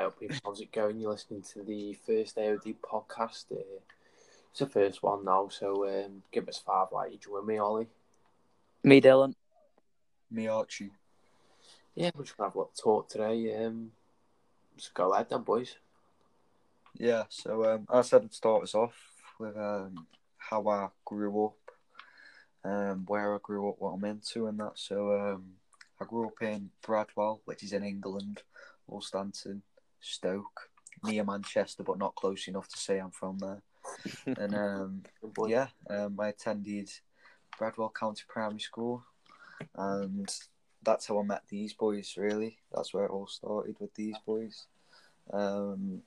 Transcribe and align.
Hey 0.00 0.06
up, 0.06 0.18
people. 0.18 0.38
How's 0.42 0.62
it 0.62 0.72
going? 0.72 0.98
You're 0.98 1.10
listening 1.10 1.42
to 1.52 1.62
the 1.62 1.92
first 1.92 2.36
AOD 2.38 2.76
podcast. 2.76 3.52
Uh, 3.52 3.82
it's 4.50 4.60
the 4.60 4.66
first 4.66 5.02
one 5.02 5.26
now, 5.26 5.48
so 5.50 5.86
um, 5.86 6.22
give 6.32 6.48
us 6.48 6.56
five 6.56 6.86
like 6.90 7.12
you 7.12 7.18
join 7.18 7.46
me, 7.46 7.58
Ollie. 7.58 7.86
Me, 8.82 8.98
Dylan. 9.02 9.34
Me, 10.30 10.48
Archie. 10.48 10.92
Yeah, 11.94 12.12
we're 12.14 12.24
just 12.24 12.34
gonna 12.34 12.48
have 12.48 12.54
a 12.54 12.60
little 12.60 12.72
talk 12.74 13.10
today. 13.10 13.62
Um, 13.62 13.92
just 14.78 14.94
go 14.94 15.12
ahead 15.12 15.28
then, 15.28 15.42
boys. 15.42 15.76
Yeah, 16.94 17.24
so 17.28 17.70
um, 17.70 17.86
I 17.90 18.00
said 18.00 18.22
I'd 18.22 18.32
start 18.32 18.62
us 18.62 18.74
off 18.74 18.96
with 19.38 19.54
um, 19.54 20.06
how 20.38 20.66
I 20.66 20.88
grew 21.04 21.44
up, 21.44 21.74
um, 22.64 23.04
where 23.06 23.34
I 23.34 23.38
grew 23.42 23.68
up, 23.68 23.76
what 23.78 23.90
I'm 23.90 24.04
into, 24.06 24.46
and 24.46 24.58
that. 24.60 24.78
So 24.78 25.12
um, 25.14 25.44
I 26.00 26.06
grew 26.06 26.28
up 26.28 26.40
in 26.40 26.70
Bradwell, 26.80 27.42
which 27.44 27.62
is 27.62 27.74
in 27.74 27.84
England, 27.84 28.40
Wolstanton, 28.90 29.60
Stoke, 30.00 30.70
near 31.04 31.24
Manchester, 31.24 31.82
but 31.82 31.98
not 31.98 32.14
close 32.14 32.48
enough 32.48 32.68
to 32.68 32.78
say 32.78 32.98
I'm 32.98 33.10
from 33.10 33.38
there. 33.38 33.62
and 34.38 34.54
um, 34.54 35.02
yeah, 35.46 35.68
um, 35.88 36.18
I 36.20 36.28
attended 36.28 36.90
Bradwell 37.58 37.92
County 37.98 38.22
Primary 38.28 38.60
School, 38.60 39.04
and 39.76 40.32
that's 40.82 41.06
how 41.06 41.20
I 41.20 41.22
met 41.22 41.42
these 41.48 41.72
boys. 41.72 42.14
Really, 42.16 42.58
that's 42.72 42.92
where 42.94 43.04
it 43.04 43.10
all 43.10 43.26
started 43.26 43.76
with 43.80 43.94
these 43.94 44.16
boys. 44.26 44.66
Um, 45.32 46.02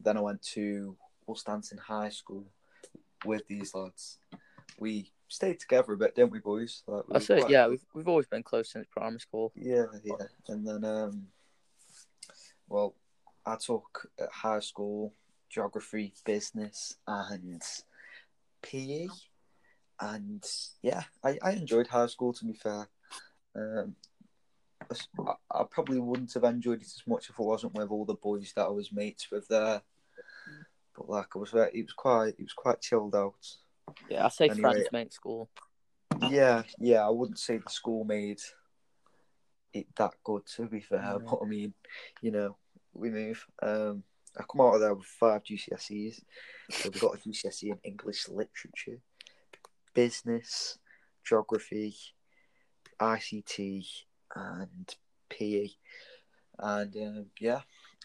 then 0.00 0.16
I 0.16 0.20
went 0.20 0.42
to 0.42 0.96
Wolstanton 1.28 1.78
High 1.78 2.10
School 2.10 2.44
with 3.24 3.46
these 3.48 3.74
lads. 3.74 4.18
We 4.78 5.10
stayed 5.28 5.58
together 5.58 5.92
a 5.92 5.96
bit, 5.96 6.14
didn't 6.14 6.32
we, 6.32 6.38
boys? 6.38 6.82
Like, 6.86 7.08
we 7.08 7.16
I 7.16 7.18
said, 7.18 7.40
quite 7.40 7.50
yeah, 7.50 7.66
we've 7.66 7.84
we've 7.94 8.08
always 8.08 8.26
been 8.26 8.42
close 8.42 8.70
since 8.70 8.86
primary 8.90 9.20
school. 9.20 9.52
Yeah, 9.54 9.86
yeah. 10.04 10.14
And 10.48 10.66
then, 10.66 10.84
um, 10.84 11.26
well, 12.68 12.94
I 13.46 13.56
took 13.56 14.10
at 14.18 14.30
high 14.30 14.60
school 14.60 15.14
geography, 15.48 16.12
business, 16.24 16.96
and 17.06 17.62
PE. 18.62 19.06
And 20.00 20.44
yeah, 20.82 21.04
I, 21.24 21.38
I 21.42 21.52
enjoyed 21.52 21.86
high 21.86 22.08
school, 22.08 22.32
to 22.34 22.44
be 22.44 22.54
fair. 22.54 22.88
Um, 23.54 23.94
I, 25.20 25.32
I 25.50 25.64
probably 25.70 25.98
wouldn't 25.98 26.34
have 26.34 26.44
enjoyed 26.44 26.82
it 26.82 26.86
as 26.86 27.02
much 27.06 27.30
if 27.30 27.38
it 27.38 27.42
wasn't 27.44 27.74
with 27.74 27.90
all 27.90 28.04
the 28.04 28.14
boys 28.14 28.52
that 28.56 28.66
I 28.66 28.70
was 28.70 28.92
mates 28.92 29.28
with 29.30 29.48
there. 29.48 29.80
But 30.96 31.08
like, 31.08 31.28
I 31.34 31.38
was 31.38 31.50
very, 31.50 31.70
it 31.72 31.84
was 31.84 31.92
quite, 31.92 32.34
it 32.38 32.42
was 32.42 32.52
quite 32.52 32.80
chilled 32.80 33.14
out. 33.14 33.34
Yeah, 34.10 34.26
I 34.26 34.28
say 34.28 34.48
Anyway. 34.48 34.60
friends 34.60 34.88
make 34.92 35.12
school. 35.12 35.48
Yeah, 36.28 36.62
yeah, 36.78 37.06
I 37.06 37.10
wouldn't 37.10 37.38
say 37.38 37.58
the 37.58 37.70
school 37.70 38.04
made 38.04 38.40
it 39.72 39.86
that 39.96 40.14
good 40.24 40.46
to 40.56 40.66
be 40.66 40.80
fair, 40.80 41.00
No. 41.02 41.18
but 41.30 41.38
I 41.44 41.48
mean, 41.48 41.74
you 42.22 42.30
know, 42.30 42.56
we 42.98 43.10
move. 43.10 43.46
Um, 43.62 44.02
I 44.38 44.44
come 44.50 44.60
out 44.60 44.74
of 44.74 44.80
there 44.80 44.94
with 44.94 45.06
five 45.06 45.42
GCSEs. 45.44 46.22
So 46.70 46.90
we 46.92 47.00
got 47.00 47.14
a 47.14 47.18
GCSE 47.18 47.70
in 47.70 47.78
English 47.84 48.28
literature, 48.28 48.98
business, 49.94 50.78
geography, 51.24 51.94
ICT, 53.00 53.86
and 54.34 54.94
PE. 55.30 55.68
And 56.58 56.96
um, 56.96 57.26
yeah, 57.40 57.60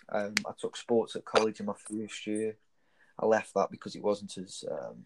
um, 0.09 0.35
I 0.47 0.51
took 0.59 0.77
sports 0.77 1.15
at 1.15 1.25
college 1.25 1.59
in 1.59 1.65
my 1.65 1.73
first 1.73 2.25
year. 2.27 2.57
I 3.19 3.25
left 3.25 3.53
that 3.55 3.71
because 3.71 3.95
it 3.95 4.03
wasn't 4.03 4.37
as 4.37 4.63
um, 4.69 5.05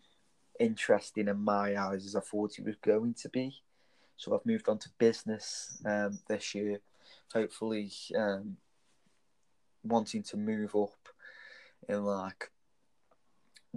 interesting 0.59 1.27
in 1.27 1.37
my 1.37 1.79
eyes 1.79 2.05
as 2.05 2.15
I 2.15 2.21
thought 2.21 2.59
it 2.59 2.65
was 2.65 2.75
going 2.77 3.13
to 3.15 3.29
be. 3.29 3.61
So 4.17 4.33
I've 4.33 4.45
moved 4.45 4.69
on 4.69 4.77
to 4.79 4.89
business 4.97 5.77
um, 5.85 6.19
this 6.27 6.55
year, 6.55 6.79
hopefully 7.33 7.91
um, 8.15 8.57
wanting 9.85 10.23
to 10.23 10.37
move 10.37 10.75
up 10.75 11.09
in 11.87 12.03
like 12.03 12.51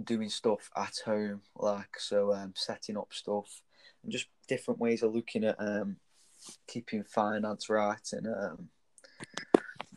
doing 0.03 0.29
stuff 0.29 0.69
at 0.75 0.95
home, 1.05 1.41
like 1.55 1.99
so 1.99 2.33
um, 2.33 2.53
setting 2.55 2.97
up 2.97 3.13
stuff 3.13 3.61
and 4.03 4.11
just 4.11 4.27
different 4.47 4.79
ways 4.79 5.03
of 5.03 5.13
looking 5.13 5.43
at 5.43 5.55
um, 5.59 5.97
keeping 6.67 7.03
finance 7.03 7.69
right 7.69 8.07
and 8.13 8.27
um, 8.27 8.69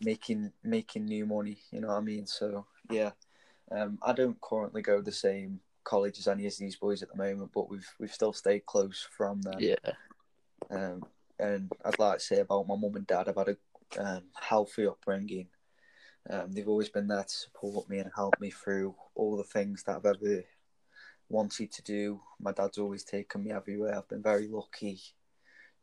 making 0.01 0.53
making 0.63 1.05
new 1.05 1.27
money. 1.27 1.59
You 1.71 1.81
know 1.81 1.89
what 1.89 1.99
I 1.99 2.01
mean? 2.01 2.27
So 2.27 2.67
yeah, 2.91 3.11
um, 3.71 3.99
I 4.03 4.13
don't 4.13 4.41
currently 4.41 4.83
go 4.83 5.01
the 5.01 5.13
same 5.13 5.61
college 5.85 6.19
as 6.19 6.29
any 6.29 6.47
of 6.47 6.57
these 6.57 6.77
boys 6.77 7.03
at 7.03 7.11
the 7.11 7.17
moment, 7.17 7.51
but 7.55 7.71
we've 7.71 7.89
we've 7.99 8.13
still 8.13 8.33
stayed 8.33 8.67
close 8.67 9.07
from 9.17 9.41
them. 9.43 9.59
Yeah, 9.59 9.77
Um, 10.71 11.05
and 11.39 11.73
I'd 11.85 11.99
like 11.99 12.19
to 12.19 12.25
say 12.25 12.41
about 12.41 12.67
my 12.69 12.77
mum 12.77 12.97
and 12.97 13.07
dad, 13.07 13.29
I've 13.29 13.37
had 13.37 13.49
a 13.49 13.57
um, 13.99 14.23
healthy 14.41 14.87
upbringing. 14.87 15.49
Um, 16.31 16.53
they've 16.53 16.69
always 16.69 16.89
been 16.89 17.09
there 17.09 17.25
to 17.25 17.35
support 17.35 17.89
me 17.89 17.99
and 17.99 18.11
help 18.15 18.35
me 18.41 18.51
through 18.51 18.95
all 19.15 19.37
the 19.37 19.43
things 19.43 19.83
that 19.85 19.97
I've 19.97 20.07
ever 20.07 20.45
wanted 21.29 21.73
to 21.73 21.83
do. 21.83 22.21
My 22.41 22.53
dad's 22.53 22.79
always 22.79 23.05
taken 23.05 23.43
me 23.43 23.53
everywhere. 23.53 23.97
I've 23.97 24.09
been 24.09 24.23
very 24.23 24.47
lucky 24.49 25.01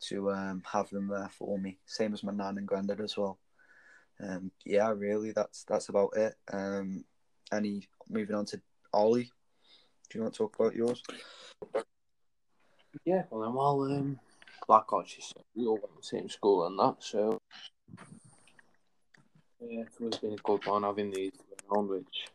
to 0.02 0.32
um, 0.32 0.64
have 0.72 0.90
them 0.90 1.10
there 1.10 1.30
for 1.38 1.58
me. 1.60 1.78
Same 1.86 2.14
as 2.14 2.24
my 2.24 2.32
nan 2.32 2.58
and 2.58 2.68
granddad 2.68 3.02
as 3.02 3.18
well. 3.18 3.38
Um, 4.22 4.52
yeah, 4.66 4.92
really, 4.96 5.32
that's 5.32 5.64
that's 5.64 5.90
about 5.90 6.16
it. 6.16 6.36
Um, 6.52 7.04
any 7.52 7.88
moving 8.10 8.36
on 8.36 8.46
to 8.46 8.62
Ollie. 8.94 9.32
Do 10.10 10.18
you 10.18 10.24
want 10.24 10.34
to 10.34 10.38
talk 10.38 10.60
about 10.60 10.76
yours? 10.76 11.04
Yeah, 13.06 13.24
well 13.30 13.42
then, 13.42 13.54
well, 13.54 13.84
um, 13.84 14.20
like 14.68 14.92
Archie 14.92 15.22
said, 15.22 15.44
we 15.56 15.66
all 15.66 15.76
went 15.76 15.90
to 15.90 15.98
the 15.98 16.04
same 16.04 16.30
school 16.30 16.66
and 16.66 16.78
that, 16.80 16.96
so 17.00 17.40
yeah, 19.62 19.82
it's 19.82 19.98
always 20.00 20.18
been 20.18 20.34
a 20.34 20.38
good 20.38 20.66
one 20.66 20.84
having 20.84 21.12
these 21.12 21.32
around, 21.72 21.90
which 21.90 22.28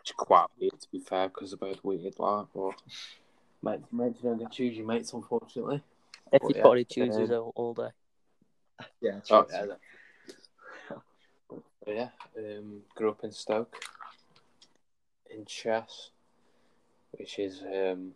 it's 0.00 0.12
quite 0.12 0.46
weird 0.58 0.80
to 0.80 0.88
be 0.92 1.00
fair, 1.00 1.28
because 1.28 1.50
they're 1.50 1.58
both 1.58 1.82
weird, 1.82 2.14
like, 2.18 2.46
but 2.54 2.74
mates, 3.62 3.88
mates 3.92 4.20
don't 4.20 4.38
get 4.38 4.52
choose 4.52 4.76
your 4.76 4.86
mates, 4.86 5.12
unfortunately. 5.12 5.82
yeah, 6.32 6.38
everybody 6.42 6.84
chooses 6.84 7.30
um, 7.30 7.36
all, 7.36 7.52
all 7.56 7.74
day. 7.74 7.88
Yeah, 9.00 9.20
Oh, 9.30 9.46
yeah. 9.50 9.66
But 11.84 11.94
yeah, 11.94 12.08
um, 12.38 12.80
grew 12.94 13.10
up 13.10 13.24
in 13.24 13.32
Stoke, 13.32 13.76
in 15.30 15.44
Chess, 15.44 16.10
which 17.12 17.38
is 17.38 17.62
um, 17.62 18.12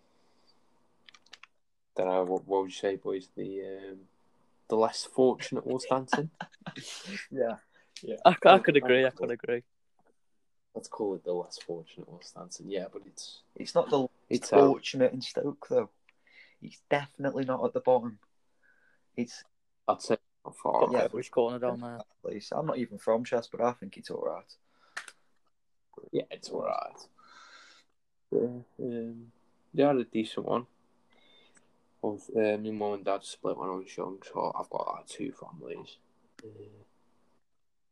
don't 1.97 2.09
know 2.09 2.25
what, 2.25 2.47
what 2.47 2.63
would 2.63 2.71
you 2.71 2.77
say, 2.77 2.97
boys? 2.97 3.29
The 3.37 3.63
um, 3.63 3.99
the 4.69 4.77
less 4.77 5.05
fortunate 5.05 5.67
Wolstanton. 5.67 6.31
yeah, 7.31 7.57
yeah. 8.03 8.17
I, 8.25 8.33
c- 8.33 8.39
I 8.47 8.59
could 8.59 8.77
agree. 8.77 9.07
I 9.07 9.11
could 9.11 9.31
agree. 9.31 9.63
Let's 10.75 10.89
call 10.89 11.15
it 11.15 11.25
the 11.25 11.33
less 11.33 11.59
fortunate 11.59 12.09
Wolstanton. 12.09 12.65
Yeah, 12.67 12.87
but 12.93 13.03
it's 13.07 13.41
It's 13.57 13.75
not 13.75 13.91
the 13.91 14.07
it's 14.29 14.51
fortunate 14.51 15.13
in 15.13 15.23
Stoke 15.23 15.67
though. 15.69 15.91
It's 16.63 16.81
definitely 16.91 17.45
not 17.45 17.65
at 17.65 17.73
the 17.73 17.81
bottom. 17.81 18.19
It's 19.17 19.45
I'd 19.89 20.03
say 20.03 20.17
not 20.45 20.57
far. 20.57 20.89
Yeah. 20.91 20.99
Yeah, 20.99 21.09
which 21.11 21.31
corner 21.31 21.59
down 21.59 21.81
there? 21.81 21.97
that 21.99 22.07
place. 22.23 22.53
I'm 22.53 22.67
not 22.67 22.79
even 22.79 22.99
from 22.99 23.25
Chess, 23.25 23.49
but 23.51 23.61
I 23.61 23.73
think 23.73 23.97
it's 23.97 24.11
all 24.11 24.25
right. 24.25 24.55
Yeah, 26.13 26.23
it's 26.31 26.51
alright. 26.51 27.09
Yeah, 28.31 28.61
um, 28.81 29.33
they 29.75 29.83
had 29.83 29.97
a 29.97 30.05
decent 30.05 30.47
one. 30.47 30.67
Both, 32.01 32.31
uh, 32.37 32.57
my 32.59 32.71
mum 32.71 32.93
and 32.95 33.05
dad 33.05 33.25
split 33.25 33.59
when 33.59 33.69
I 33.69 33.73
was 33.73 33.97
young, 33.97 34.19
so 34.23 34.53
I've 34.57 34.71
got 34.71 34.87
like 34.87 35.07
two 35.07 35.33
families. 35.33 35.97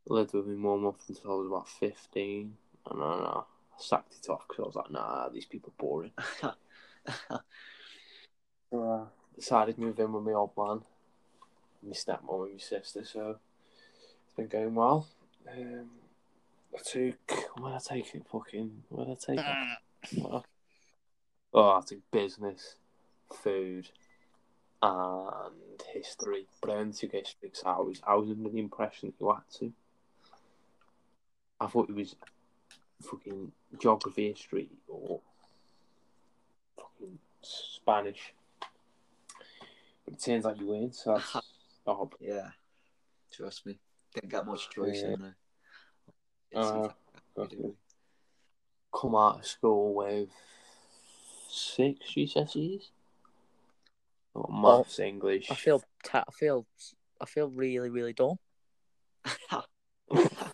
Lived 0.06 0.32
with 0.34 0.46
my 0.46 0.54
mum 0.54 0.86
up 0.86 0.96
until 1.08 1.32
I 1.32 1.34
was 1.34 1.46
about 1.46 1.68
15, 1.68 2.56
and 2.90 3.00
then 3.00 3.08
uh, 3.08 3.40
I 3.40 3.42
sacked 3.78 4.14
it 4.22 4.28
off 4.30 4.46
because 4.48 4.62
I 4.62 4.66
was 4.66 4.76
like, 4.76 4.90
nah, 4.90 5.28
these 5.28 5.46
people 5.46 5.72
are 5.78 5.82
boring. 5.82 6.12
So 8.72 8.82
uh, 8.82 9.04
decided 9.36 9.76
to 9.76 9.80
move 9.80 9.98
in 10.00 10.12
with 10.12 10.24
my 10.24 10.32
old 10.32 10.50
man, 10.56 10.80
my 11.82 11.92
stepmom 11.92 12.46
and 12.46 12.54
my 12.54 12.58
sister, 12.58 13.04
so 13.04 13.36
it's 14.24 14.34
been 14.34 14.48
going 14.48 14.74
well. 14.74 15.06
Um, 15.48 15.90
I 16.74 16.78
took, 16.82 17.30
where 17.58 17.72
did 17.72 17.76
I 17.76 17.94
take 17.94 18.14
it? 18.14 18.26
Fucking, 18.30 18.82
where 18.88 19.06
did 19.06 19.18
I 19.28 19.34
take 19.34 19.38
it? 19.38 20.20
What? 20.20 20.44
Oh, 21.54 21.78
I 21.78 21.80
took 21.86 22.10
business, 22.10 22.74
food, 23.32 23.88
and 24.82 25.82
history. 25.94 26.46
But 26.60 26.70
I 26.70 26.74
only 26.74 26.92
took 26.92 27.12
history 27.12 27.38
because 27.42 27.62
I 27.64 27.78
was, 27.78 28.00
I 28.06 28.14
was 28.16 28.30
under 28.30 28.50
the 28.50 28.58
impression 28.58 29.08
that 29.08 29.20
you 29.20 29.28
had 29.32 29.42
to. 29.60 29.72
I 31.60 31.66
thought 31.66 31.88
it 31.88 31.94
was 31.94 32.16
fucking 33.02 33.52
geography, 33.80 34.28
history, 34.28 34.68
or 34.88 35.20
fucking 36.76 37.18
Spanish. 37.42 38.34
But 40.04 40.14
it 40.14 40.20
turns 40.20 40.46
out 40.46 40.58
you 40.58 40.66
weren't, 40.66 40.94
so 40.94 41.14
that's 41.14 41.36
odd. 41.86 42.14
Yeah, 42.20 42.50
trust 43.32 43.66
me. 43.66 43.78
Didn't 44.14 44.30
get 44.30 44.46
much 44.46 44.70
choice 44.70 45.02
Yeah. 45.02 45.14
in 45.14 45.20
there. 45.22 45.36
Uh, 46.54 46.88
come 48.94 49.14
out 49.14 49.40
of 49.40 49.46
school 49.46 49.94
with 49.94 50.28
six 51.48 51.98
GCSEs. 52.14 52.88
Oh, 54.34 54.46
maths, 54.50 54.98
English. 54.98 55.50
I 55.50 55.54
feel 55.54 55.82
ta- 56.04 56.24
I 56.28 56.32
feel 56.32 56.66
I 57.20 57.24
feel 57.26 57.48
really 57.50 57.90
really 57.90 58.12
dull. 58.12 58.38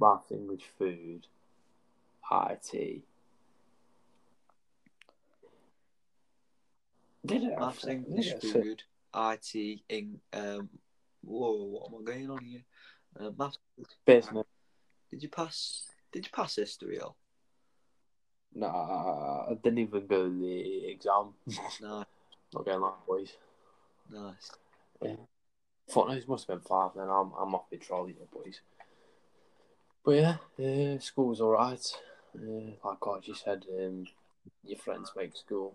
maths, 0.00 0.30
English, 0.30 0.64
food, 0.78 1.26
IT. 2.30 3.02
Did 7.24 7.42
it? 7.42 7.58
Maths, 7.58 7.82
have- 7.82 7.90
English, 7.90 8.26
did 8.26 8.36
it 8.36 8.42
say- 8.42 8.62
food, 8.62 8.82
IT, 9.14 9.82
in 9.88 10.20
um. 10.32 10.68
Whoa, 11.22 11.64
what 11.64 11.92
am 11.92 12.00
I 12.00 12.12
going 12.12 12.30
on 12.30 12.44
here? 12.44 12.64
Uh, 13.18 13.30
maths. 13.36 13.58
Business. 14.04 14.46
Did 15.10 15.22
you 15.22 15.28
pass? 15.28 15.90
Did 16.12 16.24
you 16.26 16.30
pass 16.32 16.56
history? 16.56 17.00
Or 17.00 17.14
Nah, 18.54 19.46
I 19.50 19.54
didn't 19.62 19.78
even 19.80 20.06
go 20.06 20.28
to 20.28 20.38
the 20.38 20.86
exam. 20.88 21.34
no? 21.82 22.04
Not 22.54 22.64
going 22.64 22.80
that, 22.80 23.06
boys. 23.06 23.32
Nice. 24.10 24.50
Thought 25.90 26.12
it 26.12 26.28
must 26.28 26.46
have 26.48 26.56
been 26.58 26.66
five 26.66 26.92
then. 26.96 27.08
I'm, 27.08 27.32
I'm 27.38 27.54
off 27.54 27.68
the 27.70 27.76
trolley, 27.76 28.16
boys. 28.32 28.60
But 30.06 30.14
yeah, 30.14 30.36
uh, 30.64 31.00
school 31.00 31.30
was 31.30 31.40
alright. 31.40 31.84
Uh, 32.32 32.76
like 32.84 33.00
God, 33.00 33.26
you 33.26 33.34
said, 33.34 33.64
um, 33.76 34.06
your 34.64 34.78
friends 34.78 35.10
make 35.16 35.36
school. 35.36 35.74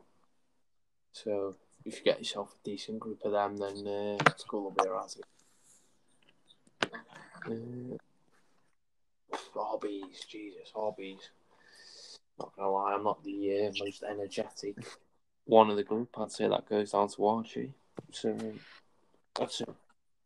So 1.12 1.56
if 1.84 1.98
you 1.98 2.04
get 2.06 2.20
yourself 2.20 2.54
a 2.54 2.64
decent 2.64 3.02
group 3.02 3.20
of 3.26 3.34
them, 3.34 3.58
then 3.58 3.86
uh, 3.86 4.18
school 4.38 4.64
will 4.64 4.72
be 4.72 4.90
alright. 4.90 5.14
Uh, 7.46 7.98
hobbies, 9.54 10.24
Jesus, 10.30 10.72
hobbies. 10.74 11.30
Not 12.40 12.56
gonna 12.56 12.72
lie, 12.72 12.94
I'm 12.94 13.04
not 13.04 13.22
the 13.26 13.68
uh, 13.68 13.84
most 13.84 14.02
energetic 14.10 14.78
one 15.44 15.70
of 15.70 15.76
the 15.76 15.84
group. 15.84 16.18
I'd 16.18 16.32
say 16.32 16.48
that 16.48 16.70
goes 16.70 16.92
down 16.92 17.10
to 17.10 17.26
Archie. 17.26 17.74
So 18.12 18.38
I'd 19.42 19.52
say 19.52 19.66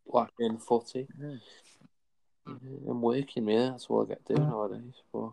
like 0.05 0.29
in 0.39 0.59
footy. 0.59 1.07
Mm. 1.19 1.39
Yeah, 2.47 2.53
I'm 2.89 3.01
working, 3.01 3.47
yeah, 3.47 3.71
that's 3.71 3.87
all 3.87 4.03
I 4.03 4.09
get 4.09 4.25
to 4.27 4.35
do 4.35 4.41
nowadays. 4.41 5.01
But 5.11 5.31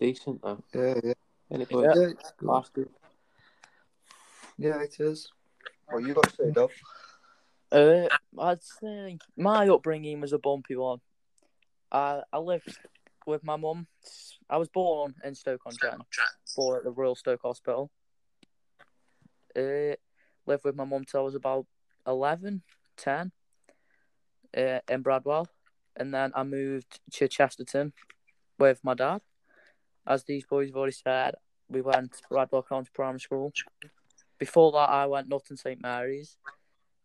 it's 0.00 0.18
decent 0.20 0.42
though. 0.42 0.62
Yeah, 0.74 0.94
yeah. 1.02 1.12
Anybody 1.50 1.88
Yeah, 2.00 2.08
it's 2.10 2.32
good. 2.32 2.48
last 2.48 2.72
group? 2.72 2.92
Yeah, 4.58 4.82
it 4.82 4.98
is. 4.98 5.30
What 5.86 6.02
you 6.02 6.14
got 6.14 6.28
to 6.28 6.34
say, 6.36 6.50
Dov? 6.50 6.72
Uh, 7.70 8.08
I'd 8.38 8.62
say 8.62 9.18
my 9.36 9.68
upbringing 9.68 10.20
was 10.20 10.32
a 10.32 10.38
bumpy 10.38 10.76
one. 10.76 11.00
I 11.92 12.22
I 12.32 12.38
lived 12.38 12.78
with 13.26 13.44
my 13.44 13.56
mum. 13.56 13.86
I 14.50 14.56
was 14.56 14.68
born 14.68 15.14
in 15.22 15.34
Stoke-on-Trent, 15.34 16.02
born 16.56 16.78
at 16.78 16.84
the 16.84 16.90
Royal 16.90 17.14
Stoke 17.14 17.42
Hospital. 17.42 17.90
Uh, 19.56 19.94
lived 20.46 20.64
with 20.64 20.76
my 20.76 20.84
mum 20.84 21.04
till 21.04 21.20
I 21.20 21.24
was 21.24 21.34
about 21.34 21.66
11, 22.06 22.62
10, 22.96 23.32
uh, 24.56 24.78
in 24.88 25.02
Bradwell. 25.02 25.46
And 25.98 26.14
then 26.14 26.32
I 26.34 26.44
moved 26.44 27.00
to 27.12 27.28
Chesterton 27.28 27.92
with 28.58 28.80
my 28.82 28.94
dad. 28.94 29.20
As 30.06 30.24
these 30.24 30.46
boys 30.46 30.68
have 30.68 30.76
already 30.76 30.92
said, 30.92 31.34
we 31.68 31.82
went 31.82 32.12
to 32.12 32.22
Bradwell 32.30 32.66
County 32.66 32.88
Primary 32.94 33.20
School. 33.20 33.52
Before 34.38 34.72
that, 34.72 34.88
I 34.88 35.06
went 35.06 35.28
Knutton 35.28 35.58
St 35.58 35.82
Mary's, 35.82 36.36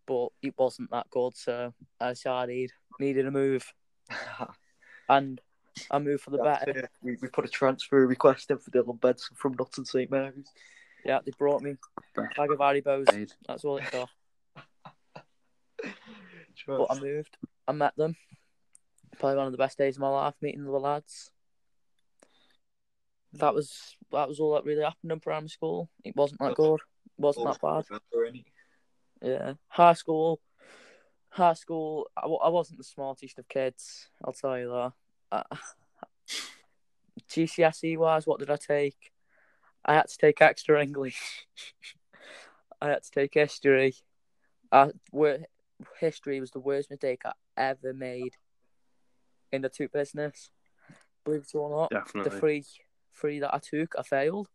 but 0.06 0.30
it 0.42 0.54
wasn't 0.58 0.92
that 0.92 1.10
good, 1.10 1.36
so 1.36 1.74
I 2.00 2.10
decided 2.10 2.72
needed 3.00 3.26
a 3.26 3.32
move, 3.32 3.74
and 5.10 5.42
I 5.90 6.00
moved 6.00 6.22
for 6.24 6.30
the 6.30 6.38
better. 6.38 6.90
we, 7.02 7.18
we 7.22 7.28
put 7.28 7.46
a 7.46 7.50
transfer 7.50 8.06
request 8.06 8.52
in 8.52 8.60
for 8.60 8.72
Dylan 8.72 9.02
Benson 9.02 9.36
from 9.36 9.56
Nottingham 9.58 9.86
St 9.86 10.12
Mary's. 10.12 10.52
Yeah, 11.04 11.20
they 11.26 11.32
brought 11.38 11.62
me 11.62 11.76
a 12.18 12.22
bag 12.38 12.52
of 12.52 12.60
Haribos. 12.60 13.32
That's 13.48 13.66
all 13.66 13.78
it 13.78 13.92
got. 13.92 14.10
But 16.68 16.88
I 16.92 17.00
moved. 17.00 17.36
I 17.68 17.72
met 17.72 17.96
them. 17.98 18.16
Probably 19.20 19.38
one 19.38 19.46
of 19.48 19.52
the 19.52 19.58
best 19.58 19.78
days 19.78 19.96
of 19.96 20.02
my 20.02 20.10
life, 20.10 20.36
meeting 20.42 20.64
the 20.64 20.72
lads. 20.72 21.32
That 23.34 23.56
was 23.56 23.96
that 24.12 24.28
was 24.28 24.40
all 24.40 24.54
that 24.54 24.66
really 24.66 24.84
happened 24.84 25.12
in 25.12 25.20
primary 25.20 25.50
school. 25.50 25.90
It 26.04 26.16
wasn't 26.16 26.40
that 26.42 26.56
good. 26.56 26.80
It 26.80 27.22
wasn't 27.22 27.46
that 27.48 27.62
bad. 27.62 27.86
Yeah, 29.22 29.54
high 29.68 29.94
school. 29.94 30.40
High 31.30 31.54
school. 31.54 32.10
I, 32.16 32.28
I 32.28 32.50
wasn't 32.50 32.78
the 32.78 32.84
smartest 32.84 33.40
of 33.40 33.48
kids. 33.48 34.08
I'll 34.24 34.34
tell 34.34 34.60
you 34.60 34.70
that. 34.70 34.94
Uh, 35.32 35.56
GCSE 37.30 37.98
wise, 37.98 38.28
what 38.28 38.40
did 38.40 38.52
I 38.52 38.58
take? 38.58 39.12
I 39.86 39.96
had 39.96 40.08
to 40.08 40.18
take 40.18 40.42
extra 40.42 40.82
English. 40.82 41.48
I 42.82 42.90
had 42.90 43.04
to 43.04 43.12
take 43.12 43.34
history. 43.34 43.96
I, 44.72 44.92
wor- 45.12 45.46
history 46.00 46.40
was 46.40 46.52
the 46.52 46.60
worst 46.60 46.90
mistake 46.90 47.22
I 47.26 47.34
ever 47.58 47.94
made 47.94 48.36
in 49.54 49.62
the 49.62 49.70
two 49.70 49.88
business. 49.88 50.50
Believe 51.24 51.42
it 51.44 51.56
or 51.56 51.70
not, 51.70 51.92
the 52.14 52.30
three 52.30 52.66
three 53.16 53.40
that 53.40 53.54
I 53.54 53.60
took, 53.60 53.96
I 53.98 54.04
failed. 54.04 54.50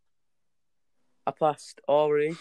I 1.26 1.30
passed 1.30 1.80
RE. 1.88 2.36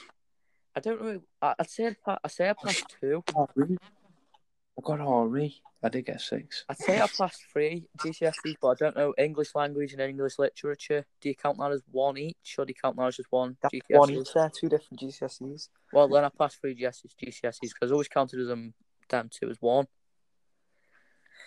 I 0.75 0.80
don't 0.80 1.01
know. 1.01 1.21
I, 1.42 1.56
I'd 1.59 1.69
say 1.69 1.88
I, 1.88 1.95
pa- 2.04 2.19
I 2.24 2.27
say 2.27 2.50
I 2.50 2.54
passed 2.54 2.95
two. 3.00 3.24
I 3.38 4.81
got 4.83 5.00
RE. 5.31 5.62
I 5.83 5.89
did 5.89 6.06
get 6.06 6.19
six. 6.19 6.65
I'd 6.68 6.77
say 6.77 7.00
I 7.00 7.07
passed 7.07 7.44
three 7.54 7.86
GCSEs, 8.00 8.56
but 8.62 8.69
I 8.69 8.74
don't 8.75 8.98
know 8.98 9.13
English 9.18 9.53
language 9.56 9.94
and 9.94 10.01
English 10.01 10.39
literature. 10.39 11.06
Do 11.21 11.30
you 11.30 11.36
count 11.36 11.60
that 11.60 11.71
as 11.71 11.83
one 11.92 12.18
each, 12.18 12.56
or 12.57 12.65
do 12.65 12.71
you 12.71 12.75
count 12.81 12.98
that 12.98 13.07
as 13.07 13.18
just 13.18 13.31
one 13.31 13.57
That's 13.62 13.74
GCSE? 13.74 13.98
one 13.98 14.10
each 14.10 14.33
there, 14.33 14.51
two 14.53 14.69
different 14.69 15.00
GCSEs. 15.00 15.69
Well, 15.94 16.07
then 16.07 16.25
I 16.25 16.30
passed 16.30 16.60
three 16.60 16.75
GCSEs, 16.75 17.13
GCSEs 17.24 17.60
because 17.62 17.92
I 17.92 17.94
always 17.94 18.07
counted 18.07 18.39
as 18.42 18.48
them 18.48 18.74
down 19.07 19.30
two 19.30 19.50
as 19.50 19.57
one. 19.60 19.88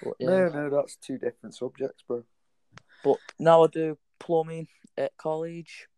But, 0.03 0.15
yeah. 0.19 0.29
No, 0.29 0.49
no, 0.49 0.71
that's 0.71 0.97
two 0.97 1.19
different 1.19 1.55
subjects, 1.55 2.03
bro. 2.07 2.25
But 3.05 3.19
now 3.39 3.65
I 3.65 3.67
do 3.69 3.99
plumbing 4.19 4.69
at 4.97 5.17
college, 5.17 5.89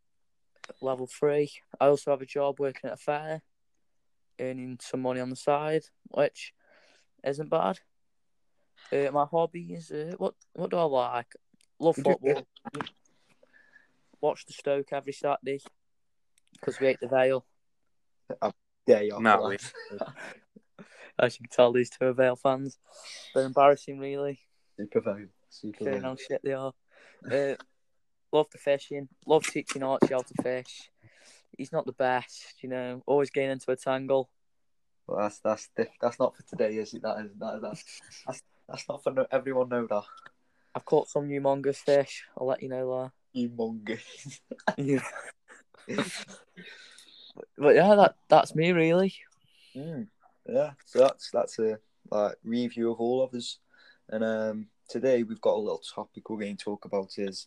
level 0.81 1.07
three. 1.07 1.51
I 1.81 1.87
also 1.87 2.11
have 2.11 2.23
a 2.23 2.27
job 2.27 2.61
working 2.61 2.89
at 2.89 2.95
a 2.95 2.97
fair, 2.97 3.43
earning 4.41 4.79
some 4.81 5.03
money 5.03 5.21
on 5.21 5.31
the 5.31 5.37
side, 5.37 5.83
which 6.09 6.53
isn't 7.25 7.51
bad. 7.51 7.81
Uh, 8.93 9.11
my 9.11 9.25
hobbies, 9.25 9.91
uh, 9.91 10.15
what 10.19 10.35
what 10.53 10.71
do 10.71 10.77
I 10.77 10.83
like? 10.83 11.35
Love 11.79 11.97
football. 11.97 12.47
Watch 14.21 14.47
the 14.47 14.53
Stoke 14.53 14.93
every 14.93 15.13
Saturday 15.13 15.61
because 16.53 16.79
we 16.79 16.87
hate 16.87 17.01
the 17.01 17.09
Vale. 17.09 17.45
Yeah, 18.87 19.01
yeah. 19.01 19.19
No, 19.19 19.49
we- 19.49 19.59
As 21.19 21.39
you 21.39 21.47
can 21.47 21.55
tell, 21.55 21.73
these 21.73 21.91
two 21.91 22.07
are 22.07 22.13
Vale 22.13 22.37
fans. 22.37 22.79
They're 23.35 23.45
embarrassing, 23.45 23.99
really. 23.99 24.41
Super 24.77 25.01
value. 25.01 25.29
Super 25.51 25.85
value. 25.85 26.01
how 26.01 26.17
shit 26.17 26.41
they 26.43 26.53
are. 26.53 26.73
Uh, 27.31 27.55
love 28.33 28.47
the 28.51 28.59
fishing. 28.59 29.09
Love 29.27 29.45
teaching 29.45 29.83
Archie 29.83 30.13
how 30.15 30.23
to 30.23 30.43
fish. 30.43 30.91
He's 31.57 31.73
not 31.73 31.87
the 31.87 31.93
best, 31.93 32.63
you 32.63 32.69
know. 32.69 33.03
Always 33.07 33.31
getting 33.31 33.51
into 33.51 33.71
a 33.71 33.77
tangle. 33.77 34.31
Well, 35.07 35.19
that's 35.21 35.41
that's 35.41 35.69
that's 36.01 36.19
not 36.19 36.37
for 36.37 36.43
today, 36.45 36.77
is 36.77 36.95
it? 36.95 37.03
That 37.03 37.19
is 37.25 37.33
that, 37.39 37.61
that's 37.61 38.01
that's 38.27 38.43
that's 38.69 38.89
not 38.89 39.03
for 39.03 39.13
no- 39.13 39.27
everyone. 39.31 39.69
Know 39.69 39.87
that. 39.87 40.05
I've 40.75 40.85
caught 40.87 41.09
some 41.09 41.29
humongous 41.29 41.77
fish. 41.77 42.25
I'll 42.39 42.47
let 42.47 42.63
you 42.63 42.71
know 42.71 43.13
Humongous. 43.37 44.41
that. 44.67 44.79
Yeah. 44.79 45.03
but 47.59 47.75
yeah, 47.75 47.95
that 47.95 48.17
that's 48.29 48.55
me 48.55 48.73
really. 48.73 49.15
Mm, 49.77 50.07
yeah, 50.47 50.71
so 50.85 51.01
that's 51.01 51.31
that's 51.31 51.59
a 51.59 51.79
like 52.11 52.37
review 52.45 52.93
of 52.93 53.01
all 53.01 53.23
of 53.23 53.35
us, 53.35 53.59
and 54.09 54.25
um, 54.25 54.67
today 54.89 55.23
we've 55.23 55.41
got 55.41 55.57
a 55.57 55.61
little 55.61 55.83
topic 55.95 56.29
we're 56.29 56.39
going 56.39 56.57
to 56.57 56.65
talk 56.65 56.85
about 56.85 57.19
is 57.19 57.47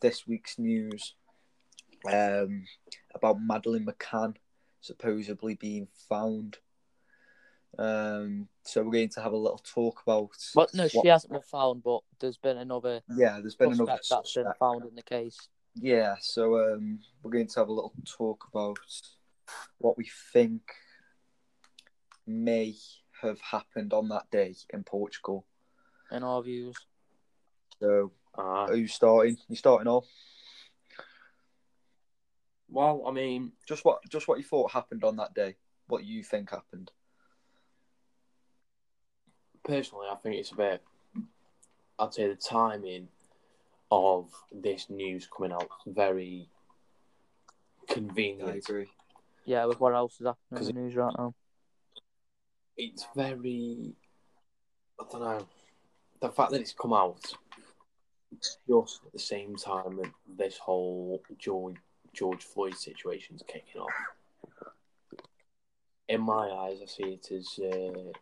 this 0.00 0.26
week's 0.26 0.58
news, 0.58 1.14
um, 2.10 2.64
about 3.14 3.40
Madeleine 3.40 3.86
McCann 3.86 4.34
supposedly 4.80 5.54
being 5.54 5.88
found. 6.08 6.58
Um, 7.78 8.48
so 8.62 8.82
we're 8.82 8.92
going 8.92 9.08
to 9.10 9.22
have 9.22 9.32
a 9.32 9.36
little 9.36 9.60
talk 9.64 10.02
about. 10.06 10.30
But 10.54 10.74
no, 10.74 10.86
she 10.86 11.08
hasn't 11.08 11.32
been 11.32 11.42
found. 11.42 11.82
But 11.82 12.00
there's 12.20 12.36
been 12.36 12.58
another 12.58 13.00
Yeah, 13.16 13.40
there's 13.40 13.56
been 13.56 13.72
another. 13.72 13.98
that's 14.08 14.34
been 14.34 14.52
found 14.58 14.84
in 14.84 14.94
the 14.94 15.02
case. 15.02 15.48
Yeah, 15.74 16.14
so 16.20 16.74
um, 16.74 17.00
we're 17.22 17.32
going 17.32 17.48
to 17.48 17.60
have 17.60 17.68
a 17.68 17.72
little 17.72 17.92
talk 18.04 18.46
about 18.52 18.78
what 19.78 19.96
we 19.98 20.08
think 20.32 20.62
may 22.26 22.74
have 23.22 23.40
happened 23.40 23.92
on 23.92 24.08
that 24.08 24.30
day 24.30 24.54
in 24.70 24.84
Portugal. 24.84 25.46
In 26.10 26.22
our 26.22 26.42
views, 26.42 26.76
So, 27.80 28.12
Ah. 28.36 28.66
are 28.66 28.74
you 28.76 28.86
starting? 28.88 29.36
You 29.48 29.56
starting 29.56 29.88
off? 29.88 30.06
Well, 32.68 33.04
I 33.06 33.10
mean, 33.12 33.52
Just 33.66 33.84
what, 33.84 34.00
just 34.08 34.26
what 34.28 34.38
you 34.38 34.44
thought 34.44 34.70
happened 34.72 35.04
on 35.04 35.16
that 35.16 35.34
day. 35.34 35.56
What 35.86 36.04
you 36.04 36.22
think 36.24 36.50
happened? 36.50 36.90
personally, 39.62 40.06
I 40.10 40.16
think 40.16 40.36
it's 40.36 40.52
a 40.52 40.56
bit. 40.56 40.82
I'd 41.98 42.12
say 42.12 42.28
the 42.28 42.34
timing 42.34 43.08
of 43.90 44.30
this 44.52 44.90
news 44.90 45.26
coming 45.26 45.52
out 45.52 45.68
very 45.86 46.48
convenient. 47.88 48.50
I 48.50 48.56
agree. 48.56 48.88
yeah. 49.46 49.64
With 49.64 49.80
what 49.80 49.94
else 49.94 50.20
is 50.20 50.26
happening 50.26 50.36
in 50.50 50.56
'Cause 50.58 50.66
the 50.66 50.72
news 50.74 50.96
right 50.96 51.14
now? 51.16 51.34
It's 52.76 53.06
very. 53.14 53.94
I 55.00 55.04
don't 55.10 55.20
know. 55.20 55.46
The 56.20 56.30
fact 56.30 56.52
that 56.52 56.60
it's 56.60 56.72
come 56.72 56.92
out 56.92 57.20
just 58.68 59.00
at 59.06 59.12
the 59.12 59.18
same 59.18 59.56
time 59.56 59.96
that 59.96 60.10
this 60.38 60.58
whole 60.58 61.22
George 61.38 61.76
George 62.12 62.42
Floyd 62.42 62.74
situation's 62.74 63.42
kicking 63.46 63.80
off. 63.80 63.92
In 66.08 66.20
my 66.20 66.48
eyes, 66.48 66.78
I 66.82 66.86
see 66.86 67.18
it 67.20 67.30
as 67.32 67.58
uh, 67.58 68.12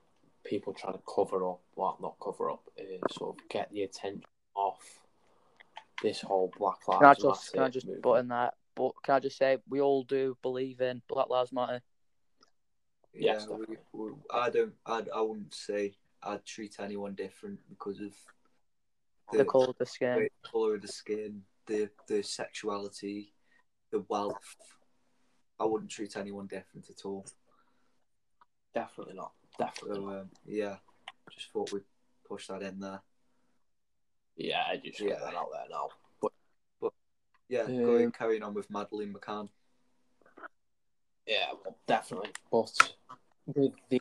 people 0.44 0.72
trying 0.72 0.94
to 0.94 1.02
cover 1.12 1.48
up, 1.48 1.60
well, 1.76 1.98
not 2.00 2.16
cover 2.22 2.50
up, 2.50 2.62
uh, 2.78 3.12
sort 3.12 3.36
of 3.36 3.48
get 3.48 3.70
the 3.72 3.82
attention 3.82 4.22
off 4.54 5.00
this 6.02 6.20
whole 6.20 6.52
Black 6.58 6.86
Lives 6.86 6.98
Can 6.98 7.04
I 7.04 7.08
Matter 7.08 7.22
just 7.22 7.52
can 7.52 7.62
I 7.62 7.68
just 7.68 7.86
movement. 7.86 8.02
put 8.02 8.20
in 8.20 8.28
that? 8.28 8.54
But 8.74 8.92
can 9.02 9.14
I 9.14 9.20
just 9.20 9.36
say 9.36 9.58
we 9.68 9.80
all 9.80 10.04
do 10.04 10.36
believe 10.42 10.80
in 10.80 11.02
Black 11.08 11.28
Lives 11.28 11.52
Matter. 11.52 11.80
Yes, 13.14 13.46
yeah, 13.48 13.56
we, 13.56 13.76
we, 13.92 14.10
I 14.32 14.50
don't. 14.50 14.72
I'd, 14.86 15.08
I 15.14 15.20
wouldn't 15.20 15.54
say 15.54 15.94
I'd 16.22 16.44
treat 16.44 16.76
anyone 16.80 17.14
different 17.14 17.58
because 17.68 18.00
of 18.00 18.14
The 19.32 19.44
colour 19.44 19.68
of 19.68 19.78
the 19.78 19.86
skin. 19.86 20.28
the 20.42 20.48
color 20.50 20.74
of 20.76 20.82
the 20.82 20.88
skin, 20.88 21.42
the 21.66 21.90
the 22.08 22.22
sexuality, 22.22 23.34
the 23.90 24.00
wealth. 24.08 24.56
I 25.60 25.64
wouldn't 25.64 25.90
treat 25.90 26.16
anyone 26.16 26.46
different 26.46 26.88
at 26.90 27.04
all. 27.04 27.26
Definitely 28.74 29.14
not. 29.14 29.32
Definitely 29.58 29.96
So 29.96 30.08
um, 30.20 30.30
yeah, 30.46 30.76
just 31.30 31.52
thought 31.52 31.70
we'd 31.72 31.82
push 32.26 32.46
that 32.48 32.62
in 32.62 32.80
there. 32.80 33.02
Yeah, 34.36 34.62
I 34.66 34.78
just 34.78 35.00
yeah. 35.00 35.08
get 35.10 35.20
that 35.20 35.34
out 35.34 35.48
there 35.52 35.66
now. 35.70 35.88
But 36.80 36.92
yeah, 37.50 37.60
Um, 37.62 37.84
going 37.84 38.10
carrying 38.12 38.42
on 38.42 38.54
with 38.54 38.70
Madeleine 38.70 39.12
McCann. 39.12 39.50
Yeah, 41.26 41.52
well, 41.64 41.76
definitely. 41.86 42.30
But 42.50 42.94
with 43.46 43.72
the 43.88 44.00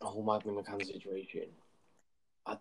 whole 0.00 0.22
Madeleine 0.22 0.62
McCann 0.62 0.84
situation, 0.84 1.46
I'd, 2.46 2.58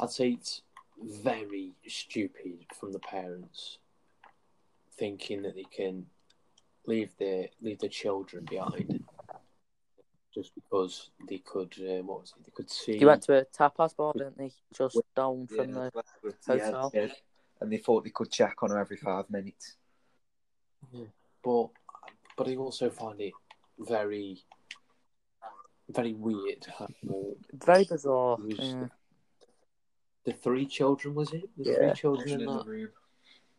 I'd 0.00 0.10
say 0.10 0.30
it's 0.30 0.62
very 1.02 1.72
stupid 1.86 2.66
from 2.78 2.92
the 2.92 2.98
parents 2.98 3.78
thinking 4.98 5.42
that 5.42 5.54
they 5.54 5.64
can 5.64 6.06
leave 6.86 7.10
their 7.18 7.48
leave 7.60 7.78
their 7.80 7.90
children 7.90 8.46
behind 8.48 9.04
just 10.34 10.54
because 10.54 11.10
they 11.28 11.38
could. 11.38 11.74
Um, 11.80 12.06
what 12.06 12.20
was 12.20 12.34
it? 12.38 12.44
They 12.44 12.52
could 12.54 12.70
see. 12.70 12.98
He 12.98 13.04
went 13.04 13.22
to 13.22 13.38
a 13.38 13.44
tapas 13.46 13.96
bar, 13.96 14.12
didn't 14.14 14.40
he? 14.40 14.52
Just 14.74 15.00
down 15.14 15.46
from 15.46 15.68
Yeah, 15.70 15.74
the. 15.74 15.90
but, 15.94 16.34
hotel. 16.46 16.90
yeah. 16.94 17.08
and 17.60 17.72
they 17.72 17.78
thought 17.78 18.04
they 18.04 18.10
could 18.10 18.30
check 18.30 18.62
on 18.62 18.70
her 18.70 18.78
every 18.78 18.96
five 18.98 19.28
minutes. 19.30 19.76
Yeah. 20.92 21.06
but 21.42 21.68
but 22.36 22.48
I 22.48 22.56
also 22.56 22.90
find 22.90 23.20
it 23.20 23.32
very 23.78 24.42
very 25.88 26.12
weird 26.14 26.66
Very 27.52 27.84
bizarre. 27.84 28.36
Was- 28.38 28.58
Yeah. 28.58 28.88
the 30.24 30.32
three 30.32 30.66
children 30.66 31.14
was 31.14 31.32
it? 31.32 31.48
The 31.56 31.64
Yeah. 31.70 31.74
three 31.76 31.94
children 31.94 32.28
in 32.30 32.40
in 32.40 32.46
the 32.46 32.58
that. 32.58 32.66
room. 32.66 32.92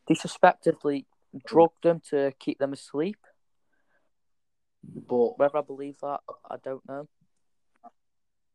They 0.07 0.15
suspectively 0.15 1.05
drugged 1.45 1.83
them 1.83 1.99
to 2.09 2.31
keep 2.39 2.57
them 2.59 2.73
asleep. 2.73 3.17
But 4.83 5.37
Whether 5.37 5.57
I 5.57 5.61
believe 5.61 5.99
that, 6.01 6.21
I 6.49 6.57
don't 6.57 6.85
know. 6.87 7.07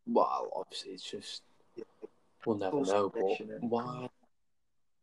well, 0.07 0.50
obviously 0.55 0.93
it's 0.93 1.02
just 1.11 1.43
we'll 2.47 2.57
never 2.57 2.83
Full 2.83 2.85
know. 2.85 3.09
But 3.11 3.62
why? 3.62 4.09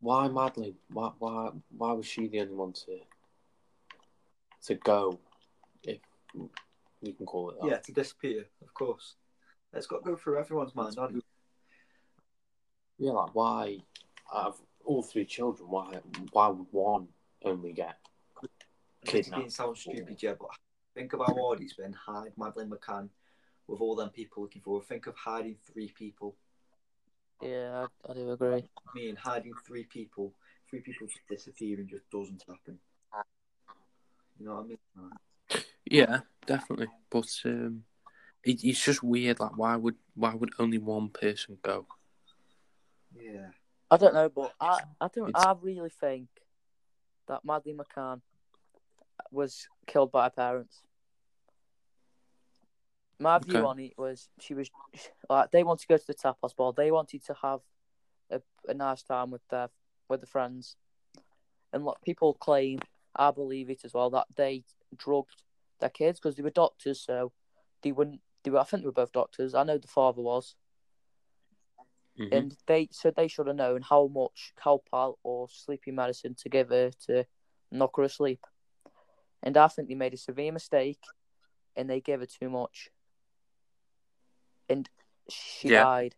Why 0.00 0.28
Madeleine? 0.28 0.78
Why? 0.88 1.12
Why? 1.18 1.50
Why 1.76 1.92
was 1.92 2.06
she 2.06 2.26
the 2.28 2.40
only 2.40 2.54
one 2.54 2.72
to 2.72 3.00
to 4.62 4.74
go? 4.76 5.20
If 5.82 6.00
you 7.02 7.12
can 7.14 7.26
call 7.26 7.50
it 7.50 7.56
that. 7.60 7.68
Yeah, 7.68 7.78
to 7.78 7.92
disappear, 7.92 8.46
of 8.62 8.74
course. 8.74 9.14
It's 9.72 9.86
got 9.86 10.04
to 10.04 10.10
go 10.10 10.16
through 10.16 10.38
everyone's 10.38 10.74
mind, 10.74 10.96
hasn't 10.98 11.18
it? 11.18 11.24
Yeah, 12.98 13.12
like 13.12 13.34
why? 13.34 13.78
Out 14.34 14.46
of 14.46 14.60
all 14.84 15.02
three 15.02 15.24
children, 15.24 15.68
why? 15.70 16.00
Why 16.32 16.48
would 16.48 16.66
one 16.70 17.08
only 17.44 17.72
get 17.72 17.96
It's 18.42 19.12
being 19.12 19.24
kidnapped? 19.24 19.52
sound 19.52 19.78
stupid, 19.78 20.22
yeah, 20.22 20.34
but 20.38 20.50
think 20.94 21.12
of 21.12 21.20
how 21.20 21.34
hard 21.34 21.60
it's 21.60 21.74
been 21.74 21.92
hide 21.92 22.32
Madeleine 22.36 22.70
McCann 22.70 23.08
with 23.66 23.80
all 23.80 23.94
them 23.94 24.10
people 24.10 24.42
looking 24.42 24.62
for 24.62 24.80
her. 24.80 24.84
Think 24.84 25.06
of 25.06 25.16
hiding 25.16 25.56
three 25.72 25.92
people. 25.96 26.36
Yeah, 27.40 27.86
I, 28.06 28.10
I 28.10 28.14
do 28.14 28.30
agree. 28.32 28.56
I 28.56 28.90
mean, 28.94 29.16
hiding 29.16 29.54
three 29.66 29.84
people, 29.84 30.34
three 30.68 30.80
people 30.80 31.06
just 31.06 31.26
disappearing 31.28 31.88
just 31.88 32.10
doesn't 32.10 32.44
happen. 32.46 32.78
You 34.38 34.46
know 34.46 34.56
what 34.56 34.64
I 34.64 34.68
mean? 34.68 34.78
Yeah, 35.90 36.20
definitely. 36.46 36.88
But 37.10 37.28
um, 37.44 37.82
it, 38.44 38.62
it's 38.64 38.82
just 38.82 39.02
weird. 39.02 39.40
Like, 39.40 39.56
why 39.56 39.76
would 39.76 39.96
why 40.14 40.34
would 40.34 40.52
only 40.58 40.78
one 40.78 41.08
person 41.10 41.58
go? 41.62 41.86
Yeah. 43.14 43.48
I 43.90 43.96
don't 43.96 44.14
know, 44.14 44.28
but 44.28 44.54
I, 44.60 44.80
I 45.00 45.08
don't. 45.08 45.28
It's- 45.30 45.44
I 45.44 45.54
really 45.60 45.90
think 45.90 46.28
that 47.26 47.44
Madeleine 47.44 47.78
McCann 47.78 48.20
was 49.32 49.66
killed 49.86 50.12
by 50.12 50.24
her 50.24 50.30
parents. 50.30 50.80
My 53.18 53.38
view 53.38 53.56
Okay. 53.58 53.66
on 53.66 53.78
it 53.80 53.92
was 53.98 54.28
she 54.38 54.54
was 54.54 54.70
like 55.28 55.50
they 55.50 55.62
wanted 55.62 55.82
to 55.82 55.88
go 55.88 55.96
to 55.98 56.06
the 56.06 56.14
tapas 56.14 56.56
bar. 56.56 56.72
They 56.72 56.90
wanted 56.90 57.24
to 57.26 57.34
have 57.42 57.60
a, 58.30 58.40
a 58.68 58.74
nice 58.74 59.02
time 59.02 59.30
with 59.30 59.42
their 59.50 59.68
with 60.08 60.20
the 60.20 60.26
friends, 60.26 60.76
and 61.72 61.84
like 61.84 62.00
people 62.02 62.32
claim, 62.34 62.78
I 63.14 63.30
believe 63.32 63.68
it 63.70 63.84
as 63.84 63.92
well 63.92 64.08
that 64.10 64.28
they 64.36 64.62
drugged 64.96 65.42
their 65.80 65.90
kids 65.90 66.18
because 66.20 66.36
they 66.36 66.42
were 66.42 66.50
doctors, 66.50 67.00
so 67.00 67.32
they 67.82 67.92
wouldn't. 67.92 68.20
They 68.42 68.50
were, 68.50 68.60
I 68.60 68.64
think 68.64 68.82
they 68.82 68.86
were 68.86 68.92
both 68.92 69.12
doctors. 69.12 69.54
I 69.54 69.64
know 69.64 69.78
the 69.78 69.88
father 69.88 70.22
was 70.22 70.54
Mhm. 72.18 72.32
and 72.32 72.56
they 72.66 72.88
so 72.90 73.10
they 73.10 73.28
should 73.28 73.46
have 73.46 73.56
known 73.56 73.82
how 73.82 74.06
much 74.08 74.52
Calpol 74.56 75.16
or 75.22 75.48
sleeping 75.48 75.94
medicine 75.94 76.34
to 76.36 76.48
give 76.48 76.68
her 76.68 76.90
to 77.06 77.24
knock 77.70 77.96
her 77.96 78.02
asleep. 78.02 78.44
And 79.42 79.56
I 79.56 79.68
think 79.68 79.88
they 79.88 79.94
made 79.94 80.12
a 80.12 80.18
severe 80.18 80.52
mistake, 80.52 81.00
and 81.76 81.88
they 81.88 82.00
gave 82.00 82.20
her 82.20 82.26
too 82.26 82.50
much, 82.50 82.90
and 84.68 84.88
she 85.28 85.68
Yeah. 85.68 85.84
died. 85.84 86.14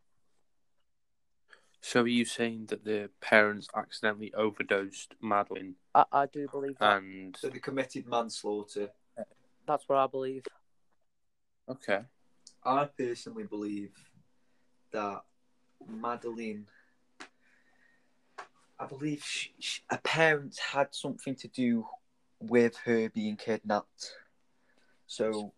So 1.81 2.03
are 2.03 2.07
you 2.09 2.25
saying 2.25 2.67
that 2.67 2.85
the 2.85 3.11
parents 3.21 3.69
accidentally 3.75 4.33
overdosed 4.35 5.15
Madeleine 5.21 5.77
I, 5.95 6.05
I 6.13 6.27
do 6.27 6.49
believe 6.49 6.79
that. 6.79 6.99
and 7.03 7.37
So 7.37 7.49
they 7.49 7.59
committed 7.59 8.07
manslaughter. 8.07 8.93
That's 9.67 9.89
what 9.89 9.99
I 9.99 10.07
believe. 10.07 10.45
okay, 11.69 12.01
I 12.65 12.85
personally 12.85 13.45
believe 13.45 13.93
that 14.93 15.23
Madeleine. 15.87 16.67
I 18.79 18.87
believe 18.87 19.23
she, 19.25 19.53
she, 19.61 19.81
her 19.91 20.01
parents 20.03 20.59
had 20.59 20.89
something 20.93 21.37
to 21.37 21.49
do 21.49 21.87
with 22.41 22.77
her 22.85 23.09
being 23.11 23.37
kidnapped. 23.37 24.17
So, 25.07 25.53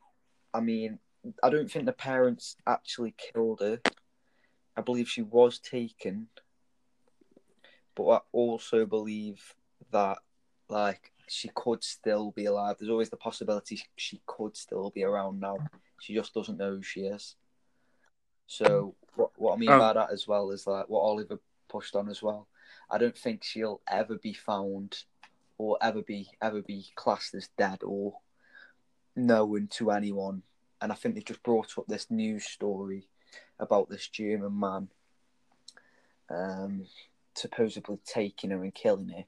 I 0.52 0.60
mean, 0.60 0.98
I 1.42 1.48
don't 1.48 1.70
think 1.70 1.86
the 1.86 1.92
parents 1.92 2.56
actually 2.66 3.14
killed 3.16 3.60
her. 3.60 3.80
I 4.76 4.82
believe 4.82 5.08
she 5.08 5.22
was 5.22 5.58
taken, 5.58 6.28
but 7.94 8.08
I 8.08 8.20
also 8.32 8.84
believe 8.84 9.54
that, 9.90 10.18
like, 10.68 11.12
she 11.28 11.50
could 11.54 11.82
still 11.82 12.30
be 12.32 12.44
alive. 12.46 12.76
There's 12.78 12.90
always 12.90 13.10
the 13.10 13.16
possibility 13.16 13.82
she 13.96 14.20
could 14.26 14.56
still 14.56 14.90
be 14.90 15.04
around 15.04 15.40
now. 15.40 15.58
She 16.00 16.14
just 16.14 16.34
doesn't 16.34 16.58
know 16.58 16.76
who 16.76 16.82
she 16.82 17.02
is. 17.02 17.36
So 18.46 18.94
what 19.14 19.30
what 19.36 19.54
I 19.54 19.56
mean 19.56 19.70
Oh. 19.70 19.78
by 19.78 19.92
that 19.94 20.10
as 20.12 20.28
well 20.28 20.50
is 20.50 20.66
like 20.66 20.88
what 20.88 21.00
Oliver 21.00 21.38
pushed 21.68 21.96
on 21.96 22.08
as 22.08 22.22
well. 22.22 22.46
I 22.90 22.98
don't 22.98 23.16
think 23.16 23.42
she'll 23.42 23.80
ever 23.88 24.16
be 24.18 24.34
found 24.34 25.04
or 25.56 25.78
ever 25.80 26.02
be 26.02 26.28
ever 26.42 26.60
be 26.62 26.86
classed 26.94 27.34
as 27.34 27.48
dead 27.56 27.82
or 27.82 28.18
known 29.16 29.68
to 29.68 29.90
anyone. 29.90 30.42
And 30.80 30.92
I 30.92 30.94
think 30.94 31.14
they've 31.14 31.24
just 31.24 31.42
brought 31.42 31.78
up 31.78 31.86
this 31.86 32.10
news 32.10 32.44
story 32.44 33.08
about 33.58 33.88
this 33.88 34.08
German 34.08 34.58
man 34.58 34.88
um, 36.30 36.86
supposedly 37.34 37.98
taking 38.04 38.50
her 38.50 38.62
and 38.62 38.74
killing 38.74 39.08
her 39.08 39.24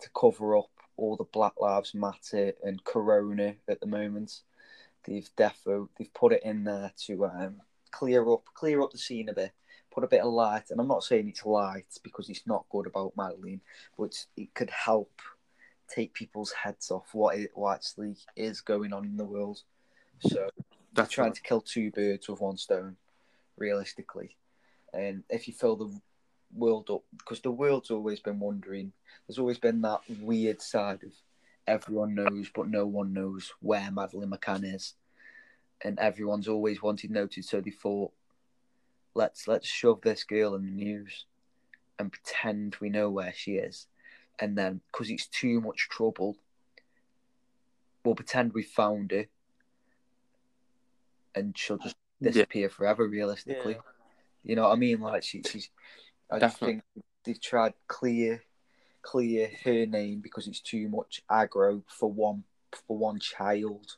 to 0.00 0.10
cover 0.18 0.56
up 0.56 0.70
all 1.00 1.16
the 1.16 1.24
Black 1.24 1.54
Lives 1.60 1.94
Matter 1.94 2.52
and 2.62 2.84
Corona 2.84 3.54
at 3.68 3.80
the 3.80 3.86
moment. 3.86 4.40
They've 5.04 5.28
defo 5.36 5.88
they've 5.98 6.12
put 6.12 6.32
it 6.32 6.42
in 6.44 6.64
there 6.64 6.92
to 7.06 7.24
um, 7.24 7.56
clear 7.90 8.28
up 8.30 8.44
clear 8.54 8.82
up 8.82 8.92
the 8.92 8.98
scene 8.98 9.28
a 9.28 9.32
bit, 9.32 9.52
put 9.90 10.04
a 10.04 10.08
bit 10.08 10.20
of 10.20 10.32
light. 10.32 10.70
And 10.70 10.80
I'm 10.80 10.88
not 10.88 11.04
saying 11.04 11.28
it's 11.28 11.46
light 11.46 11.86
because 12.02 12.28
it's 12.28 12.46
not 12.46 12.66
good 12.70 12.86
about 12.86 13.16
Madeleine, 13.16 13.62
but 13.98 14.24
it 14.36 14.52
could 14.54 14.70
help 14.70 15.10
take 15.88 16.14
people's 16.14 16.52
heads 16.52 16.90
off 16.90 17.08
what 17.12 17.36
it 17.36 17.50
what 17.54 17.76
actually 17.76 18.16
is 18.36 18.60
going 18.60 18.92
on 18.92 19.04
in 19.04 19.16
the 19.16 19.24
world. 19.24 19.62
So 20.20 20.34
they're 20.34 20.50
that's 20.92 21.12
trying 21.12 21.28
right. 21.28 21.34
to 21.34 21.42
kill 21.42 21.62
two 21.62 21.90
birds 21.90 22.28
with 22.28 22.40
one 22.40 22.58
stone, 22.58 22.96
realistically. 23.56 24.36
And 24.92 25.22
if 25.30 25.48
you 25.48 25.54
fill 25.54 25.76
the 25.76 26.00
world 26.54 26.90
up, 26.90 27.02
because 27.16 27.40
the 27.40 27.50
world's 27.50 27.90
always 27.90 28.20
been 28.20 28.38
wondering, 28.40 28.92
there's 29.26 29.38
always 29.38 29.58
been 29.58 29.80
that 29.82 30.00
weird 30.20 30.60
side 30.60 31.02
of 31.04 31.12
everyone 31.66 32.14
knows, 32.14 32.50
but 32.54 32.68
no 32.68 32.86
one 32.86 33.12
knows 33.12 33.52
where 33.60 33.90
Madeleine 33.90 34.30
McCann 34.30 34.74
is, 34.74 34.94
and 35.84 35.98
everyone's 35.98 36.48
always 36.48 36.82
wanted 36.82 37.10
noted. 37.10 37.44
So 37.44 37.60
they 37.60 37.70
thought, 37.70 38.12
let's 39.14 39.46
let's 39.46 39.68
shove 39.68 40.00
this 40.02 40.24
girl 40.24 40.54
in 40.54 40.64
the 40.64 40.70
news, 40.72 41.26
and 41.98 42.10
pretend 42.10 42.76
we 42.80 42.88
know 42.90 43.10
where 43.10 43.32
she 43.32 43.52
is, 43.52 43.86
and 44.38 44.58
then 44.58 44.80
because 44.90 45.10
it's 45.10 45.26
too 45.26 45.60
much 45.60 45.88
trouble, 45.88 46.36
we'll 48.04 48.14
pretend 48.14 48.52
we 48.52 48.62
found 48.62 49.12
her, 49.12 49.26
and 51.34 51.56
she'll 51.56 51.78
just 51.78 51.96
Yeah. 52.18 52.32
disappear 52.32 52.68
forever. 52.68 53.06
Realistically, 53.06 53.74
Yeah. 53.74 53.80
you 54.42 54.56
know 54.56 54.62
what 54.62 54.72
I 54.72 54.76
mean? 54.76 55.00
Like 55.00 55.22
she, 55.22 55.42
she's. 55.42 55.70
I 56.30 56.38
just 56.38 56.60
Definitely. 56.60 56.82
think 56.94 57.04
they've 57.24 57.40
tried 57.40 57.74
clear, 57.88 58.42
clear 59.02 59.50
her 59.64 59.86
name 59.86 60.20
because 60.20 60.46
it's 60.46 60.60
too 60.60 60.88
much 60.88 61.22
aggro 61.30 61.82
for 61.88 62.10
one 62.10 62.44
for 62.86 62.96
one 62.96 63.18
child. 63.18 63.96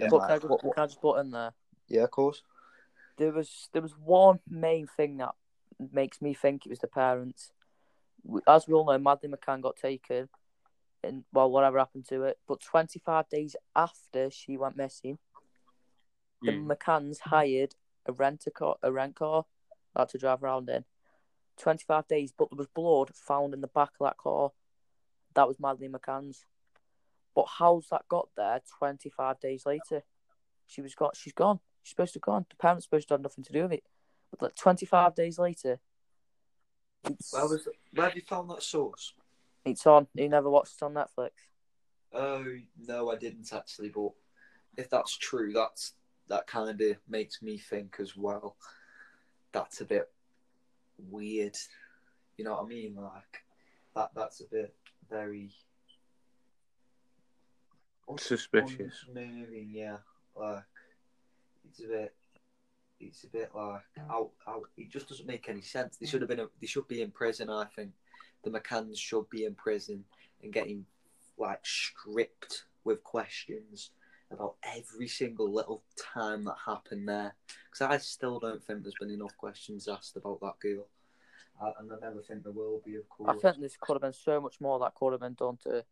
And 0.00 0.10
But 0.10 0.18
like, 0.18 0.28
can 0.28 0.30
I, 0.30 0.38
just, 0.38 0.48
what- 0.48 0.64
what- 0.64 0.74
can 0.74 0.82
I 0.84 0.86
just 0.86 1.00
put 1.00 1.18
in 1.20 1.30
there? 1.30 1.52
yeah, 1.88 2.02
of 2.04 2.10
course. 2.10 2.42
There 3.16 3.32
was 3.32 3.68
there 3.72 3.82
was 3.82 3.96
one 3.98 4.40
main 4.48 4.86
thing 4.86 5.18
that 5.18 5.34
makes 5.92 6.20
me 6.22 6.34
think 6.34 6.64
it 6.64 6.70
was 6.70 6.78
the 6.78 6.86
parents. 6.86 7.52
As 8.46 8.68
we 8.68 8.74
all 8.74 8.86
know, 8.86 8.98
Madeleine 8.98 9.34
McCann 9.36 9.62
got 9.62 9.76
taken, 9.76 10.28
and 11.02 11.24
well, 11.32 11.50
whatever 11.50 11.78
happened 11.78 12.06
to 12.08 12.24
it. 12.24 12.38
But 12.46 12.60
25 12.60 13.28
days 13.28 13.56
after 13.74 14.30
she 14.30 14.56
went 14.56 14.76
missing, 14.76 15.18
the 16.42 16.52
Mm. 16.52 16.66
McCanns 16.66 17.20
hired 17.20 17.74
a 18.06 18.12
rent 18.12 18.44
a 18.46 18.50
car, 18.50 18.76
a 18.82 18.90
rent 18.92 19.16
car, 19.16 19.44
like 19.94 20.08
to 20.08 20.18
drive 20.18 20.42
around 20.42 20.68
in. 20.68 20.84
25 21.60 22.08
days, 22.08 22.32
but 22.36 22.48
there 22.50 22.56
was 22.56 22.66
blood 22.68 23.10
found 23.14 23.54
in 23.54 23.60
the 23.60 23.66
back 23.68 23.90
of 24.00 24.06
that 24.06 24.16
car. 24.16 24.50
That 25.34 25.46
was 25.46 25.60
Madeleine 25.60 25.92
McCann's. 25.92 26.44
But 27.34 27.46
how's 27.58 27.88
that 27.90 28.08
got 28.08 28.28
there 28.36 28.60
25 28.78 29.38
days 29.40 29.64
later? 29.64 30.02
She 30.66 30.80
was 30.80 30.94
got. 30.94 31.16
She's 31.16 31.32
gone. 31.32 31.60
She's 31.82 31.90
supposed 31.90 32.12
to 32.14 32.18
have 32.18 32.22
gone. 32.22 32.46
The 32.50 32.56
parents 32.56 32.84
supposed 32.84 33.08
to 33.08 33.14
have 33.14 33.20
nothing 33.22 33.44
to 33.44 33.52
do 33.52 33.62
with 33.62 33.72
it. 33.72 33.84
But 34.30 34.42
like 34.42 34.54
25 34.56 35.14
days 35.14 35.38
later, 35.38 35.80
it's 37.04 37.32
Where 37.32 37.48
was 37.48 37.68
where 37.94 38.06
have 38.06 38.16
you 38.16 38.22
found 38.22 38.50
that 38.50 38.62
source? 38.62 39.14
it's 39.64 39.86
on. 39.86 40.06
You 40.14 40.28
never 40.28 40.50
watched 40.50 40.76
it 40.80 40.84
on 40.84 40.94
Netflix. 40.94 41.30
Oh 42.12 42.44
no, 42.78 43.10
I 43.10 43.16
didn't 43.16 43.52
actually. 43.52 43.88
But 43.90 44.10
if 44.76 44.90
that's 44.90 45.16
true, 45.16 45.52
that's 45.52 45.92
that 46.28 46.46
kind 46.46 46.80
of 46.80 46.96
makes 47.08 47.42
me 47.42 47.58
think 47.58 47.96
as 47.98 48.16
well. 48.16 48.56
That's 49.52 49.80
a 49.80 49.84
bit 49.84 50.08
weird. 51.08 51.56
You 52.36 52.44
know 52.44 52.52
what 52.52 52.64
I 52.64 52.68
mean? 52.68 52.96
Like 52.96 53.42
that. 53.94 54.10
That's 54.14 54.40
a 54.40 54.44
bit 54.50 54.74
very 55.08 55.50
Suspicious. 58.18 59.04
unnerving. 59.08 59.70
Yeah, 59.72 59.98
like 60.34 60.64
it's 61.68 61.80
a 61.80 61.88
bit. 61.88 62.14
It's 62.98 63.24
a 63.24 63.28
bit 63.28 63.50
like 63.54 63.82
out. 64.10 64.30
Out. 64.48 64.64
It 64.76 64.90
just 64.90 65.08
doesn't 65.08 65.26
make 65.26 65.48
any 65.48 65.62
sense. 65.62 65.96
They 65.96 66.06
should 66.06 66.20
have 66.22 66.28
been. 66.28 66.40
A, 66.40 66.46
they 66.60 66.66
should 66.66 66.88
be 66.88 67.02
in 67.02 67.10
prison. 67.10 67.50
I 67.50 67.66
think 67.76 67.92
the 68.44 68.50
McCanns 68.50 68.98
should 68.98 69.28
be 69.30 69.44
in 69.44 69.54
prison 69.54 70.04
and 70.42 70.52
getting 70.52 70.84
like 71.38 71.64
stripped 71.64 72.64
with 72.84 73.02
questions 73.04 73.90
about 74.30 74.56
every 74.62 75.08
single 75.08 75.52
little 75.52 75.82
time 75.96 76.44
that 76.44 76.56
happened 76.64 77.08
there. 77.08 77.34
Because 77.70 77.94
I 77.94 77.98
still 77.98 78.38
don't 78.38 78.62
think 78.62 78.82
there's 78.82 78.94
been 78.98 79.10
enough 79.10 79.36
questions 79.36 79.88
asked 79.88 80.16
about 80.16 80.40
that 80.40 80.58
girl, 80.60 80.86
uh, 81.60 81.72
and 81.78 81.90
I 81.92 81.96
never 82.00 82.22
think 82.22 82.42
there 82.42 82.52
will 82.52 82.80
be. 82.84 82.96
Of 82.96 83.08
course. 83.08 83.36
I 83.36 83.38
think 83.40 83.60
this 83.62 83.76
could 83.80 83.94
have 83.94 84.02
been 84.02 84.12
so 84.12 84.40
much 84.40 84.60
more 84.60 84.78
that 84.80 84.94
could 84.94 85.12
have 85.12 85.20
been 85.20 85.34
done 85.34 85.58
to 85.64 85.84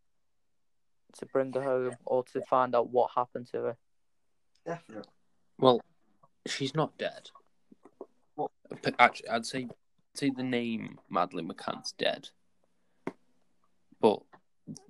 to 1.15 1.27
bring 1.27 1.53
her 1.55 1.63
home 1.63 1.97
or 2.05 2.23
to 2.23 2.43
find 2.43 2.75
out 2.75 2.91
what 2.91 3.11
happened 3.15 3.47
to 3.49 3.63
her. 3.63 3.77
definitely. 4.67 5.11
Well, 5.59 5.81
she's 6.47 6.75
not 6.75 6.97
dead. 6.99 7.31
What? 8.35 8.51
But 8.83 8.95
Actually, 8.99 9.31
I'd 9.31 9.47
say 9.47 9.69
say 10.15 10.31
the 10.31 10.43
name 10.43 10.99
Madeleine 11.09 11.49
McCann's 11.49 11.93
dead, 11.93 12.29
but 14.01 14.21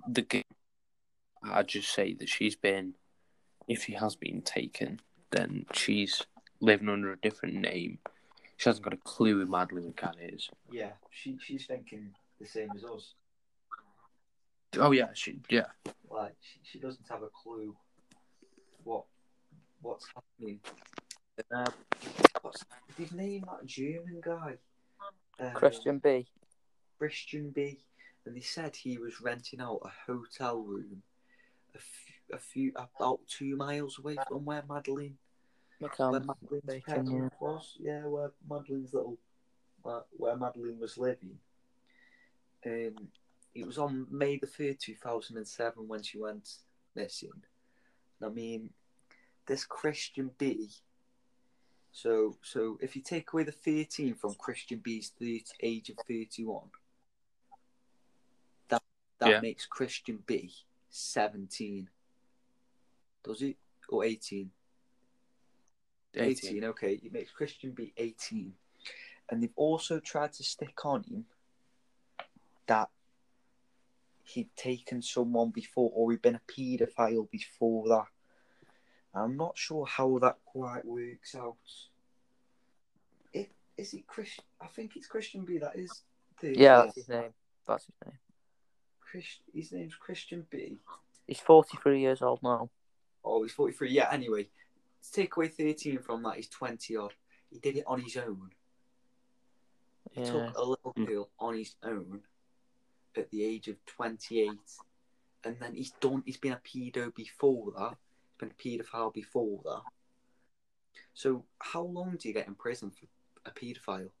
the 0.07 0.23
g- 0.23 0.43
I'd 1.43 1.67
just 1.67 1.93
say 1.93 2.13
that 2.15 2.27
she's 2.27 2.55
been, 2.55 2.95
if 3.69 3.83
she 3.83 3.93
has 3.93 4.15
been 4.15 4.41
taken, 4.41 4.99
then 5.31 5.65
she's 5.71 6.23
living 6.59 6.89
under 6.89 7.13
a 7.13 7.17
different 7.17 7.55
name. 7.55 7.99
She 8.57 8.67
hasn't 8.67 8.83
got 8.83 8.93
a 8.93 8.97
clue 8.97 9.39
who 9.39 9.45
Madeleine 9.45 9.93
McCann 9.93 10.15
is. 10.19 10.49
Yeah, 10.69 10.91
she 11.11 11.37
she's 11.41 11.65
thinking 11.65 12.09
the 12.41 12.47
same 12.47 12.69
as 12.75 12.83
us. 12.83 13.13
Oh 14.77 14.91
yeah, 14.91 15.09
she 15.13 15.39
yeah. 15.49 15.67
Like 16.09 16.35
she, 16.41 16.59
she 16.63 16.79
doesn't 16.79 17.07
have 17.09 17.21
a 17.21 17.29
clue 17.29 17.75
what 18.83 19.05
what's 19.81 20.07
happening. 20.13 20.59
Uh, 21.53 21.71
what's 22.41 22.65
his 22.97 23.13
name? 23.13 23.45
That 23.47 23.65
German 23.65 24.19
guy, 24.21 24.55
uh, 25.39 25.51
Christian 25.51 25.99
B. 25.99 26.27
Christian 26.97 27.51
B. 27.51 27.79
And 28.25 28.35
they 28.35 28.41
said 28.41 28.75
he 28.75 28.97
was 28.97 29.21
renting 29.21 29.61
out 29.61 29.79
a 29.85 30.11
hotel 30.11 30.59
room 30.59 31.01
a 31.73 31.79
few, 31.79 32.08
a 32.33 32.37
few 32.37 32.71
about 32.75 33.19
two 33.27 33.55
miles 33.55 33.99
away 33.99 34.17
from 34.27 34.45
where 34.45 34.63
Madeleine 34.67 35.17
where 35.79 35.91
Madeleine's 35.91 36.65
Bacon, 36.65 37.05
parents 37.05 37.35
was. 37.39 37.77
Yeah, 37.79 38.05
where 38.05 38.31
Madeleine's 38.49 38.93
little 38.93 39.17
where 39.81 40.35
Madeleine 40.35 40.79
was 40.79 40.97
living. 40.97 41.37
Um, 42.65 43.07
it 43.55 43.65
was 43.65 43.77
on 43.77 44.05
May 44.11 44.37
the 44.37 44.47
third, 44.47 44.77
two 44.79 44.95
thousand 44.95 45.37
and 45.37 45.47
seven, 45.47 45.87
when 45.87 46.03
she 46.03 46.19
went 46.19 46.49
missing. 46.95 47.31
And 48.19 48.29
I 48.29 48.33
mean, 48.33 48.71
this 49.45 49.65
Christian 49.65 50.31
B. 50.37 50.69
So, 51.91 52.37
so 52.43 52.77
if 52.81 52.95
you 52.95 53.01
take 53.01 53.33
away 53.33 53.43
the 53.43 53.51
thirteen 53.51 54.13
from 54.13 54.35
Christian 54.35 54.79
B's 54.79 55.11
30, 55.17 55.43
age 55.61 55.89
of 55.89 55.97
thirty-one, 56.07 56.69
that 58.67 58.83
that 59.19 59.29
Yeah. 59.29 59.39
makes 59.41 59.65
Christian 59.65 60.23
B 60.25 60.53
seventeen. 60.89 61.89
Does 63.23 63.41
it 63.41 63.57
or 63.89 64.03
eighteen? 64.03 64.51
18. 66.15 66.63
okay. 66.65 66.99
It 67.03 67.13
makes 67.13 67.31
Christian 67.31 67.71
be 67.71 67.93
18. 67.97 68.53
And 69.29 69.43
they've 69.43 69.49
also 69.55 69.99
tried 69.99 70.33
to 70.33 70.43
stick 70.43 70.85
on 70.85 71.03
him 71.03 71.25
that 72.67 72.89
he'd 74.23 74.49
taken 74.55 75.01
someone 75.01 75.49
before 75.49 75.91
or 75.93 76.11
he'd 76.11 76.21
been 76.21 76.35
a 76.35 76.51
paedophile 76.51 77.29
before 77.29 77.87
that. 77.89 78.05
I'm 79.13 79.37
not 79.37 79.57
sure 79.57 79.85
how 79.85 80.19
that 80.19 80.37
quite 80.45 80.85
works 80.85 81.35
out. 81.35 81.57
It, 83.33 83.49
is 83.77 83.93
it 83.93 84.07
Christian? 84.07 84.43
I 84.61 84.67
think 84.67 84.95
it's 84.95 85.07
Christian 85.07 85.45
B. 85.45 85.57
That 85.57 85.75
is. 85.75 86.03
The, 86.41 86.55
Yeah, 86.55 86.83
that's 86.83 86.95
his 86.95 87.09
name. 87.09 87.33
That's 87.67 87.85
his 87.85 87.95
name. 88.05 88.17
Christ, 88.99 89.39
his 89.53 89.71
name's 89.71 89.95
Christian 89.95 90.45
B. 90.49 90.77
He's 91.25 91.39
43 91.39 91.99
years 91.99 92.21
old 92.21 92.41
now. 92.43 92.69
Oh, 93.23 93.43
he's 93.43 93.51
43. 93.51 93.91
Yeah, 93.91 94.09
anyway. 94.11 94.43
To 94.43 95.11
take 95.11 95.35
away 95.37 95.47
13 95.47 95.99
from 95.99 96.23
that, 96.23 96.35
he's 96.35 96.49
20 96.49 96.95
odd. 96.97 97.13
He 97.49 97.59
did 97.59 97.77
it 97.77 97.83
on 97.87 98.01
his 98.01 98.17
own. 98.17 98.51
He 100.11 100.21
Yeah. 100.21 100.31
took 100.31 100.57
a 100.57 100.63
little 100.63 100.91
hmm. 100.91 101.05
pill 101.05 101.29
on 101.39 101.57
his 101.57 101.75
own 101.83 102.23
at 103.15 103.29
the 103.29 103.43
age 103.43 103.67
of 103.67 103.83
28. 103.85 104.49
And 105.43 105.59
then 105.59 105.75
he's 105.75 105.91
done, 105.91 106.23
he's 106.25 106.37
been 106.37 106.53
a 106.53 106.57
pedo 106.57 107.13
before 107.13 107.71
that. 107.77 107.97
He's 108.31 108.37
been 108.37 108.51
a 108.51 108.53
paedophile 108.53 109.13
before 109.13 109.61
that. 109.63 109.83
So, 111.13 111.45
how 111.59 111.81
long 111.81 112.17
do 112.17 112.27
you 112.27 112.33
get 112.33 112.47
in 112.47 112.55
prison 112.55 112.91
for 112.91 113.07
a 113.45 113.51
paedophile? 113.51 114.11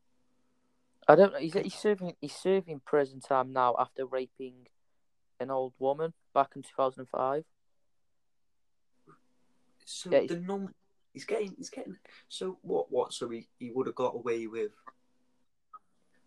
I 1.07 1.15
don't 1.15 1.33
know. 1.33 1.39
He's, 1.39 1.53
he's 1.53 1.73
serving 1.73 2.15
he's 2.21 2.35
serving 2.35 2.81
prison 2.85 3.19
time 3.19 3.51
now 3.51 3.75
after 3.79 4.05
raping 4.05 4.67
an 5.39 5.49
old 5.49 5.73
woman 5.79 6.13
back 6.33 6.51
in 6.55 6.61
2005. 6.61 7.45
So, 9.89 10.11
Yeah, 10.11 10.27
the 10.27 10.35
num 10.35 10.73
he's 11.13 11.25
getting, 11.25 11.55
he's 11.57 11.71
getting, 11.71 11.97
so 12.27 12.59
what, 12.61 12.91
what? 12.91 13.11
So, 13.11 13.29
he, 13.29 13.47
he 13.57 13.71
would 13.71 13.87
have 13.87 13.95
got 13.95 14.15
away 14.15 14.45
with. 14.45 14.71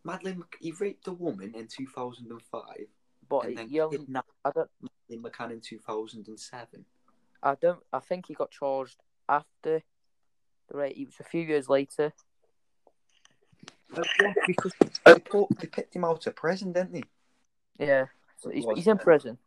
Madeleine, 0.05 0.39
Mc- 0.39 0.57
he 0.61 0.73
raped 0.73 1.07
a 1.07 1.13
woman 1.13 1.55
in 1.55 1.69
2005 1.69 2.63
But 3.29 3.39
and 3.39 3.51
he, 3.51 3.55
then 3.55 3.69
he 3.69 3.81
only, 3.81 3.99
kidnapped 3.99 4.33
I 4.45 4.51
don't 4.51 4.71
Madeleine 5.09 5.31
McCann 5.31 5.53
in 5.53 5.61
2007. 5.61 6.85
I 7.45 7.55
don't 7.55 7.81
I 7.93 8.01
think 8.01 8.27
he 8.27 8.35
got 8.35 8.51
charged 8.51 8.97
after 9.29 9.83
the 10.69 10.77
rape. 10.77 10.97
It 10.97 11.07
was 11.07 11.21
a 11.21 11.25
few 11.25 11.43
years 11.43 11.69
later. 11.69 12.13
Oh, 13.97 14.03
yeah, 14.21 14.33
because 14.45 14.73
they, 15.05 15.19
put, 15.21 15.57
they 15.61 15.69
picked 15.69 15.95
him 15.95 16.05
out 16.05 16.27
of 16.27 16.35
prison, 16.35 16.73
didn't 16.73 16.93
they? 16.95 17.05
Yeah. 17.79 18.07
So 18.39 18.51
he's, 18.51 18.65
he's 18.75 18.89
in 18.89 18.99
prison. 18.99 19.39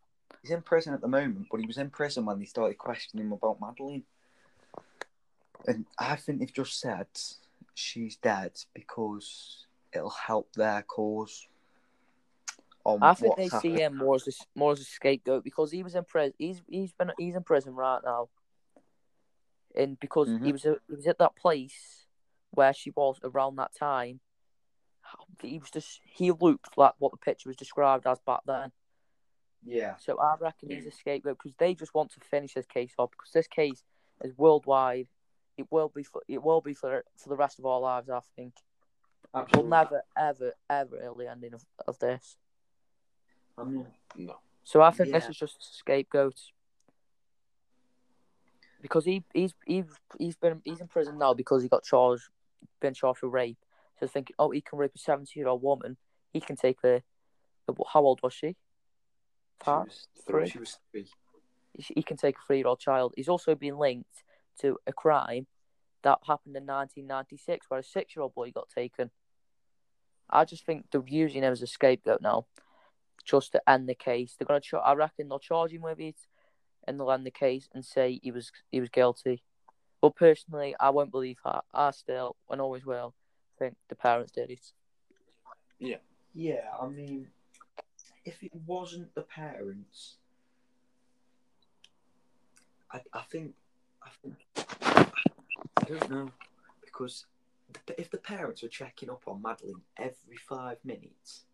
He's 0.46 0.52
in 0.54 0.62
prison 0.62 0.94
at 0.94 1.00
the 1.00 1.08
moment, 1.08 1.48
but 1.50 1.58
he 1.58 1.66
was 1.66 1.76
in 1.76 1.90
prison 1.90 2.24
when 2.24 2.38
they 2.38 2.44
started 2.44 2.78
questioning 2.78 3.26
him 3.26 3.32
about 3.32 3.60
Madeleine. 3.60 4.04
And 5.66 5.86
I 5.98 6.14
think 6.14 6.38
they've 6.38 6.52
just 6.52 6.78
said 6.78 7.08
she's 7.74 8.14
dead 8.14 8.52
because 8.72 9.66
it'll 9.92 10.08
help 10.08 10.52
their 10.54 10.82
cause. 10.82 11.48
I 13.02 13.14
think 13.14 13.34
they 13.34 13.48
see 13.48 13.72
him 13.72 13.96
more 13.96 14.14
as 14.14 14.28
a, 14.28 14.32
more 14.54 14.70
as 14.70 14.80
a 14.80 14.84
scapegoat 14.84 15.42
because 15.42 15.72
he 15.72 15.82
was 15.82 15.96
in 15.96 16.04
prison. 16.04 16.34
He's 16.38 16.62
he's 16.68 16.92
been 16.92 17.10
he's 17.18 17.34
in 17.34 17.42
prison 17.42 17.74
right 17.74 18.00
now, 18.04 18.28
and 19.74 19.98
because 19.98 20.28
he 20.28 20.50
Mhm. 20.50 20.52
was 20.52 20.64
a, 20.64 20.76
he 20.88 20.94
was 20.94 21.08
at 21.08 21.18
that 21.18 21.34
place 21.34 22.06
where 22.52 22.72
she 22.72 22.90
was 22.90 23.18
around 23.24 23.56
that 23.56 23.74
time, 23.74 24.20
he 25.42 25.58
was 25.58 25.72
just 25.72 26.00
he 26.04 26.30
looked 26.30 26.78
like 26.78 26.94
what 26.98 27.10
the 27.10 27.18
picture 27.18 27.48
was 27.48 27.56
described 27.56 28.06
as 28.06 28.20
back 28.20 28.42
then. 28.46 28.70
Yeah. 29.64 29.96
So 29.96 30.18
I 30.18 30.36
reckon 30.40 30.70
he's 30.70 30.86
a 30.86 30.90
scapegoat 30.90 31.38
because 31.38 31.56
they 31.58 31.74
just 31.74 31.94
want 31.94 32.12
to 32.12 32.20
finish 32.20 32.54
this 32.54 32.66
case 32.66 32.92
off 32.98 33.10
because 33.10 33.32
this 33.32 33.48
case 33.48 33.82
is 34.22 34.36
worldwide. 34.36 35.08
It 35.56 35.66
will 35.70 35.88
be 35.88 36.02
for 36.02 36.22
it 36.28 36.42
will 36.42 36.60
be 36.60 36.74
for 36.74 37.04
for 37.16 37.28
the 37.28 37.36
rest 37.36 37.58
of 37.58 37.66
our 37.66 37.80
lives. 37.80 38.08
I 38.10 38.20
think 38.36 38.54
we'll 39.54 39.66
never 39.66 40.02
ever 40.16 40.54
ever 40.68 40.96
hear 41.00 41.12
the 41.16 41.30
ending 41.30 41.54
of, 41.54 41.64
of 41.86 41.98
this. 41.98 42.36
I 43.58 43.64
mean, 43.64 43.86
No. 44.16 44.36
So 44.64 44.82
I 44.82 44.90
think 44.90 45.12
this 45.12 45.28
is 45.28 45.36
just 45.36 45.56
a 45.60 45.74
scapegoat 45.74 46.34
because 48.82 49.04
he 49.04 49.24
he's 49.32 49.54
he's 49.66 49.84
he's 50.18 50.36
been 50.36 50.60
he's 50.64 50.80
in 50.80 50.88
prison 50.88 51.18
now 51.18 51.34
because 51.34 51.62
he 51.62 51.68
got 51.68 51.84
charged 51.84 52.28
been 52.80 52.94
charged 52.94 53.22
with 53.22 53.32
rape. 53.32 53.58
So 53.98 54.06
thinking, 54.06 54.36
oh, 54.38 54.50
he 54.50 54.60
can 54.60 54.78
rape 54.78 54.92
a 54.94 54.98
seventeen 54.98 55.40
year 55.40 55.48
old 55.48 55.62
woman. 55.62 55.96
He 56.32 56.40
can 56.40 56.56
take 56.56 56.82
the, 56.82 57.02
the 57.66 57.74
how 57.92 58.02
old 58.02 58.20
was 58.22 58.34
she? 58.34 58.56
She 59.60 59.64
Five, 59.64 59.88
three. 60.26 60.48
She 60.48 60.58
was 60.58 60.78
three. 60.90 61.06
He 61.74 61.94
he 61.96 62.02
can 62.02 62.16
take 62.16 62.36
a 62.36 62.46
three 62.46 62.58
year 62.58 62.66
old 62.66 62.80
child. 62.80 63.14
He's 63.16 63.28
also 63.28 63.54
been 63.54 63.78
linked 63.78 64.22
to 64.60 64.78
a 64.86 64.92
crime 64.92 65.46
that 66.02 66.18
happened 66.26 66.56
in 66.56 66.66
1996 66.66 67.66
where 67.68 67.80
a 67.80 67.82
six 67.82 68.14
year 68.14 68.22
old 68.22 68.34
boy 68.34 68.50
got 68.50 68.68
taken. 68.68 69.10
I 70.30 70.44
just 70.44 70.64
think 70.64 70.86
they're 70.90 71.02
using 71.06 71.42
him 71.42 71.52
as 71.52 71.62
a 71.62 71.66
scapegoat 71.66 72.20
now, 72.20 72.46
just 73.24 73.52
to 73.52 73.70
end 73.70 73.88
the 73.88 73.94
case. 73.94 74.34
They're 74.38 74.46
gonna, 74.46 74.60
char- 74.60 74.84
I 74.84 74.94
reckon 74.94 75.28
they'll 75.28 75.38
charge 75.38 75.72
him 75.72 75.82
with 75.82 76.00
it, 76.00 76.16
and 76.86 76.98
they'll 76.98 77.12
end 77.12 77.26
the 77.26 77.30
case 77.30 77.68
and 77.74 77.84
say 77.84 78.20
he 78.22 78.30
was 78.30 78.50
he 78.70 78.80
was 78.80 78.88
guilty. 78.88 79.42
But 80.00 80.16
personally, 80.16 80.74
I 80.78 80.90
won't 80.90 81.10
believe 81.10 81.38
that. 81.44 81.64
I 81.72 81.90
still, 81.90 82.36
and 82.50 82.60
always 82.60 82.84
will, 82.84 83.14
think 83.58 83.76
the 83.88 83.96
parents 83.96 84.32
did 84.32 84.50
it. 84.50 84.72
Yeah. 85.78 85.96
Yeah, 86.34 86.68
I 86.80 86.86
mean, 86.86 87.28
if 88.26 88.42
it 88.42 88.50
wasn't 88.66 89.14
the 89.14 89.22
parents, 89.22 90.16
I, 92.92 93.00
I 93.12 93.22
think, 93.22 93.54
I 94.02 94.10
think, 94.20 94.34
I 95.76 95.84
don't 95.84 96.10
know, 96.10 96.30
because 96.84 97.26
if 97.96 98.10
the 98.10 98.18
parents 98.18 98.62
were 98.62 98.68
checking 98.68 99.10
up 99.10 99.22
on 99.28 99.40
Madeleine 99.40 99.82
every 99.96 100.36
five 100.36 100.78
minutes, 100.84 101.46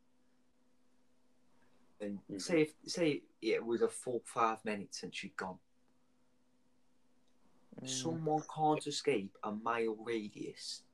then 2.00 2.20
Mhm. 2.30 2.40
say 2.40 2.62
if 2.62 2.74
say 2.86 3.22
it 3.42 3.64
was 3.64 3.82
a 3.82 3.88
full 3.88 4.22
five 4.24 4.64
minutes 4.64 5.02
and 5.02 5.14
she'd 5.14 5.36
gone, 5.36 5.58
Mm, 7.82 7.88
someone 7.88 8.42
can't 8.54 8.86
escape 8.86 9.36
a 9.42 9.52
mile 9.52 9.96
radius, 9.96 10.84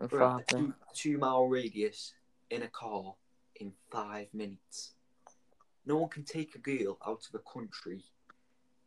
and 0.00 0.40
a 0.40 0.44
two, 0.44 0.74
two 0.94 1.18
mile 1.18 1.46
radius 1.46 2.14
in 2.50 2.62
a 2.62 2.68
car 2.68 3.16
in 3.56 3.72
five 3.90 4.32
minutes. 4.32 4.93
No 5.86 5.96
one 5.96 6.08
can 6.10 6.24
take 6.24 6.54
a 6.54 6.58
girl 6.58 6.98
out 7.06 7.26
of 7.26 7.32
the 7.32 7.40
country 7.40 8.04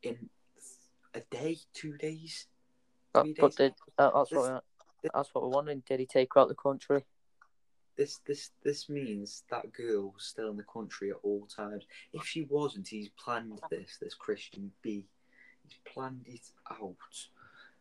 in 0.02 0.30
a 1.14 1.22
day, 1.22 1.58
two 1.74 1.98
days. 1.98 2.48
But, 3.14 3.24
three 3.24 3.34
but 3.34 3.56
days. 3.56 3.56
did, 3.56 3.74
uh, 3.98 4.12
that's 4.14 4.30
This- 4.30 4.38
what 4.38 4.64
we- 5.04 5.10
that's 5.14 5.34
what 5.34 5.44
we're 5.44 5.50
wondering. 5.50 5.82
Did 5.82 6.00
he 6.00 6.06
take 6.06 6.34
her 6.34 6.42
out 6.42 6.48
the 6.48 6.56
country? 6.56 7.06
This 7.96 8.20
this 8.20 8.52
this 8.62 8.90
means 8.90 9.44
that 9.50 9.72
girl 9.72 10.12
was 10.12 10.24
still 10.26 10.52
in 10.52 10.58
the 10.58 10.64
country 10.64 11.10
at 11.10 11.18
all 11.24 11.48
times. 11.48 11.86
If 12.14 12.26
she 12.26 12.44
wasn't, 12.44 12.88
he's 12.88 13.10
planned 13.10 13.60
this. 13.72 13.98
This 13.98 14.14
Christian 14.14 14.72
B, 14.84 15.08
he's 15.64 15.80
planned 15.84 16.28
it 16.28 16.52
out 16.70 17.30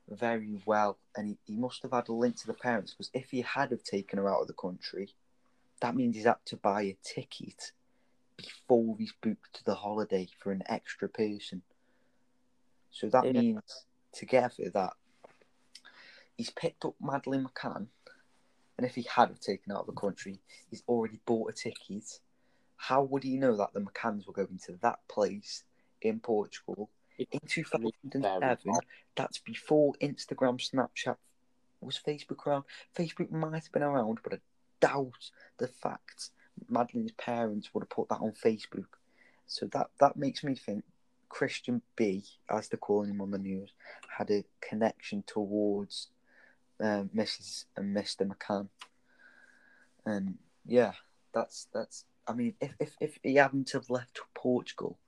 very 0.08 0.62
well, 0.64 0.98
and 1.16 1.28
he, 1.28 1.38
he 1.44 1.56
must 1.56 1.82
have 1.82 1.92
had 1.92 2.08
a 2.08 2.12
link 2.12 2.36
to 2.36 2.46
the 2.46 2.54
parents 2.54 2.92
because 2.94 3.10
if 3.12 3.30
he 3.30 3.42
had 3.42 3.72
have 3.72 3.82
taken 3.82 4.18
her 4.18 4.32
out 4.32 4.40
of 4.40 4.46
the 4.46 4.54
country, 4.54 5.14
that 5.80 5.94
means 5.94 6.16
he's 6.16 6.24
had 6.24 6.42
to 6.46 6.56
buy 6.56 6.82
a 6.82 6.96
ticket 7.02 7.72
before 8.36 8.96
he's 8.98 9.12
booked 9.20 9.54
to 9.54 9.64
the 9.64 9.74
holiday 9.74 10.28
for 10.38 10.52
an 10.52 10.62
extra 10.66 11.08
person. 11.08 11.62
So 12.90 13.08
that 13.08 13.24
Yeah. 13.24 13.40
means 13.40 13.86
together 14.12 14.70
that 14.70 14.96
he's 16.36 16.50
picked 16.50 16.84
up 16.84 16.94
Madeleine 17.00 17.46
McCann, 17.46 17.88
and 18.76 18.86
if 18.86 18.94
he 18.94 19.02
had 19.02 19.28
have 19.28 19.40
taken 19.40 19.72
out 19.72 19.80
of 19.80 19.86
the 19.86 20.00
country, 20.00 20.40
he's 20.68 20.82
already 20.88 21.20
bought 21.24 21.50
a 21.50 21.52
ticket. 21.52 22.20
How 22.76 23.02
would 23.02 23.22
he 23.22 23.36
know 23.36 23.56
that 23.56 23.72
the 23.72 23.80
McCanns 23.80 24.26
were 24.26 24.32
going 24.32 24.58
to 24.66 24.76
that 24.76 25.06
place 25.08 25.64
in 26.02 26.20
Portugal 26.20 26.90
in 27.18 27.40
2007? 27.46 28.74
That's 29.14 29.38
before 29.38 29.94
Instagram, 29.94 30.60
Snapchat, 30.60 31.16
was 31.80 31.98
Facebook 31.98 32.46
around? 32.46 32.64
Facebook 32.94 33.30
might 33.30 33.54
have 33.54 33.72
been 33.72 33.82
around, 33.82 34.20
but 34.22 34.34
I 34.34 34.40
doubt 34.80 35.30
the 35.56 35.68
fact 35.68 36.30
Madeleine's 36.70 37.12
parents 37.12 37.70
would 37.72 37.82
have 37.82 37.90
put 37.90 38.08
that 38.08 38.20
on 38.20 38.32
Facebook. 38.32 38.86
So 39.46 39.66
that 39.72 39.90
that 40.00 40.16
makes 40.16 40.42
me 40.42 40.54
think 40.54 40.84
Christian 41.28 41.82
B, 41.96 42.24
as 42.50 42.68
they're 42.68 42.78
calling 42.78 43.10
him 43.10 43.20
on 43.20 43.30
the 43.30 43.38
news, 43.38 43.72
had 44.16 44.30
a 44.30 44.44
connection 44.60 45.22
towards 45.26 46.08
um, 46.80 47.10
Mrs. 47.14 47.64
and 47.76 47.96
Mr. 47.96 48.28
McCann. 48.28 48.68
And 50.04 50.38
yeah, 50.64 50.92
that's 51.32 51.68
that's. 51.72 52.04
I 52.26 52.32
mean, 52.32 52.54
if 52.60 52.74
if 52.80 52.96
if 53.00 53.18
he 53.22 53.36
hadn't 53.36 53.70
have 53.72 53.90
left 53.90 54.20
Portugal, 54.34 54.98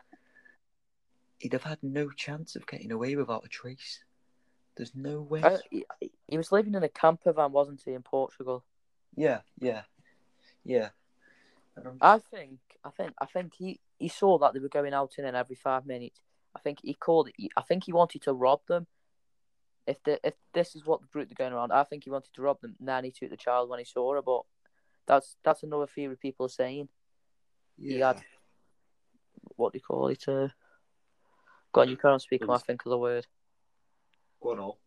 he'd 1.38 1.52
have 1.52 1.64
had 1.64 1.78
no 1.82 2.10
chance 2.10 2.56
of 2.56 2.66
getting 2.66 2.92
away 2.92 3.16
without 3.16 3.44
a 3.44 3.48
trace. 3.48 4.00
There's 4.76 4.94
no 4.94 5.20
way. 5.20 5.42
Uh, 5.42 5.58
he, 5.70 5.84
he 6.28 6.36
was 6.36 6.52
living 6.52 6.74
in 6.74 6.84
a 6.84 6.88
camper 6.88 7.32
van, 7.32 7.52
wasn't 7.52 7.82
he, 7.84 7.92
in 7.92 8.02
Portugal? 8.02 8.64
Yeah, 9.16 9.40
yeah, 9.58 9.82
yeah. 10.64 10.90
And 11.84 12.00
I'm 12.00 12.20
think, 12.20 12.58
I 12.84 12.90
think, 12.90 13.12
I 13.20 13.26
think 13.26 13.54
he, 13.54 13.80
he 13.98 14.08
saw 14.08 14.38
that 14.38 14.54
they 14.54 14.60
were 14.60 14.68
going 14.68 14.94
out 14.94 15.14
in 15.18 15.24
and 15.24 15.36
every 15.36 15.56
five 15.56 15.86
minutes. 15.86 16.20
I 16.54 16.60
think 16.60 16.78
he 16.82 16.94
called 16.94 17.28
it. 17.28 17.50
I 17.56 17.62
think 17.62 17.84
he 17.84 17.92
wanted 17.92 18.22
to 18.22 18.32
rob 18.32 18.60
them. 18.68 18.86
If 19.86 20.02
the 20.02 20.20
if 20.22 20.34
this 20.52 20.76
is 20.76 20.84
what 20.84 21.00
the 21.00 21.06
route 21.14 21.28
they're 21.28 21.46
going 21.46 21.56
around, 21.56 21.72
I 21.72 21.84
think 21.84 22.04
he 22.04 22.10
wanted 22.10 22.34
to 22.34 22.42
rob 22.42 22.60
them. 22.60 22.76
And 22.78 22.88
then 22.88 23.04
he 23.04 23.10
took 23.10 23.30
the 23.30 23.36
child 23.36 23.70
when 23.70 23.78
he 23.78 23.84
saw 23.84 24.14
her. 24.14 24.22
But 24.22 24.42
that's 25.06 25.36
that's 25.42 25.62
another 25.62 25.86
theory 25.86 26.16
people 26.16 26.46
are 26.46 26.50
saying. 26.50 26.88
He 27.78 28.00
had 28.00 28.22
what 29.56 29.72
do 29.72 29.78
you 29.78 29.82
call 29.82 30.08
it? 30.08 30.26
Uh, 30.28 30.48
go 31.72 31.82
on, 31.82 31.88
you 31.88 31.96
can't 31.96 32.20
speak. 32.20 32.40
when 32.40 32.50
I 32.50 32.58
think 32.58 32.84
of 32.84 32.90
the 32.90 32.98
word. 32.98 33.26
Go 34.42 34.52
on, 34.52 34.58
all. 34.58 34.78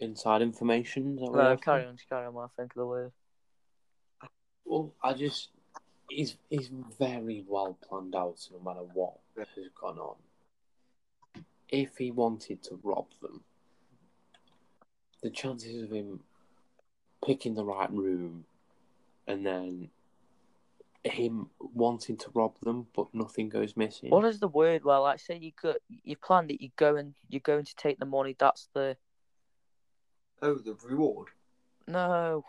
Inside 0.00 0.42
information. 0.42 1.14
Is 1.14 1.20
that 1.20 1.32
what 1.32 1.36
No, 1.36 1.56
carry 1.56 1.84
on, 1.84 1.96
carry 2.08 2.26
on. 2.26 2.34
When 2.34 2.44
I 2.44 2.48
think 2.56 2.72
of 2.72 2.80
the 2.80 2.86
word. 2.86 3.12
Well, 4.68 4.92
I 5.02 5.14
just 5.14 5.48
he's 6.10 6.36
he's 6.50 6.70
very 6.98 7.44
well 7.48 7.76
planned 7.88 8.14
out. 8.14 8.36
No 8.52 8.60
matter 8.60 8.84
what 8.92 9.14
has 9.36 9.48
gone 9.80 9.98
on. 9.98 10.16
If 11.70 11.96
he 11.96 12.10
wanted 12.10 12.62
to 12.64 12.78
rob 12.82 13.06
them, 13.22 13.42
the 15.22 15.30
chances 15.30 15.82
of 15.82 15.90
him 15.90 16.20
picking 17.26 17.54
the 17.54 17.64
right 17.64 17.90
room 17.92 18.44
and 19.26 19.44
then 19.44 19.90
him 21.04 21.48
wanting 21.58 22.16
to 22.16 22.30
rob 22.34 22.54
them 22.62 22.86
but 22.94 23.06
nothing 23.14 23.48
goes 23.48 23.76
missing. 23.76 24.10
What 24.10 24.24
is 24.24 24.40
the 24.40 24.48
word? 24.48 24.84
Well, 24.84 25.02
like 25.02 25.20
say 25.20 25.36
you 25.38 25.52
go, 25.60 25.74
you 25.88 26.16
planned 26.16 26.50
it. 26.50 26.62
You 26.62 26.70
go 26.76 26.96
and 26.96 27.14
you're 27.28 27.40
going 27.40 27.64
to 27.64 27.76
take 27.76 27.98
the 27.98 28.06
money. 28.06 28.36
That's 28.38 28.68
the 28.74 28.96
Oh, 30.40 30.54
the 30.54 30.76
reward. 30.84 31.28
no. 31.86 32.44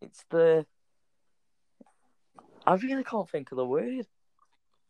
It's 0.00 0.24
the. 0.30 0.66
I 2.66 2.74
really 2.74 3.04
can't 3.04 3.28
think 3.28 3.50
of 3.52 3.56
the 3.56 3.66
word. 3.66 4.06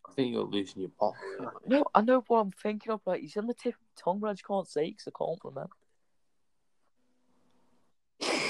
I 0.09 0.13
think 0.13 0.33
you're 0.35 0.45
losing 0.45 0.83
your 0.83 0.91
bottle. 0.99 1.17
here, 1.39 1.41
mate. 1.41 1.53
No, 1.67 1.85
I 1.95 2.01
know 2.01 2.25
what 2.27 2.41
I'm 2.41 2.51
thinking 2.51 2.93
of. 2.93 3.01
Like, 3.07 3.21
he's 3.21 3.37
on 3.37 3.47
the 3.47 3.55
tip 3.55 3.75
of 3.75 3.81
my 3.81 4.03
tongue, 4.03 4.21
but 4.21 4.29
I 4.29 4.33
just 4.33 4.47
can't 4.47 4.69
say 4.69 4.91
because 4.91 5.09
I 5.09 5.13
can't 5.17 5.39
remember. 5.45 5.71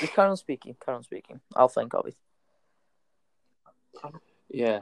Just 0.01 0.15
carry 0.15 0.31
on 0.31 0.37
speaking. 0.37 0.75
Carry 0.85 0.97
on 0.97 1.03
speaking. 1.03 1.41
I'll 1.55 1.69
think 1.69 1.95
of 1.95 2.07
it. 2.07 2.17
Yeah. 4.49 4.81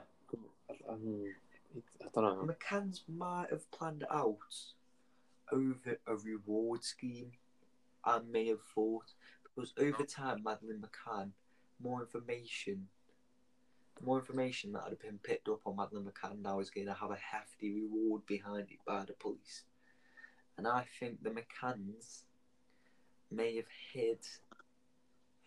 Um, 0.89 1.25
I 2.01 2.07
don't 2.15 2.25
know. 2.25 2.55
McCann's 2.55 3.03
might 3.09 3.51
have 3.51 3.69
planned 3.71 4.05
out 4.11 4.39
over 5.53 5.99
a 6.07 6.15
reward 6.15 6.85
scheme. 6.85 7.33
I 8.05 8.21
may 8.31 8.47
have 8.47 8.63
thought 8.75 9.13
because 9.43 9.73
over 9.79 10.05
time, 10.05 10.43
Madeleine 10.45 10.83
McCann, 10.83 11.31
more 11.83 12.01
information, 12.01 12.87
more 14.03 14.19
information 14.19 14.73
that 14.73 14.85
had 14.89 14.99
been 14.99 15.19
picked 15.23 15.49
up 15.49 15.61
on 15.67 15.77
Madeleine 15.77 16.05
McCann 16.07 16.43
now 16.43 16.61
is 16.61 16.71
going 16.71 16.87
to 16.87 16.95
have 16.95 17.11
a 17.11 17.17
hefty 17.17 17.73
reward 17.73 18.25
behind 18.27 18.69
it 18.71 18.79
by 18.87 19.05
the 19.05 19.15
police, 19.15 19.65
and 20.57 20.67
I 20.67 20.85
think 20.99 21.23
the 21.23 21.31
McCanns 21.31 22.23
may 23.31 23.57
have 23.57 23.67
hid 23.93 24.19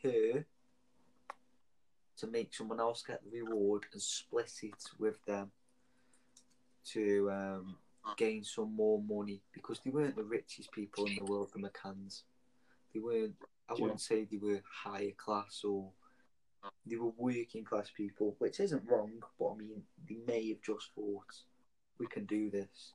her 0.04 0.46
to 2.18 2.28
make 2.28 2.54
someone 2.54 2.80
else 2.80 3.04
get 3.06 3.22
the 3.24 3.42
reward 3.42 3.86
and 3.94 4.02
split 4.02 4.52
it 4.62 4.84
with 5.00 5.24
them 5.26 5.52
to 6.86 7.32
um, 7.32 7.76
gain 8.18 8.44
some 8.44 8.76
more 8.76 9.02
money 9.02 9.42
because 9.54 9.80
they 9.84 9.90
weren't 9.92 10.16
the 10.16 10.24
richest 10.24 10.72
people 10.72 11.06
in 11.06 11.16
the 11.16 11.24
world, 11.26 11.50
the 11.54 11.60
McCanns. 11.60 12.24
They 12.94 13.00
weren't. 13.00 13.36
I 13.70 13.74
Yeah. 13.76 13.82
wouldn't 13.84 14.02
say 14.02 14.26
they 14.26 14.38
were 14.38 14.62
higher 14.70 15.12
class 15.12 15.64
or 15.64 15.92
they 16.86 16.96
were 16.96 17.12
working 17.18 17.64
class 17.64 17.90
people, 17.96 18.36
which 18.40 18.60
isn't 18.60 18.84
wrong, 18.88 19.12
but 19.40 19.52
I 19.52 19.56
mean, 19.58 19.82
they 20.08 20.18
may 20.28 20.50
have 20.50 20.62
just 20.62 20.90
thought, 20.96 21.26
we 22.00 22.08
can 22.08 22.26
do 22.26 22.50
this. 22.50 22.94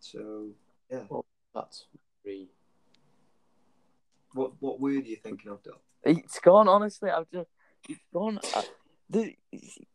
So, 0.00 0.48
yeah. 0.90 1.04
That's 1.54 1.86
very. 2.24 2.48
What 4.32 4.52
what 4.60 4.80
word 4.80 5.04
are 5.04 5.08
you 5.08 5.16
thinking 5.16 5.50
of, 5.50 5.62
Dom? 5.62 5.74
It's 6.02 6.40
gone. 6.40 6.68
Honestly, 6.68 7.10
I've 7.10 7.30
just 7.30 7.48
it's 7.88 8.00
gone. 8.12 8.40
I, 8.54 8.64
the, 9.08 9.36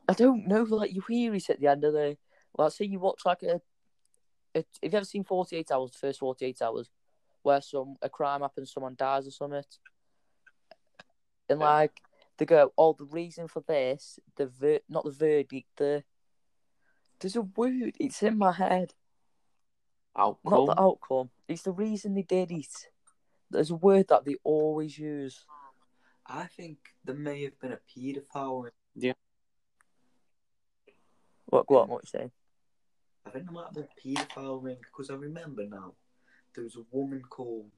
I 0.07 0.13
don't 0.13 0.47
know. 0.47 0.63
Like 0.63 0.93
you 0.93 1.03
hear 1.07 1.35
it 1.35 1.49
at 1.49 1.59
the 1.59 1.67
end 1.67 1.83
of 1.83 1.93
the. 1.93 2.17
Like, 2.57 2.71
say 2.71 2.85
you 2.85 2.99
watch 2.99 3.21
like 3.25 3.43
a, 3.43 3.61
a. 4.55 4.59
Have 4.59 4.65
you 4.81 4.97
ever 4.97 5.05
seen 5.05 5.25
Forty 5.25 5.57
Eight 5.57 5.71
Hours? 5.71 5.91
The 5.91 5.97
first 5.97 6.19
Forty 6.19 6.45
Eight 6.45 6.61
Hours, 6.61 6.89
where 7.43 7.61
some 7.61 7.95
a 8.01 8.09
crime 8.09 8.41
happens, 8.41 8.71
someone 8.71 8.95
dies 8.97 9.27
or 9.27 9.31
something, 9.31 9.63
and 11.49 11.59
Yeah. 11.59 11.65
like 11.65 12.01
they 12.37 12.45
go, 12.45 12.73
"Oh, 12.77 12.93
the 12.93 13.05
reason 13.05 13.47
for 13.47 13.61
this, 13.61 14.19
the 14.35 14.47
ver- 14.47 14.81
not 14.87 15.03
the 15.03 15.11
verdict, 15.11 15.75
the." 15.77 16.03
There's 17.19 17.35
a 17.35 17.41
word. 17.41 17.97
It's 17.99 18.23
in 18.23 18.37
my 18.37 18.53
head. 18.53 18.93
Outcome. 20.15 20.51
Not 20.51 20.75
the 20.75 20.81
outcome. 20.81 21.31
It's 21.47 21.63
the 21.63 21.71
reason 21.73 22.13
they 22.13 22.23
did 22.23 22.51
it. 22.51 22.91
There's 23.49 23.71
a 23.71 23.75
word 23.75 24.07
that 24.07 24.25
they 24.25 24.35
always 24.43 24.97
use. 24.97 25.45
I 26.25 26.45
think 26.45 26.77
there 27.03 27.15
may 27.15 27.43
have 27.43 27.59
been 27.59 27.73
a 27.73 27.77
paedophile. 27.77 28.63
Ring. 28.63 28.73
Yeah. 28.95 29.13
What? 31.47 31.69
What? 31.69 31.89
What 31.89 32.03
you 32.03 32.07
saying? 32.07 32.31
I 33.25 33.31
think 33.31 33.45
there 33.45 33.53
might 33.53 33.65
have 33.65 33.73
been 33.73 33.87
a 33.87 33.99
paedophile 33.99 34.63
ring 34.63 34.77
because 34.81 35.09
I 35.09 35.15
remember 35.15 35.65
now 35.65 35.95
there 36.53 36.63
was 36.63 36.75
a 36.75 36.85
woman 36.91 37.23
called 37.23 37.71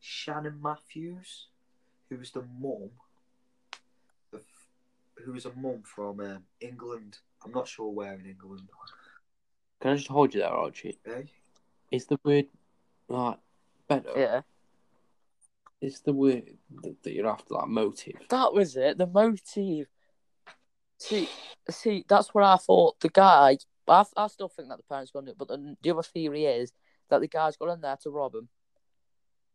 Shannon 0.00 0.60
Matthews 0.60 1.48
who 2.10 2.16
was 2.18 2.30
the 2.30 2.44
mum 2.60 2.90
of 4.32 4.42
who 5.24 5.32
was 5.32 5.46
a 5.46 5.52
mum 5.54 5.82
from 5.82 6.20
um, 6.20 6.42
England. 6.60 7.18
I'm 7.44 7.52
not 7.52 7.68
sure 7.68 7.90
where 7.90 8.14
in 8.14 8.26
England. 8.26 8.68
Can 9.80 9.92
I 9.92 9.96
just 9.96 10.08
hold 10.08 10.34
you 10.34 10.40
there, 10.40 10.50
Archie? 10.50 10.98
Eh? 11.06 11.22
Is 11.90 12.06
the 12.06 12.18
word 12.24 12.46
like 13.08 13.38
better? 13.88 14.10
Yeah. 14.16 14.40
Is 15.80 16.00
the 16.00 16.12
word 16.12 16.50
that, 16.82 17.02
that 17.02 17.12
you're 17.12 17.28
after 17.28 17.54
like 17.54 17.68
motive? 17.68 18.16
That 18.30 18.52
was 18.52 18.76
it. 18.76 18.98
The 18.98 19.06
motive. 19.06 19.88
See, 20.98 21.28
see, 21.68 22.04
that's 22.08 22.34
what 22.34 22.44
I 22.44 22.56
thought. 22.56 22.98
The 23.00 23.10
guy, 23.10 23.58
I, 23.86 24.04
I 24.16 24.26
still 24.28 24.48
think 24.48 24.68
that 24.68 24.78
the 24.78 24.84
parents 24.84 25.10
got 25.10 25.28
it, 25.28 25.36
but 25.36 25.48
the, 25.48 25.76
the 25.82 25.90
other 25.90 26.02
theory 26.02 26.46
is 26.46 26.72
that 27.10 27.20
the 27.20 27.28
guy's 27.28 27.56
got 27.56 27.68
in 27.68 27.82
there 27.82 27.98
to 28.02 28.10
rob 28.10 28.34
him, 28.34 28.48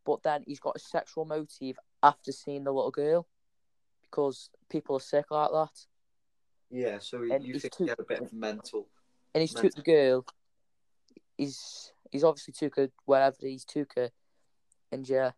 but 0.06 0.24
then 0.24 0.44
he's 0.48 0.60
got 0.60 0.76
a 0.76 0.80
sexual 0.80 1.26
motive 1.26 1.78
after 2.04 2.32
seeing 2.32 2.64
the 2.64 2.72
little 2.74 2.92
girl, 2.92 3.28
because 4.04 4.50
people 4.70 4.96
are 4.98 5.00
sick 5.02 5.26
like 5.32 5.52
that, 5.52 5.86
Yeah, 6.70 7.00
so 7.00 7.22
And 7.24 7.44
you 7.46 7.54
he's 7.54 7.62
think 7.64 7.74
too- 7.76 7.86
he 7.86 7.90
a 7.92 7.96
bit 8.04 8.22
of 8.22 8.34
mental. 8.34 8.88
and 9.34 9.42
he's 9.42 9.54
took 9.54 9.74
the 9.76 9.82
girl. 9.82 10.26
He's 11.38 11.92
he's 12.12 12.24
obviously 12.24 12.54
took 12.54 12.76
her 12.76 12.90
wherever 13.06 13.36
he's 13.42 13.66
took 13.66 13.94
her, 13.96 14.12
and 14.92 15.08
yeah, 15.08 15.32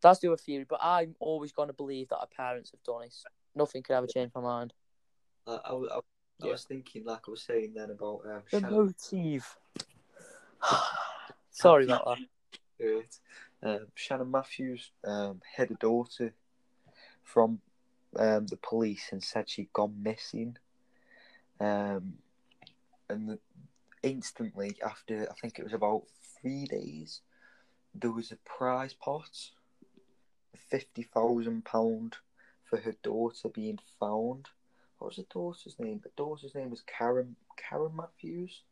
that's 0.00 0.20
the 0.20 0.28
other 0.28 0.36
theory. 0.36 0.64
But 0.68 0.80
I'm 0.82 1.14
always 1.20 1.52
going 1.52 1.68
to 1.68 1.74
believe 1.74 2.08
that 2.08 2.18
our 2.18 2.26
parents 2.28 2.70
have 2.70 2.82
done 2.82 3.02
it. 3.04 3.14
Nothing 3.54 3.82
can 3.82 3.96
ever 3.96 4.06
change 4.06 4.30
my 4.34 4.40
mind. 4.40 4.72
I, 5.46 5.58
I, 5.64 5.70
I, 6.42 6.46
was 6.46 6.64
thinking, 6.64 7.04
like 7.04 7.22
I 7.28 7.30
was 7.30 7.42
saying 7.42 7.74
then 7.74 7.90
about 7.90 8.22
um, 8.24 8.42
The 8.50 8.60
motive. 8.62 9.58
Sorry 11.50 11.84
about 11.84 12.04
that. 12.06 12.18
Um, 13.62 13.86
Shannon 13.94 14.30
Matthews 14.30 14.90
um, 15.04 15.40
had 15.56 15.70
a 15.70 15.74
daughter 15.74 16.34
from 17.22 17.60
um, 18.16 18.46
the 18.46 18.56
police 18.56 19.08
and 19.12 19.22
said 19.22 19.48
she'd 19.48 19.72
gone 19.72 20.02
missing. 20.02 20.56
Um, 21.60 22.14
and 23.08 23.28
the, 23.28 23.38
instantly 24.02 24.76
after, 24.84 25.28
I 25.30 25.34
think 25.40 25.58
it 25.58 25.64
was 25.64 25.72
about 25.72 26.02
three 26.40 26.64
days, 26.64 27.20
there 27.94 28.10
was 28.10 28.32
a 28.32 28.36
prize 28.36 28.94
pot, 28.94 29.50
fifty 30.56 31.02
thousand 31.02 31.64
pound 31.64 32.16
for 32.64 32.78
her 32.78 32.94
daughter 33.02 33.48
being 33.48 33.78
found. 34.00 34.48
What 34.98 35.08
was 35.08 35.16
the 35.16 35.26
daughter's 35.32 35.76
name? 35.78 36.00
The 36.02 36.10
daughter's 36.16 36.54
name 36.54 36.70
was 36.70 36.82
Karen 36.82 37.36
Karen 37.56 37.94
Matthews. 37.94 38.62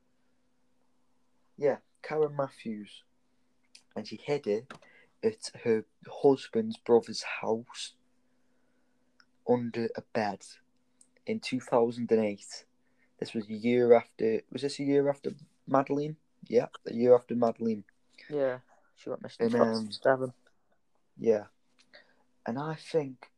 Yeah, 1.58 1.76
Karen 2.02 2.34
Matthews 2.34 3.02
and 3.96 4.06
she 4.06 4.20
hid 4.22 4.46
it 4.46 4.72
at 5.22 5.50
her 5.64 5.84
husband's 6.22 6.76
brother's 6.78 7.22
house 7.22 7.94
under 9.48 9.88
a 9.96 10.02
bed 10.12 10.44
in 11.26 11.40
2008. 11.40 12.64
This 13.18 13.34
was 13.34 13.48
a 13.48 13.54
year 13.54 13.94
after. 13.94 14.40
Was 14.52 14.62
this 14.62 14.78
a 14.78 14.84
year 14.84 15.08
after 15.08 15.32
Madeleine? 15.66 16.16
Yeah, 16.48 16.66
a 16.86 16.94
year 16.94 17.14
after 17.14 17.34
Madeleine. 17.34 17.84
Yeah, 18.28 18.58
she 18.96 19.10
went 19.10 19.22
missing 19.22 19.46
in 19.46 19.60
um, 19.60 19.88
2007. 19.88 20.32
Yeah. 21.18 21.44
And 22.46 22.58
I 22.58 22.74
think 22.74 23.30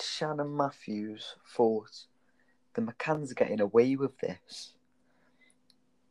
Shannon 0.00 0.56
Matthews 0.56 1.36
thought 1.54 2.06
the 2.74 2.82
McCanns 2.82 3.30
are 3.30 3.34
getting 3.34 3.60
away 3.60 3.96
with 3.96 4.18
this. 4.18 4.72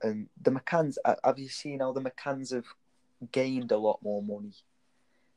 And 0.01 0.27
the 0.39 0.51
McCanns, 0.51 0.97
have 1.23 1.39
you 1.39 1.49
seen 1.49 1.79
how 1.79 1.91
the 1.91 2.01
McCanns 2.01 2.53
have 2.53 2.65
gained 3.31 3.71
a 3.71 3.77
lot 3.77 3.99
more 4.01 4.21
money 4.23 4.53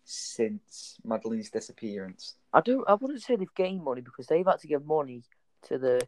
since 0.05 0.96
Madeleine's 1.07 1.51
disappearance? 1.51 2.35
I 2.53 2.61
don't. 2.61 2.88
I 2.88 2.94
wouldn't 2.94 3.22
say 3.22 3.37
they've 3.37 3.55
gained 3.55 3.85
money 3.85 4.01
because 4.01 4.27
they've 4.27 4.46
had 4.46 4.61
to 4.61 4.68
give 4.68 4.87
money 4.87 5.22
to 5.68 5.79
the 5.79 6.07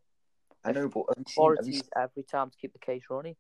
I 0.65 0.73
know, 0.73 0.89
but 0.89 1.05
you 1.09 1.15
seen, 1.17 1.25
authorities 1.29 1.75
seen- 1.77 1.91
every 1.97 2.23
time 2.23 2.51
to 2.51 2.57
keep 2.57 2.73
the 2.73 2.79
case 2.79 3.05
running. 3.11 3.37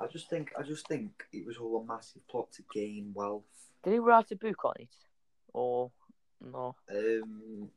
I 0.00 0.06
just 0.06 0.28
think 0.28 0.52
I 0.58 0.62
just 0.62 0.88
think 0.88 1.24
it 1.32 1.46
was 1.46 1.58
all 1.58 1.80
a 1.80 1.84
massive 1.84 2.26
plot 2.26 2.50
to 2.52 2.62
gain 2.72 3.12
wealth. 3.14 3.44
Did 3.84 3.92
he 3.92 3.98
write 3.98 4.30
a 4.32 4.36
book 4.36 4.64
on 4.64 4.74
it, 4.78 4.94
or 5.52 5.92
no? 6.40 6.74
Um, 6.90 7.70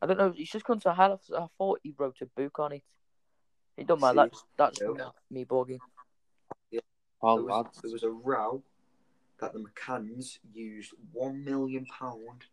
I 0.00 0.06
don't 0.06 0.18
know. 0.18 0.32
He's 0.32 0.50
just 0.50 0.64
come 0.64 0.78
to 0.80 0.94
hell. 0.94 1.20
I 1.36 1.46
thought 1.58 1.80
he 1.82 1.94
wrote 1.96 2.18
a 2.20 2.26
book 2.26 2.58
on 2.60 2.72
it. 2.72 2.82
It 3.76 3.86
don't 3.86 4.00
matter. 4.00 4.16
That's 4.16 4.44
that's 4.56 4.80
no. 4.82 5.12
me 5.30 5.44
bugging. 5.44 5.80
Well, 7.22 7.36
there, 7.36 7.44
was, 7.44 7.66
there 7.82 7.92
was 7.92 8.02
a 8.02 8.10
row 8.10 8.62
that 9.40 9.52
the 9.52 9.60
McCanns 9.60 10.38
used 10.52 10.92
one 11.12 11.44
million 11.44 11.86
pound 11.86 12.44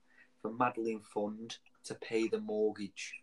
for 0.42 0.52
Madeleine 0.52 1.02
Fund 1.02 1.58
to 1.86 1.96
pay 1.96 2.28
the 2.28 2.40
mortgage. 2.40 3.16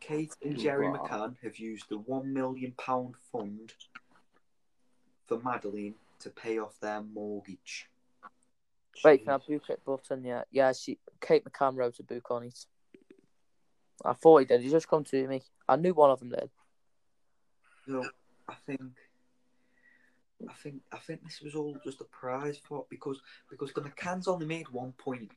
Kate 0.00 0.34
and 0.44 0.58
Gerry 0.58 0.88
Wow. 0.88 0.96
McCann 1.02 1.36
have 1.42 1.58
used 1.58 1.88
the 1.88 1.98
one 1.98 2.32
million 2.32 2.72
pound 2.78 3.14
fund 3.32 3.72
for 5.26 5.40
Madeleine 5.40 5.94
to 6.20 6.30
pay 6.30 6.58
off 6.58 6.78
their 6.80 7.02
mortgage. 7.02 7.88
Wait, 9.04 9.24
can 9.24 9.34
I 9.34 9.38
book 9.38 9.62
it 9.68 9.84
button? 9.84 10.24
Yeah, 10.24 10.42
yeah. 10.50 10.72
She 10.72 10.98
Kate 11.20 11.44
McCann 11.44 11.76
wrote 11.76 11.98
a 12.00 12.02
book 12.02 12.30
on 12.30 12.44
it. 12.44 12.66
I 14.04 14.12
thought 14.14 14.38
he 14.38 14.44
did. 14.46 14.62
He 14.62 14.70
just 14.70 14.88
come 14.88 15.04
to 15.04 15.28
me. 15.28 15.42
I 15.68 15.76
knew 15.76 15.94
one 15.94 16.10
of 16.10 16.18
them 16.18 16.30
did. 16.30 16.50
So 17.86 18.04
I 18.50 18.54
think, 18.66 18.80
I 20.48 20.52
think, 20.54 20.82
I 20.92 20.98
think 20.98 21.22
this 21.22 21.40
was 21.40 21.54
all 21.54 21.76
just 21.84 22.00
a 22.00 22.04
prize 22.04 22.58
for 22.58 22.84
because 22.90 23.20
because 23.48 23.72
the 23.72 23.80
McCanns 23.82 24.26
only 24.28 24.46
made 24.46 24.68
one 24.70 24.92
point 24.92 25.30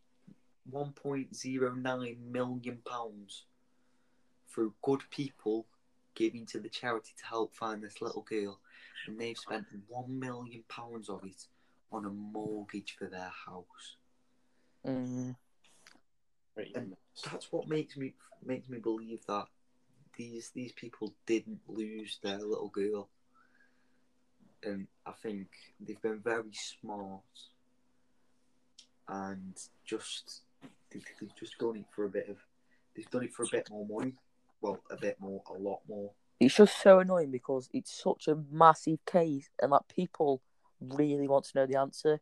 one 0.70 0.92
point 0.94 1.36
zero 1.36 1.74
nine 1.74 2.18
million 2.32 2.80
pounds 2.86 3.46
through 4.50 4.74
good 4.82 5.02
people 5.10 5.66
giving 6.16 6.46
to 6.46 6.60
the 6.60 6.70
charity 6.70 7.12
to 7.18 7.26
help 7.26 7.56
find 7.56 7.84
this 7.84 8.02
little 8.02 8.22
girl, 8.22 8.60
and 9.08 9.20
they've 9.20 9.38
spent 9.38 9.66
one 9.88 10.20
million 10.20 10.64
pounds 10.70 11.10
of 11.10 11.24
it 11.26 11.46
on 11.92 12.06
a 12.06 12.10
mortgage 12.10 12.96
for 12.98 13.06
their 13.08 13.32
house. 13.46 13.98
Mm. 14.86 15.36
and- 16.76 16.96
That's 17.32 17.52
what 17.52 17.68
makes 17.68 17.96
me 17.98 18.14
makes 18.46 18.68
me 18.70 18.80
believe 18.80 19.24
that 19.28 19.48
these 20.18 20.52
these 20.54 20.72
people 20.74 21.14
didn't 21.26 21.62
lose 21.68 22.20
their 22.24 22.40
little 22.40 22.70
girl, 22.70 23.10
and 24.64 24.88
I 25.06 25.12
think 25.12 25.48
they've 25.80 26.02
been 26.02 26.20
very 26.20 26.54
smart 26.54 27.22
and 29.08 29.58
just 29.86 30.42
they've, 30.92 31.06
they've 31.20 31.36
just 31.38 31.58
done 31.58 31.78
it 31.78 31.86
for 31.94 32.06
a 32.06 32.10
bit 32.10 32.30
of 32.30 32.38
they've 32.96 33.10
done 33.10 33.24
it 33.24 33.34
for 33.34 33.44
a 33.44 33.48
bit 33.52 33.70
more 33.70 33.86
money. 33.86 34.14
Well, 34.62 34.82
a 34.90 34.96
bit 34.96 35.18
more, 35.20 35.44
a 35.50 35.60
lot 35.60 35.82
more. 35.90 36.12
It's 36.40 36.56
just 36.56 36.82
so 36.82 37.00
annoying 37.00 37.32
because 37.32 37.70
it's 37.74 38.02
such 38.02 38.28
a 38.28 38.38
massive 38.52 39.00
case, 39.06 39.50
and 39.62 39.72
like 39.72 39.88
people 39.94 40.42
really 40.80 41.28
want 41.28 41.46
to 41.46 41.58
know 41.58 41.66
the 41.66 41.80
answer, 41.80 42.22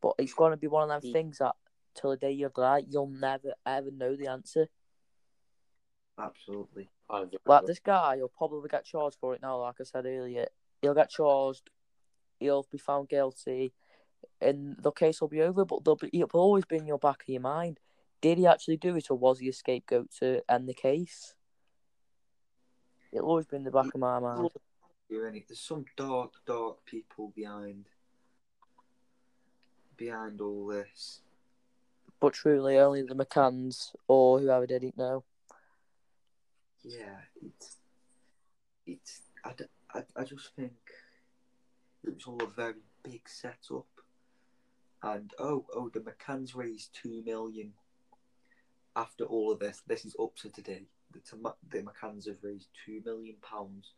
but 0.00 0.14
it's 0.18 0.34
going 0.34 0.52
to 0.52 0.56
be 0.56 0.66
one 0.66 0.90
of 0.90 1.02
them 1.02 1.12
things 1.12 1.38
that 1.38 1.54
till 1.94 2.10
the 2.10 2.16
day 2.16 2.32
you 2.32 2.50
die, 2.54 2.84
you'll 2.88 3.08
never 3.08 3.54
ever 3.66 3.90
know 3.90 4.16
the 4.16 4.28
answer. 4.28 4.68
Absolutely. 6.18 6.88
Like 7.46 7.66
this 7.66 7.78
guy, 7.80 8.16
he'll 8.16 8.28
probably 8.28 8.68
get 8.68 8.84
charged 8.84 9.16
for 9.20 9.34
it 9.34 9.42
now. 9.42 9.60
Like 9.60 9.76
I 9.80 9.84
said 9.84 10.06
earlier, 10.06 10.46
he'll 10.80 10.94
get 10.94 11.10
charged. 11.10 11.70
He'll 12.38 12.66
be 12.70 12.78
found 12.78 13.08
guilty. 13.08 13.72
and 14.40 14.76
the 14.78 14.92
case 14.92 15.20
will 15.20 15.28
be 15.28 15.42
over. 15.42 15.64
But 15.64 15.84
they'll 15.84 15.96
be, 15.96 16.10
it'll 16.12 16.40
always 16.40 16.64
be 16.64 16.76
in 16.76 16.86
your 16.86 16.98
back 16.98 17.22
of 17.22 17.28
your 17.28 17.40
mind. 17.40 17.80
Did 18.20 18.38
he 18.38 18.46
actually 18.46 18.76
do 18.76 18.94
it, 18.96 19.10
or 19.10 19.18
was 19.18 19.40
he 19.40 19.48
a 19.48 19.52
scapegoat 19.52 20.10
to 20.20 20.42
end 20.48 20.68
the 20.68 20.74
case? 20.74 21.34
It'll 23.12 23.28
always 23.28 23.46
be 23.46 23.56
in 23.56 23.64
the 23.64 23.70
back 23.70 23.92
of 23.92 24.00
my 24.00 24.18
mind. 24.20 24.48
There's 25.10 25.60
some 25.60 25.84
dark, 25.96 26.32
dark 26.46 26.84
people 26.84 27.32
behind 27.34 27.86
behind 29.96 30.40
all 30.40 30.66
this. 30.66 31.20
But 32.20 32.32
truly, 32.32 32.78
only 32.78 33.02
the 33.02 33.14
McCanns 33.14 33.94
or 34.08 34.38
whoever 34.40 34.66
did 34.66 34.84
it 34.84 34.96
know. 34.96 35.24
Yeah, 36.82 37.18
it's 37.44 37.76
it's. 38.86 39.22
I, 39.44 39.52
I, 39.94 40.02
I 40.16 40.24
just 40.24 40.54
think 40.56 40.72
it 42.04 42.14
was 42.14 42.24
all 42.26 42.42
a 42.42 42.46
very 42.46 42.74
big 43.02 43.28
setup. 43.28 43.86
And 45.02 45.32
oh 45.38 45.66
oh, 45.74 45.90
the 45.92 46.00
McCanns 46.00 46.54
raised 46.54 46.90
two 47.00 47.22
million. 47.24 47.72
After 48.94 49.24
all 49.24 49.52
of 49.52 49.58
this, 49.58 49.82
this 49.86 50.04
is 50.04 50.16
up 50.20 50.36
to 50.36 50.50
today. 50.50 50.86
The 51.12 51.52
the 51.70 51.82
McCanns 51.82 52.26
have 52.26 52.42
raised 52.42 52.68
two 52.84 53.00
million 53.04 53.36
pounds, 53.42 53.92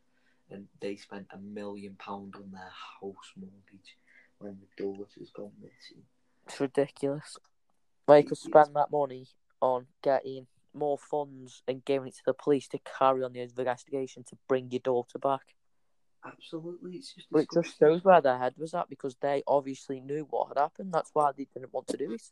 and 0.51 0.67
they 0.81 0.97
spent 0.97 1.27
a 1.33 1.39
million 1.39 1.97
pound 1.99 2.35
on 2.37 2.51
their 2.53 2.73
house 3.01 3.33
mortgage 3.37 3.97
when 4.39 4.59
the 4.61 4.83
daughter's 4.83 5.31
gone 5.31 5.53
missing. 5.61 6.05
It's 6.47 6.61
ridiculous. 6.61 7.37
They 8.07 8.23
could 8.23 8.39
spend 8.39 8.77
that 8.77 8.91
money 8.91 9.27
on 9.61 9.87
getting 10.03 10.47
more 10.75 10.99
funds 10.99 11.63
and 11.69 11.85
giving 11.85 12.09
it 12.09 12.15
to 12.17 12.23
the 12.27 12.35
police 12.35 12.69
to 12.69 12.79
carry 12.99 13.23
on 13.23 13.33
the 13.33 13.41
investigation 13.41 14.25
to 14.25 14.37
bring 14.49 14.71
your 14.71 14.81
daughter 14.81 15.19
back. 15.19 15.55
Absolutely, 16.27 16.93
it's 16.93 17.15
just. 17.15 17.27
But 17.31 17.41
it 17.43 17.49
just 17.53 17.79
shows 17.79 18.03
where 18.03 18.21
their 18.21 18.39
head 18.39 18.55
was 18.57 18.75
at 18.75 18.89
because 18.89 19.17
they 19.21 19.43
obviously 19.47 20.01
knew 20.01 20.27
what 20.31 20.49
had 20.49 20.59
happened. 20.59 20.93
That's 20.93 21.11
why 21.13 21.33
they 21.37 21.47
didn't 21.53 21.73
want 21.73 21.89
to 21.89 21.97
do 21.97 22.13
it. 22.13 22.23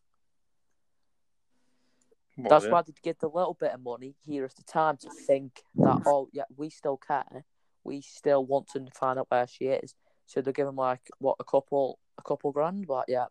That's 2.39 2.67
why 2.67 2.81
they 2.83 2.95
give 3.03 3.19
the 3.19 3.29
little 3.29 3.57
bit 3.59 3.73
of 3.73 3.83
money 3.83 4.15
here 4.23 4.45
at 4.45 4.57
the 4.57 4.63
time 4.63 4.97
to 4.99 5.11
think 5.11 5.63
that 5.77 6.03
oh 6.07 6.29
yeah 6.33 6.45
we 6.57 6.71
still 6.71 6.97
care, 6.97 7.45
we 7.85 8.01
still 8.01 8.45
want 8.45 8.69
to 8.69 8.87
find 8.95 9.19
out 9.19 9.31
where 9.31 9.47
she 9.47 9.67
is. 9.67 9.95
So 10.27 10.41
they're 10.41 10.53
giving 10.53 10.77
like 10.77 11.11
what 11.19 11.37
a 11.41 11.45
couple 11.45 11.99
a 12.19 12.23
couple 12.23 12.53
grand, 12.53 12.87
but 12.87 13.05
yeah, 13.09 13.27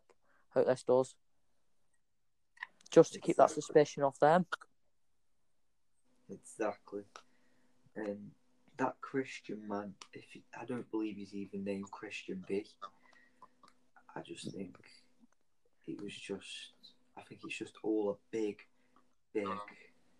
hope 0.50 0.66
this 0.66 0.84
does. 0.84 1.14
Just 2.90 3.14
to 3.14 3.20
keep 3.20 3.36
that 3.38 3.50
suspicion 3.50 4.02
off 4.04 4.20
them. 4.20 4.46
Exactly. 6.32 7.02
And 7.96 8.30
that 8.78 8.94
Christian 9.00 9.66
man, 9.68 9.94
if 10.12 10.24
he, 10.32 10.42
I 10.58 10.64
don't 10.64 10.90
believe 10.90 11.16
he's 11.16 11.34
even 11.34 11.64
named 11.64 11.90
Christian 11.90 12.44
B. 12.48 12.64
I 14.14 14.20
just 14.20 14.50
think 14.50 14.76
it 15.86 16.02
was 16.02 16.14
just. 16.14 16.72
I 17.16 17.22
think 17.22 17.42
it's 17.44 17.58
just 17.58 17.74
all 17.82 18.10
a 18.10 18.16
big, 18.30 18.58
big. 19.34 19.48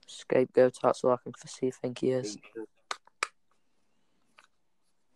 Scapegoat, 0.07 0.79
that's 0.83 1.03
all 1.05 1.13
I 1.13 1.17
can 1.23 1.33
foresee 1.33 1.71
think 1.71 2.01
he 2.01 2.11
is. 2.11 2.37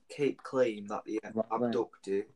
Kate 0.09 0.43
claimed 0.43 0.89
that 0.89 1.05
the 1.05 1.21
Right. 1.23 1.45
abductor 1.51 2.27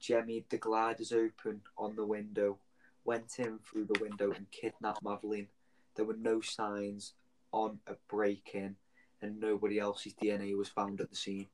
jemmied 0.00 0.48
the 0.48 0.58
gliders 0.58 1.12
open 1.12 1.62
on 1.78 1.94
the 1.94 2.04
window, 2.04 2.58
went 3.04 3.38
in 3.38 3.60
through 3.60 3.84
the 3.84 4.00
window 4.00 4.32
and 4.32 4.50
kidnapped 4.50 5.02
Madeleine. 5.02 5.48
There 5.94 6.04
were 6.04 6.16
no 6.16 6.40
signs 6.40 7.14
on 7.52 7.78
a 7.86 7.94
break 8.08 8.50
in, 8.54 8.76
and 9.20 9.38
nobody 9.38 9.78
else's 9.78 10.14
DNA 10.14 10.56
was 10.56 10.68
found 10.68 11.00
at 11.00 11.10
the 11.10 11.16
scene. 11.16 11.46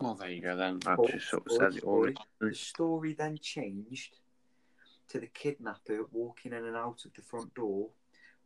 Well, 0.00 0.14
there 0.14 0.30
you 0.30 0.42
go 0.42 0.56
then. 0.56 0.78
That 0.80 0.98
But- 0.98 1.10
just 1.10 1.30
sort 1.30 1.46
of 1.46 1.52
says 1.52 1.76
it 1.76 1.84
all. 1.84 2.08
The 2.38 2.54
story 2.54 3.14
then 3.14 3.38
changed 3.38 4.18
to 5.08 5.20
the 5.20 5.26
kidnapper 5.28 6.04
walking 6.12 6.52
in 6.52 6.64
and 6.64 6.76
out 6.76 7.04
of 7.04 7.14
the 7.14 7.22
front 7.22 7.54
door 7.54 7.90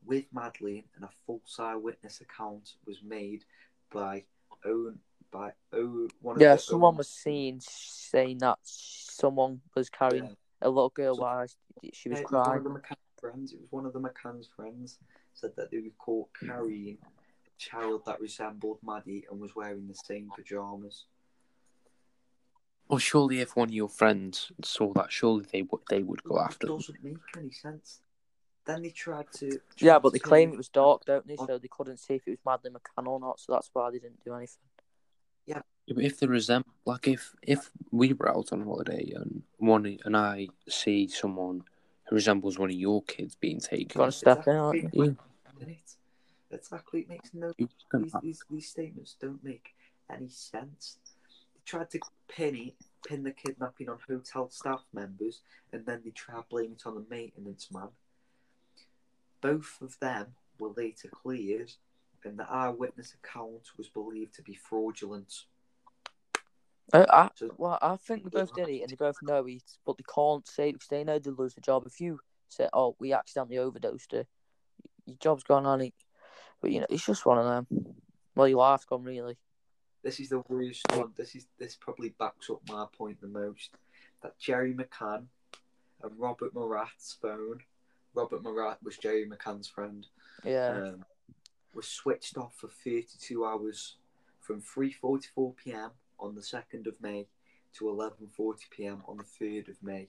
with 0.05 0.27
Madeleine, 0.33 0.85
and 0.95 1.05
a 1.05 1.11
false 1.27 1.59
eyewitness 1.59 2.21
account 2.21 2.77
was 2.87 3.03
made 3.03 3.45
by 3.91 4.25
own 4.65 5.01
by 5.33 5.53
o, 5.73 6.09
one 6.21 6.37
of 6.37 6.43
Yeah, 6.43 6.57
someone 6.57 6.95
own- 6.95 6.99
was 6.99 7.09
seen 7.09 7.61
saying 7.61 8.39
that 8.39 8.59
someone 8.63 9.61
was 9.77 9.89
carrying 9.89 10.25
Yeah. 10.25 10.35
a 10.63 10.69
little 10.71 10.89
girl 10.91 11.15
So- 11.15 11.23
while 11.23 11.47
she 11.93 12.09
was 12.09 12.19
Yeah, 12.19 12.23
it 12.23 12.25
was 12.25 12.33
one 12.33 12.45
crying. 12.81 12.97
Of 13.23 13.33
the 13.33 13.39
McCann's 13.39 13.51
friends. 13.51 13.53
It 13.53 13.61
was 13.61 13.73
one 13.73 13.87
of 13.87 13.93
the 13.93 14.01
McCann's 14.01 14.49
friends 14.55 14.99
said 15.35 15.53
that 15.57 15.71
they 15.71 15.79
were 15.79 15.89
caught 15.99 16.29
carrying 16.45 16.99
a 17.03 17.59
child 17.59 18.03
that 18.07 18.21
resembled 18.21 18.79
Maddie 18.83 19.27
and 19.31 19.41
was 19.41 19.55
wearing 19.55 19.87
the 19.89 19.95
same 19.95 20.31
pajamas. 20.35 21.07
Well, 22.89 22.99
surely 22.99 23.41
if 23.41 23.55
one 23.57 23.69
of 23.69 23.75
your 23.75 23.89
friends 23.89 24.51
saw 24.65 24.93
that, 24.95 25.13
surely 25.13 25.47
they 25.53 25.63
would 25.63 25.81
they 25.89 26.03
would 26.03 26.23
go 26.25 26.41
after 26.41 26.67
it 26.67 26.71
doesn't 26.71 27.05
make 27.05 27.17
any 27.37 27.51
sense. 27.53 28.01
Then 28.67 28.83
they 28.83 28.91
tried 28.91 29.27
to. 29.35 29.61
Yeah, 29.79 29.99
but 29.99 30.13
they 30.13 30.19
turn 30.19 30.29
claim 30.29 30.53
it 30.53 30.57
was 30.57 30.69
dark, 30.69 31.05
don't 31.05 31.27
they? 31.27 31.37
on- 31.37 31.47
So 31.47 31.59
they 31.59 31.69
couldn't 31.69 31.99
see 31.99 32.15
if 32.15 32.27
it 32.27 32.31
was 32.33 32.39
Madeleine 32.45 32.75
McCann 32.79 33.07
or 33.07 33.21
not. 33.21 33.39
So 33.41 33.53
that's 33.53 33.71
why 33.73 33.91
they 33.91 33.99
didn't 33.99 34.23
do 34.25 34.35
anything. 34.35 34.63
Yeah, 35.47 35.63
but 35.89 36.05
if 36.05 36.19
they 36.19 36.27
resemble, 36.27 36.73
like 36.85 37.07
if 37.09 37.35
if 37.43 37.71
we 37.91 38.13
were 38.13 38.29
out 38.29 38.53
on 38.53 38.63
holiday 38.63 39.13
and 39.15 39.43
one 39.59 39.99
and 40.05 40.17
I 40.17 40.49
see 40.69 41.07
someone 41.09 41.59
who 41.59 41.65
resembles 42.13 42.59
one 42.59 42.71
of 42.71 42.77
your 42.77 43.03
kids 43.03 43.35
being 43.35 43.61
taken, 43.61 43.99
Gotta 43.99 44.13
step 44.13 44.47
in, 44.47 44.57
aren't 44.57 44.77
Exactly. 44.77 45.07
you? 45.07 45.17
Exactly. 46.53 47.01
It 47.01 47.09
makes 47.09 47.33
no 47.33 47.53
these, 47.57 48.13
these, 48.23 48.43
these 48.51 48.69
statements 48.69 49.17
don't 49.21 49.43
make 49.45 49.75
any 50.11 50.29
sense. 50.29 50.99
They 51.55 51.61
tried 51.65 51.91
to 51.91 52.01
pin 52.29 52.57
it, 52.57 52.75
pin 53.07 53.23
the 53.23 53.31
kidnapping 53.31 53.89
on 53.89 53.99
hotel 54.07 54.51
staff 54.51 54.83
members, 54.93 55.43
and 55.73 55.87
then 55.87 56.03
they 56.05 56.11
tried 56.11 56.49
blaming 56.49 56.73
it 56.73 56.87
on 56.87 56.97
the 56.97 57.07
maintenance 57.09 57.69
man. 57.73 57.89
Both 59.41 59.79
of 59.81 59.99
them 60.01 60.35
were 60.59 60.73
later 60.77 61.09
cleared, 61.09 61.73
and 62.25 62.39
the 62.39 62.51
eyewitness 62.51 63.15
account 63.15 63.71
was 63.79 63.89
believed 63.89 64.35
to 64.35 64.43
be 64.43 64.55
fraudulent. 64.55 65.45
I, 66.93 67.07
I, 67.09 67.31
well, 67.57 67.79
I 67.81 67.97
think 67.97 68.25
they 68.25 68.41
both 68.41 68.55
did 68.55 68.69
it 68.69 68.83
and 68.83 68.91
they 68.91 68.97
both 68.97 69.17
know 69.23 69.47
it, 69.47 69.63
but 69.87 69.97
they 69.97 70.05
can't 70.13 70.47
say 70.47 70.73
because 70.73 70.89
they 70.89 71.05
know 71.05 71.19
they 71.19 71.31
lose 71.31 71.55
the 71.55 71.61
job. 71.61 71.85
If 71.87 72.01
you 72.01 72.21
say, 72.49 72.69
"Oh, 72.73 72.97
we 72.99 73.13
accidentally 73.13 73.59
overdosed 73.59 74.13
her," 74.13 74.27
your 75.07 75.17
job's 75.19 75.45
gone 75.45 75.67
on 75.67 75.81
it. 75.81 75.95
But 76.61 76.73
you 76.73 76.81
know, 76.81 76.87
it's 76.91 77.07
just 77.07 77.27
one 77.27 77.39
of 77.39 77.45
them. 77.45 77.95
Well, 78.35 78.49
your 78.49 78.59
life's 78.59 78.85
gone 78.85 79.05
really. 79.05 79.37
This 80.03 80.21
is 80.21 80.31
the 80.31 80.43
worst 80.49 80.83
one. 80.95 81.13
This 81.17 81.35
is 81.35 81.47
this 81.59 81.77
probably 81.77 82.11
backs 82.19 82.51
up 82.51 82.61
my 82.69 82.87
point 82.97 83.21
the 83.21 83.29
most. 83.29 83.71
That 84.23 84.39
Gerry 84.39 84.75
McCann 84.75 85.27
and 86.03 86.19
Robert 86.19 86.55
Murat's 86.55 87.17
phone. 87.21 87.61
Robert 88.15 88.43
Murat 88.43 88.83
was 88.83 88.97
Gerry 88.97 89.29
McCann's 89.29 89.69
friend. 89.69 90.07
Yeah. 90.45 90.81
um, 90.89 91.05
was 91.75 91.87
switched 91.87 92.37
off 92.37 92.55
for 92.57 92.69
32 92.69 93.45
hours 93.45 93.97
from 94.41 94.61
3:44 94.61 95.57
p.m. 95.57 95.91
on 96.21 96.35
the 96.35 96.41
2nd 96.41 96.87
of 96.87 97.01
May 97.01 97.27
to 97.75 97.85
11:40 97.85 98.71
p.m. 98.71 99.03
on 99.07 99.17
the 99.17 99.25
3rd 99.25 99.69
of 99.69 99.83
May 99.83 100.09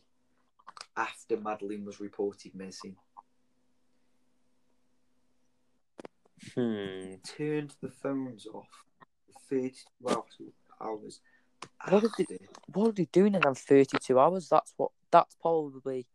after 0.97 1.37
Madeleine 1.37 1.85
was 1.85 1.99
reported 1.99 2.53
missing. 2.55 2.95
Hmm. 6.53 7.15
Turned 7.23 7.75
the 7.81 7.89
phones 7.89 8.47
off 8.47 8.67
for 9.27 9.39
32 9.49 9.85
hours. 10.09 10.25
hours 10.79 11.21
What 11.85 12.01
did 12.17 12.27
after. 12.27 12.37
what 12.73 12.89
are 12.89 12.91
they 12.93 13.05
doing 13.05 13.35
in 13.35 13.41
them 13.41 13.55
thirty-two 13.55 14.19
hours? 14.19 14.49
That's 14.49 14.73
what. 14.77 14.91
That's 15.11 15.35
probably 15.35 16.07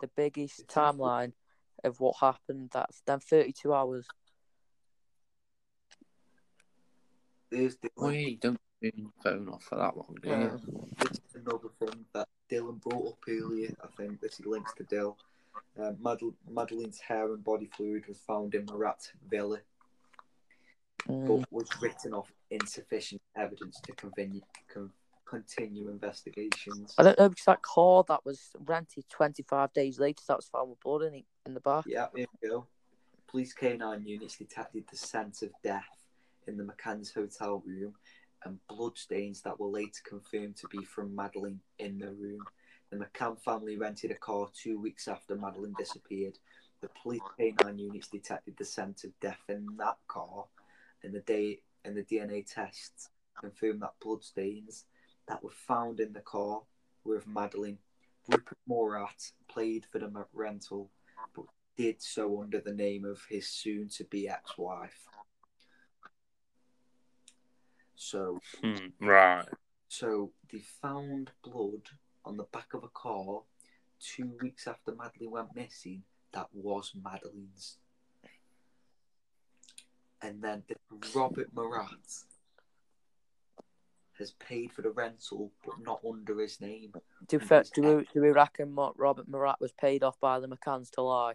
the 0.00 0.08
biggest 0.16 0.60
Exactly. 0.60 0.82
timeline 0.82 1.32
of 1.84 2.00
what 2.00 2.16
happened. 2.20 2.70
That's 2.72 3.00
them 3.02 3.20
thirty-two 3.20 3.72
hours. 3.72 4.06
There's 7.50 7.76
the 7.76 7.90
Wait, 7.96 8.40
don't 8.40 8.52
turn 8.52 8.58
your 8.58 8.67
phone 9.22 9.48
off 9.48 9.62
for 9.64 9.76
that 9.76 9.96
long. 9.96 10.16
Yeah. 10.22 10.42
you? 10.66 10.88
This 10.98 11.12
is 11.12 11.34
another 11.34 11.68
thing 11.78 12.04
that 12.14 12.28
Dylan 12.50 12.80
brought 12.80 13.08
up 13.08 13.18
earlier. 13.28 13.74
I 13.82 13.86
think 13.96 14.20
this 14.20 14.38
is 14.40 14.46
links 14.46 14.72
to 14.74 14.84
Dill. 14.84 15.16
Uh, 15.78 15.92
Madel- 16.02 16.34
Madeleine's 16.50 17.00
hair 17.00 17.32
and 17.32 17.42
body 17.42 17.68
fluid 17.76 18.06
was 18.08 18.18
found 18.18 18.54
in 18.54 18.66
Murat's 18.66 19.12
villa, 19.28 19.58
Mm. 21.08 21.26
but 21.40 21.52
was 21.52 21.68
written 21.80 22.12
off 22.12 22.32
insufficient 22.50 23.22
evidence 23.36 23.80
to 23.82 23.92
continue, 23.92 24.40
con- 24.72 24.92
continue 25.24 25.88
investigations. 25.88 26.94
I 26.98 27.02
don't 27.02 27.18
know 27.18 27.28
because 27.28 27.44
that 27.46 27.62
car 27.62 28.04
that 28.08 28.24
was 28.24 28.50
rented 28.66 29.08
twenty-five 29.08 29.72
days 29.72 29.98
later, 29.98 30.22
that 30.28 30.36
was 30.36 30.48
found 30.48 30.70
with 30.70 30.80
blood 30.80 31.02
in 31.02 31.14
it 31.14 31.24
in 31.46 31.54
the 31.54 31.60
back. 31.60 31.84
Yeah, 31.86 32.08
here 32.14 32.26
we 32.42 32.48
go. 32.48 32.66
Police 33.26 33.52
canine 33.52 34.04
units 34.06 34.36
detected 34.38 34.84
the 34.90 34.96
scent 34.96 35.42
of 35.42 35.50
death 35.62 35.86
in 36.46 36.56
the 36.56 36.64
McCann's 36.64 37.12
hotel 37.12 37.62
room 37.64 37.94
and 38.44 38.58
bloodstains 38.68 39.42
that 39.42 39.58
were 39.58 39.68
later 39.68 40.00
confirmed 40.04 40.56
to 40.56 40.68
be 40.68 40.84
from 40.84 41.14
Madeleine 41.14 41.60
in 41.78 41.98
the 41.98 42.12
room. 42.12 42.44
The 42.90 42.96
McCann 42.96 43.38
family 43.40 43.76
rented 43.76 44.10
a 44.10 44.14
car 44.14 44.48
two 44.54 44.80
weeks 44.80 45.08
after 45.08 45.36
Madeleine 45.36 45.74
disappeared. 45.78 46.38
The 46.80 46.88
police 47.02 47.22
canine 47.36 47.78
units 47.78 48.08
detected 48.08 48.56
the 48.56 48.64
scent 48.64 49.04
of 49.04 49.18
death 49.20 49.42
in 49.48 49.66
that 49.78 49.98
car, 50.06 50.44
and 51.02 51.12
the 51.12 51.20
day 51.20 51.60
and 51.84 51.96
the 51.96 52.04
DNA 52.04 52.46
tests 52.46 53.10
confirmed 53.38 53.82
that 53.82 53.94
bloodstains 54.00 54.84
that 55.26 55.42
were 55.42 55.50
found 55.50 56.00
in 56.00 56.12
the 56.12 56.20
car 56.20 56.62
were 57.04 57.16
of 57.16 57.26
Madeleine. 57.26 57.78
Robert 58.28 58.58
Murat 58.66 59.32
played 59.48 59.84
for 59.86 59.98
the 59.98 60.10
rental, 60.32 60.90
but 61.34 61.46
did 61.76 62.02
so 62.02 62.42
under 62.42 62.60
the 62.60 62.74
name 62.74 63.04
of 63.04 63.24
his 63.28 63.48
soon 63.48 63.88
to 63.88 64.04
be 64.04 64.28
ex 64.28 64.58
wife. 64.58 65.08
So, 68.00 68.40
Hmm, 68.62 68.76
right. 69.00 69.44
so 69.88 70.30
they 70.52 70.60
found 70.60 71.32
blood 71.42 71.82
on 72.24 72.36
the 72.36 72.44
back 72.44 72.72
of 72.72 72.84
a 72.84 72.88
car 72.88 73.42
two 74.00 74.30
weeks 74.40 74.68
after 74.68 74.94
Madeleine 74.94 75.32
went 75.32 75.54
missing. 75.56 76.04
That 76.32 76.46
was 76.52 76.92
Madeleine's. 76.94 77.78
And 80.22 80.40
then 80.42 80.62
Robert 81.14 81.48
Murat 81.54 81.88
has 84.18 84.30
paid 84.32 84.72
for 84.72 84.82
the 84.82 84.90
rental, 84.90 85.50
but 85.64 85.74
not 85.80 86.00
under 86.08 86.38
his 86.40 86.60
name. 86.60 86.92
Do, 87.26 87.38
fe- 87.40 87.62
do, 87.74 87.82
we, 87.98 88.08
do 88.14 88.20
we 88.20 88.30
reckon 88.30 88.72
Mo- 88.72 88.94
Robert 88.96 89.28
Murat 89.28 89.60
was 89.60 89.72
paid 89.72 90.02
off 90.04 90.18
by 90.20 90.38
the 90.38 90.48
McCanns 90.48 90.90
to 90.92 91.02
lie? 91.02 91.34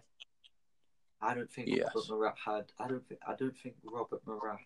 I 1.20 1.34
don't 1.34 1.50
think 1.50 1.68
Yes. 1.68 1.88
Robert 1.94 2.08
Murat 2.10 2.34
had. 2.44 2.72
I 2.78 2.88
don't 2.88 3.06
think. 3.06 3.20
I 3.26 3.34
don't 3.34 3.56
think 3.56 3.74
Robert 3.84 4.20
Murat. 4.26 4.60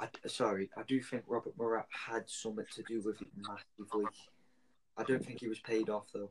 I, 0.00 0.08
sorry, 0.28 0.70
I 0.76 0.82
do 0.84 1.02
think 1.02 1.24
Robert 1.26 1.52
Murat 1.58 1.86
had 1.90 2.28
something 2.28 2.64
to 2.74 2.82
do 2.84 3.02
with 3.04 3.20
it 3.20 3.28
massively. 3.36 4.06
I 4.96 5.04
don't 5.04 5.24
think 5.24 5.40
he 5.40 5.48
was 5.48 5.60
paid 5.60 5.90
off 5.90 6.06
though. 6.12 6.30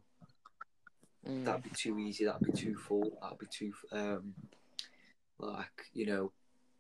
Mm. 1.28 1.46
That'd 1.46 1.64
be 1.64 1.70
too 1.70 2.00
easy. 2.00 2.26
That'd 2.26 2.52
be 2.52 2.52
too 2.52 2.76
full. 2.76 3.18
That'd 3.22 3.38
be 3.38 3.46
too 3.52 3.74
um, 3.92 4.34
like 5.38 5.86
you 5.94 6.08
know, 6.08 6.32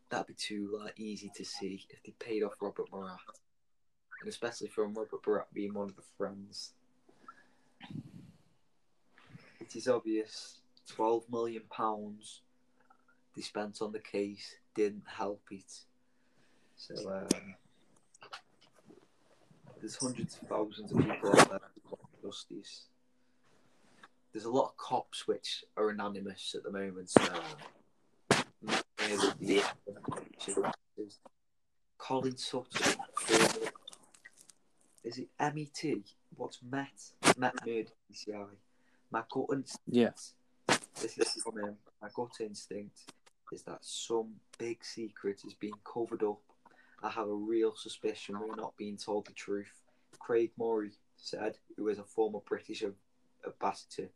that'd 0.09 0.27
be 0.27 0.33
too 0.33 0.79
like 0.81 0.99
easy 0.99 1.31
to 1.35 1.45
see 1.45 1.85
if 1.89 2.01
they 2.03 2.13
paid 2.19 2.41
off 2.41 2.53
Robert 2.59 2.87
Murat, 2.91 3.19
and 4.21 4.29
especially 4.29 4.67
from 4.67 4.95
Robert 4.95 5.21
Murat 5.25 5.53
being 5.53 5.73
one 5.73 5.89
of 5.89 5.95
the 5.95 6.03
friends. 6.17 6.73
It 9.59 9.75
is 9.75 9.87
obvious. 9.87 10.57
Twelve 10.87 11.23
million 11.29 11.63
pounds 11.69 12.41
they 13.35 13.43
spent 13.43 13.81
on 13.81 13.91
the 13.91 13.99
case 13.99 14.55
didn't 14.75 15.03
help 15.05 15.43
it. 15.51 15.85
So 16.79 16.95
um, 17.11 17.55
there's 19.81 19.97
hundreds 19.97 20.39
of 20.41 20.47
thousands 20.47 20.93
of 20.93 20.97
people 20.97 21.37
out 21.37 21.49
there 21.49 21.59
justice. 22.23 22.85
There's 24.31 24.45
a 24.45 24.49
lot 24.49 24.65
of 24.69 24.77
cops 24.77 25.27
which 25.27 25.65
are 25.75 25.89
anonymous 25.89 26.55
at 26.55 26.63
the 26.63 26.71
moment. 26.71 27.09
So 27.09 27.21
the- 29.39 29.63
Colin 31.97 32.37
Sutton, 32.37 32.95
is 35.03 35.17
it 35.17 35.27
MET? 35.37 35.83
What's 36.37 36.59
Met? 36.63 37.11
Met 37.37 37.55
Murder 37.65 37.89
DCI. 38.11 38.45
My 39.11 39.23
gut 39.29 39.47
instinct. 39.51 39.81
Yeah. 39.85 40.11
This 41.01 41.17
is 41.17 41.43
from 41.43 41.57
him. 41.59 41.75
My 42.01 42.07
gut 42.15 42.31
instinct 42.39 42.99
is 43.51 43.63
that 43.63 43.79
some 43.81 44.35
big 44.57 44.83
secret 44.85 45.41
is 45.45 45.53
being 45.55 45.73
covered 45.83 46.23
up. 46.23 46.39
I 47.01 47.09
have 47.09 47.27
a 47.27 47.33
real 47.33 47.75
suspicion 47.75 48.39
we're 48.39 48.55
not 48.55 48.75
being 48.77 48.97
told 48.97 49.27
the 49.27 49.33
truth. 49.33 49.71
Craig 50.19 50.51
Murray 50.57 50.91
said, 51.17 51.57
who 51.77 51.87
is 51.87 51.99
a 51.99 52.03
former 52.03 52.39
British 52.45 52.83
ambassador, 53.45 54.09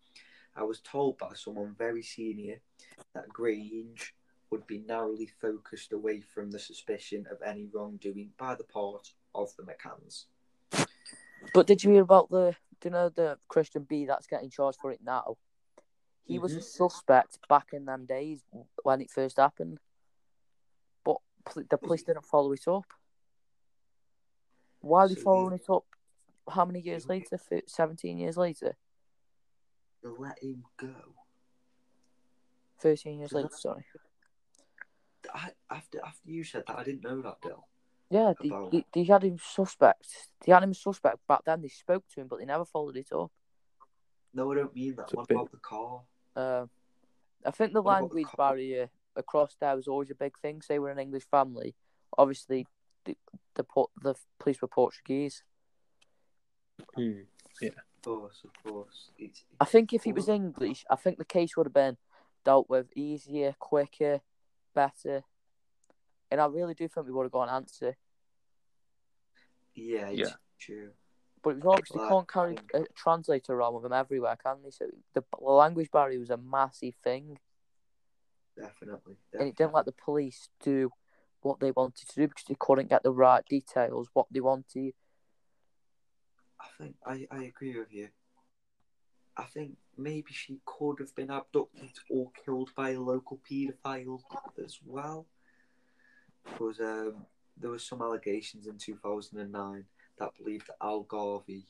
I 0.55 0.63
was 0.63 0.79
told 0.81 1.17
by 1.17 1.33
someone 1.33 1.75
very 1.77 2.03
senior 2.03 2.59
that 3.13 3.29
Grange 3.29 4.13
would 4.51 4.67
be 4.67 4.83
narrowly 4.87 5.29
focused 5.41 5.93
away 5.93 6.21
from 6.21 6.51
the 6.51 6.59
suspicion 6.59 7.25
of 7.31 7.41
any 7.41 7.67
wrongdoing 7.73 8.29
by 8.37 8.53
the 8.53 8.63
part 8.63 9.11
of 9.33 9.51
the 9.57 9.63
McCanns. 9.63 10.25
But 11.53 11.67
did 11.67 11.83
you 11.83 11.91
hear 11.91 12.03
about 12.03 12.29
the? 12.29 12.55
Do 12.79 12.89
you 12.89 12.91
know 12.91 13.09
the 13.09 13.37
Christian 13.47 13.83
B 13.83 14.05
that's 14.05 14.27
getting 14.27 14.49
charged 14.49 14.79
for 14.79 14.91
it 14.91 14.99
now? 15.03 15.37
He 16.25 16.37
was 16.39 16.51
mm-hmm. 16.51 16.59
a 16.59 16.63
suspect 16.63 17.39
back 17.49 17.69
in 17.73 17.85
them 17.85 18.05
days 18.05 18.43
when 18.83 19.01
it 19.01 19.11
first 19.11 19.37
happened, 19.37 19.79
the 21.69 21.77
police 21.77 22.03
didn't 22.03 22.25
follow 22.25 22.51
it 22.53 22.67
up. 22.67 22.85
Why 24.79 25.01
are 25.01 25.07
they 25.07 25.15
So 25.15 25.21
following 25.21 25.57
he- 25.57 25.63
it 25.63 25.69
up? 25.69 25.85
How 26.49 26.65
many 26.65 26.79
years 26.81 27.07
later? 27.07 27.37
Fi- 27.37 27.63
Seventeen 27.67 28.17
years 28.17 28.35
later? 28.37 28.75
They 30.01 30.09
let 30.09 30.39
him 30.43 30.65
go. 30.77 30.93
Thirteen 32.79 33.19
years 33.19 33.31
Yeah. 33.31 33.37
later? 33.39 33.55
Sorry. 33.55 33.85
I, 35.33 35.51
after 35.69 35.99
after 36.03 36.29
you 36.29 36.43
said 36.43 36.63
that, 36.67 36.77
I 36.77 36.83
didn't 36.83 37.03
know 37.03 37.21
that, 37.21 37.39
Bill. 37.41 37.65
Yeah, 38.09 38.33
they, 38.39 38.49
they, 38.71 38.85
they 38.93 39.03
had 39.05 39.23
him 39.23 39.37
suspect. 39.39 40.29
They 40.45 40.51
had 40.51 40.61
him 40.63 40.73
suspect 40.73 41.25
back 41.27 41.45
then. 41.45 41.61
They 41.61 41.69
spoke 41.69 42.03
to 42.09 42.21
him, 42.21 42.27
but 42.27 42.39
they 42.39 42.45
never 42.45 42.65
followed 42.65 42.97
it 42.97 43.11
up. 43.13 43.31
No, 44.33 44.51
I 44.51 44.55
don't 44.55 44.75
mean 44.75 44.95
that. 44.97 45.13
What 45.13 45.31
about 45.31 45.51
the 45.51 45.57
car? 45.57 46.01
Um, 46.35 46.69
I 47.45 47.51
think 47.51 47.71
the 47.73 47.81
What 47.81 47.99
about 47.99 48.09
the 48.09 48.15
language 48.15 48.35
barrier 48.37 48.89
across 49.15 49.55
there 49.59 49.75
was 49.75 49.87
always 49.87 50.11
a 50.11 50.15
big 50.15 50.37
thing. 50.39 50.61
Say 50.61 50.79
we're 50.79 50.89
an 50.89 50.99
English 50.99 51.25
family. 51.29 51.75
Obviously, 52.17 52.67
the 53.05 53.17
the, 53.55 53.65
the 54.01 54.15
police 54.39 54.61
were 54.61 54.67
Portuguese. 54.67 55.43
Hmm. 56.95 57.21
Of 57.61 57.71
course, 58.03 58.41
of 58.43 58.51
course. 58.71 59.11
It's, 59.17 59.45
I 59.61 59.65
think 59.65 59.93
if 59.93 60.03
he 60.03 60.11
was 60.11 60.27
English, 60.27 60.83
I 60.89 60.95
think 60.97 61.17
the 61.17 61.25
case 61.25 61.55
would 61.55 61.67
have 61.67 61.73
been 61.73 61.97
dealt 62.43 62.69
with 62.69 62.87
easier, 62.95 63.55
quicker, 63.59 64.19
better. 64.75 65.23
And 66.29 66.41
I 66.41 66.45
really 66.47 66.73
do 66.73 66.87
think 66.87 67.05
we 67.05 67.13
would 67.13 67.23
have 67.23 67.31
got 67.31 67.47
an 67.49 67.55
answer. 67.55 67.95
yeah, 69.75 70.09
it's 70.09 70.19
Yeah. 70.19 70.35
true. 70.59 70.91
But 71.41 71.51
it 71.51 71.55
was 71.63 71.65
obviously 71.65 71.99
Well, 71.99 72.09
can't 72.09 72.27
carry 72.31 72.57
a 72.73 72.85
translator 72.95 73.53
around 73.53 73.75
with 73.75 73.85
him 73.85 73.93
everywhere, 73.93 74.35
can 74.35 74.61
they? 74.63 74.71
So 74.71 74.85
the, 75.13 75.23
the 75.39 75.43
language 75.45 75.91
barrier 75.91 76.19
was 76.19 76.29
a 76.29 76.37
massive 76.37 76.95
thing, 77.03 77.39
Definitely. 78.57 79.17
and 79.33 79.49
it 79.49 79.55
didn't 79.55 79.73
let 79.73 79.85
the 79.85 79.93
police 79.93 80.49
do 80.63 80.91
what 81.41 81.59
they 81.59 81.71
wanted 81.71 82.07
to 82.07 82.15
do 82.15 82.27
because 82.27 82.45
they 82.47 82.55
couldn't 82.59 82.89
get 82.89 83.03
the 83.03 83.11
right 83.11 83.43
details, 83.45 84.09
what 84.13 84.27
they 84.31 84.39
wanted. 84.39 84.93
I 86.59 86.67
think 86.77 86.95
I, 87.05 87.27
I 87.31 87.43
agree 87.43 87.77
with 87.77 87.91
you. 87.91 88.09
I 89.35 89.43
think 89.43 89.77
maybe 89.97 90.31
she 90.31 90.59
could 90.65 90.99
have 90.99 91.15
been 91.15 91.31
abducted 91.31 91.91
or 92.09 92.31
killed 92.45 92.69
by 92.75 92.91
a 92.91 92.99
local 92.99 93.39
paedophile 93.49 94.21
as 94.63 94.79
well. 94.85 95.25
Because 96.45 96.79
um, 96.79 97.25
there 97.57 97.71
were 97.71 97.79
some 97.79 98.01
allegations 98.01 98.67
in 98.67 98.77
2009 98.77 99.85
that 100.19 100.37
believed 100.37 100.67
that 100.67 100.79
Algarve 100.79 101.63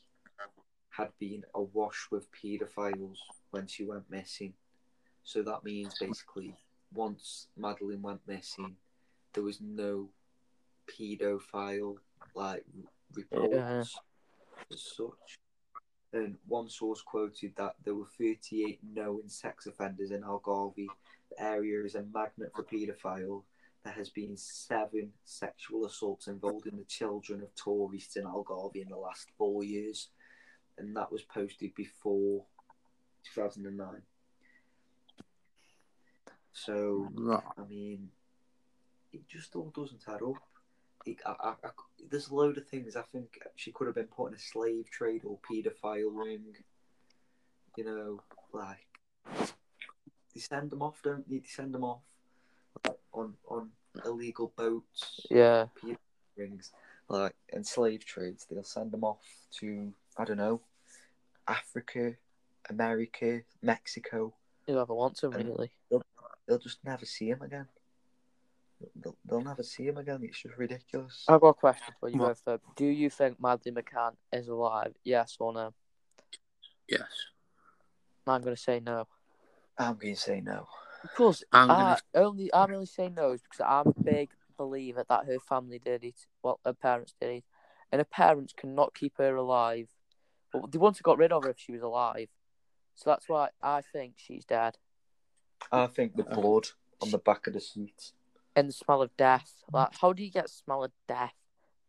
had 0.90 1.08
been 1.18 1.42
awash 1.54 2.06
with 2.10 2.28
paedophiles 2.32 3.16
when 3.50 3.66
she 3.66 3.84
went 3.84 4.10
missing. 4.10 4.52
So 5.24 5.42
that 5.42 5.64
means 5.64 5.96
basically 5.98 6.54
once 6.94 7.48
Madeleine 7.56 8.02
went 8.02 8.20
missing, 8.26 8.76
there 9.32 9.42
was 9.42 9.60
no 9.60 10.08
paedophile 10.88 11.96
like 12.34 12.64
reports 13.14 13.96
as 14.72 14.82
such. 14.96 15.38
And 16.12 16.36
one 16.46 16.68
source 16.68 17.02
quoted 17.02 17.54
that 17.56 17.74
there 17.84 17.94
were 17.94 18.06
38 18.18 18.78
known 18.94 19.28
sex 19.28 19.66
offenders 19.66 20.12
in 20.12 20.22
Algarve. 20.22 20.76
The 20.76 21.42
area 21.42 21.84
is 21.84 21.96
a 21.96 22.04
magnet 22.14 22.52
for 22.54 22.62
paedophile. 22.62 23.42
There 23.84 23.92
has 23.92 24.10
been 24.10 24.36
seven 24.36 25.10
sexual 25.24 25.84
assaults 25.84 26.28
involving 26.28 26.76
the 26.76 26.84
children 26.84 27.42
of 27.42 27.54
tourists 27.54 28.16
in 28.16 28.24
Algarve 28.24 28.76
in 28.76 28.88
the 28.88 28.96
last 28.96 29.26
four 29.36 29.64
years. 29.64 30.08
And 30.78 30.96
that 30.96 31.10
was 31.10 31.22
posted 31.22 31.74
before 31.74 32.44
2009. 33.34 34.02
So, 36.54 37.08
Right. 37.14 37.42
I 37.58 37.64
mean, 37.64 38.08
it 39.12 39.28
just 39.28 39.54
all 39.56 39.70
doesn't 39.76 40.02
add 40.08 40.22
up. 40.22 40.36
It, 41.04 41.18
I, 41.26 41.34
I, 41.40 41.48
I, 41.64 41.70
there's 42.10 42.28
a 42.28 42.34
load 42.34 42.56
of 42.56 42.66
things 42.66 42.96
I 42.96 43.02
think 43.02 43.38
she 43.56 43.72
could 43.72 43.86
have 43.88 43.96
been 43.96 44.06
put 44.06 44.28
in 44.28 44.34
a 44.34 44.38
slave 44.38 44.88
trade 44.90 45.22
or 45.24 45.38
paedophile 45.50 46.10
ring. 46.16 46.54
You 47.76 47.84
know, 47.84 48.20
like 48.52 48.86
they 50.32 50.40
send 50.40 50.70
them 50.70 50.80
off, 50.80 51.02
don't 51.02 51.28
they? 51.28 51.38
They 51.38 51.46
send 51.46 51.74
them 51.74 51.84
off 51.84 52.02
like, 52.86 52.98
on 53.12 53.34
on 53.48 53.70
illegal 54.04 54.52
boats, 54.56 55.20
Yeah, 55.28 55.66
rings, 56.36 56.70
like 57.08 57.34
and 57.52 57.66
slave 57.66 58.04
trades. 58.06 58.46
They'll 58.48 58.62
send 58.64 58.92
them 58.92 59.02
off 59.04 59.24
to 59.58 59.92
I 60.16 60.24
don't 60.24 60.36
know, 60.38 60.60
Africa, 61.48 62.14
America, 62.70 63.40
Mexico. 63.60 64.32
whoever 64.66 64.94
wants 64.94 65.22
him, 65.24 65.32
And- 65.34 65.48
really. 65.48 65.72
They'll 65.90 66.02
just 66.62 66.78
never 66.84 67.04
see 67.04 67.28
him 67.30 67.42
again. 67.42 67.66
They'll, 68.96 69.16
they'll 69.24 69.40
never 69.40 69.62
see 69.62 69.84
him 69.86 69.96
again. 69.96 70.20
It's 70.22 70.42
just 70.42 70.56
ridiculous. 70.58 71.24
I've 71.28 71.40
got 71.40 71.48
a 71.50 71.54
question 71.54 71.94
for 72.00 72.08
you 72.08 72.18
What? 72.18 72.28
both. 72.28 72.42
though. 72.44 72.60
Do 72.76 72.86
you 72.86 73.08
think 73.10 73.40
Madeleine 73.40 73.76
McCann 73.82 74.12
is 74.32 74.48
alive? 74.48 74.94
Yes 75.04 75.36
or 75.40 75.52
no? 75.52 75.72
Yes. 76.88 77.08
I'm 78.26 78.42
going 78.42 78.56
to 78.56 78.60
say 78.60 78.80
no. 78.80 79.06
I'm 79.78 79.94
going 79.96 80.14
to 80.14 80.20
say 80.20 80.40
no. 80.40 80.66
Of 81.02 81.14
course, 81.14 81.42
I'm 81.52 81.70
I 81.70 81.74
gonna- 81.74 82.00
only 82.26 82.52
I'm 82.54 82.72
only 82.72 82.86
saying 82.86 83.14
no 83.14 83.32
because 83.32 83.60
I'm 83.64 83.88
a 83.88 84.02
big 84.02 84.30
believer 84.56 85.04
that 85.08 85.26
her 85.26 85.38
family 85.38 85.78
did 85.78 86.02
it. 86.04 86.14
Well, 86.42 86.60
her 86.64 86.72
parents 86.72 87.14
did 87.20 87.30
it. 87.30 87.44
and 87.92 88.00
her 88.00 88.04
parents 88.06 88.54
cannot 88.56 88.94
keep 88.94 89.18
her 89.18 89.36
alive. 89.36 89.88
But 90.52 90.72
they 90.72 90.78
want 90.78 90.96
to 90.96 91.02
got 91.02 91.18
rid 91.18 91.32
of 91.32 91.44
her 91.44 91.50
if 91.50 91.58
she 91.58 91.72
was 91.72 91.82
alive. 91.82 92.28
So 92.94 93.10
that's 93.10 93.28
why 93.28 93.48
I 93.62 93.82
think 93.82 94.14
she's 94.16 94.44
dead. 94.46 94.78
I 95.72 95.86
think 95.86 96.16
the 96.16 96.22
blood 96.24 96.68
on 97.00 97.10
the 97.10 97.18
back 97.18 97.46
of 97.46 97.54
the 97.54 97.60
seat. 97.60 98.12
And 98.56 98.68
the 98.68 98.72
smell 98.72 99.02
of 99.02 99.16
death. 99.16 99.52
Like, 99.72 99.96
how 100.00 100.12
do 100.12 100.22
you 100.22 100.30
get 100.30 100.48
smell 100.48 100.84
of 100.84 100.92
death 101.08 101.34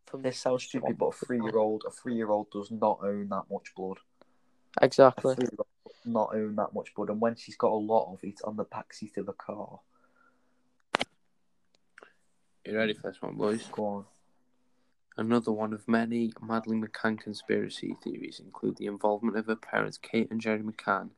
from 0.05 0.21
This 0.23 0.39
sounds 0.39 0.63
stupid, 0.63 0.97
but 0.97 1.07
a 1.07 1.11
three-year-old, 1.11 1.83
a 1.87 1.91
three-year-old 1.91 2.49
does 2.51 2.71
not 2.71 2.99
own 3.03 3.29
that 3.29 3.43
much 3.51 3.73
blood. 3.75 3.97
Exactly. 4.81 5.35
three-year-old 5.35 5.67
does 5.85 5.95
not 6.05 6.33
own 6.33 6.55
that 6.55 6.73
much 6.73 6.93
blood, 6.95 7.09
and 7.09 7.21
when 7.21 7.35
she's 7.35 7.55
got 7.55 7.71
a 7.71 7.75
lot 7.75 8.11
of 8.13 8.23
it 8.23 8.39
on 8.43 8.55
the 8.55 8.63
back 8.63 8.93
seat 8.93 9.17
of 9.17 9.25
the 9.25 9.33
car, 9.33 9.79
You 12.65 12.75
ready 12.75 12.93
for 12.93 13.11
this 13.11 13.21
one, 13.21 13.35
boys? 13.35 13.67
go 13.71 13.85
on. 13.85 14.05
Another 15.17 15.51
one 15.51 15.71
of 15.71 15.87
many 15.87 16.33
Madeleine 16.41 16.85
McCann 16.85 17.19
conspiracy 17.19 17.95
theories 18.03 18.41
include 18.43 18.77
the 18.77 18.87
involvement 18.87 19.37
of 19.37 19.45
her 19.45 19.55
parents, 19.55 19.97
Kate 19.97 20.29
and 20.31 20.41
Gerry 20.41 20.61
McCann, 20.61 21.11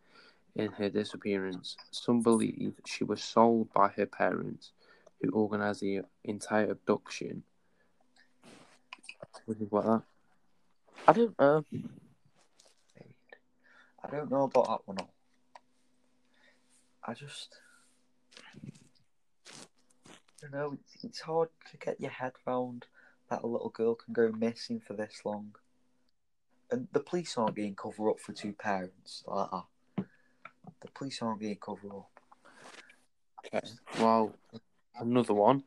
in 0.58 0.72
her 0.72 0.90
disappearance. 0.90 1.78
Some 1.92 2.22
believe 2.22 2.74
she 2.86 3.04
was 3.04 3.24
sold 3.24 3.72
by 3.74 3.90
her 3.90 4.08
parents, 4.08 4.72
who 5.22 5.32
organised 5.32 5.82
the 5.82 6.02
entire 6.24 6.72
abduction. 6.72 7.44
What 9.46 9.62
about 9.62 10.04
I 11.08 11.14
don't 11.14 11.40
know. 11.40 11.64
I 14.04 14.10
don't 14.10 14.32
know 14.32 14.44
about 14.44 14.68
that 14.68 14.88
one. 14.88 14.98
I 17.04 17.14
just, 17.14 17.56
I 19.96 20.12
don't 20.42 20.52
know. 20.54 20.74
It's, 20.74 21.04
it's 21.04 21.20
hard 21.22 21.50
to 21.72 21.78
get 21.78 22.02
your 22.02 22.12
head 22.12 22.34
round 22.46 22.86
that 23.30 23.44
a 23.44 23.48
little 23.48 23.70
girl 23.70 23.96
can 23.96 24.14
go 24.14 24.32
missing 24.32 24.80
for 24.80 24.94
this 24.94 25.22
long, 25.24 25.56
and 26.72 26.88
the 26.92 27.00
police 27.00 27.38
aren't 27.38 27.56
getting 27.56 27.76
cover 27.76 28.10
up 28.10 28.20
for 28.20 28.34
two 28.34 28.54
parents 28.54 29.24
like 29.28 29.52
that. 29.52 29.64
The 30.82 30.88
police 30.94 31.22
aren't 31.22 31.42
getting 31.42 31.58
cover 31.58 31.88
up. 31.88 32.10
Okay. 33.46 33.62
Well, 34.00 34.34
another 35.00 35.34
one. 35.34 35.64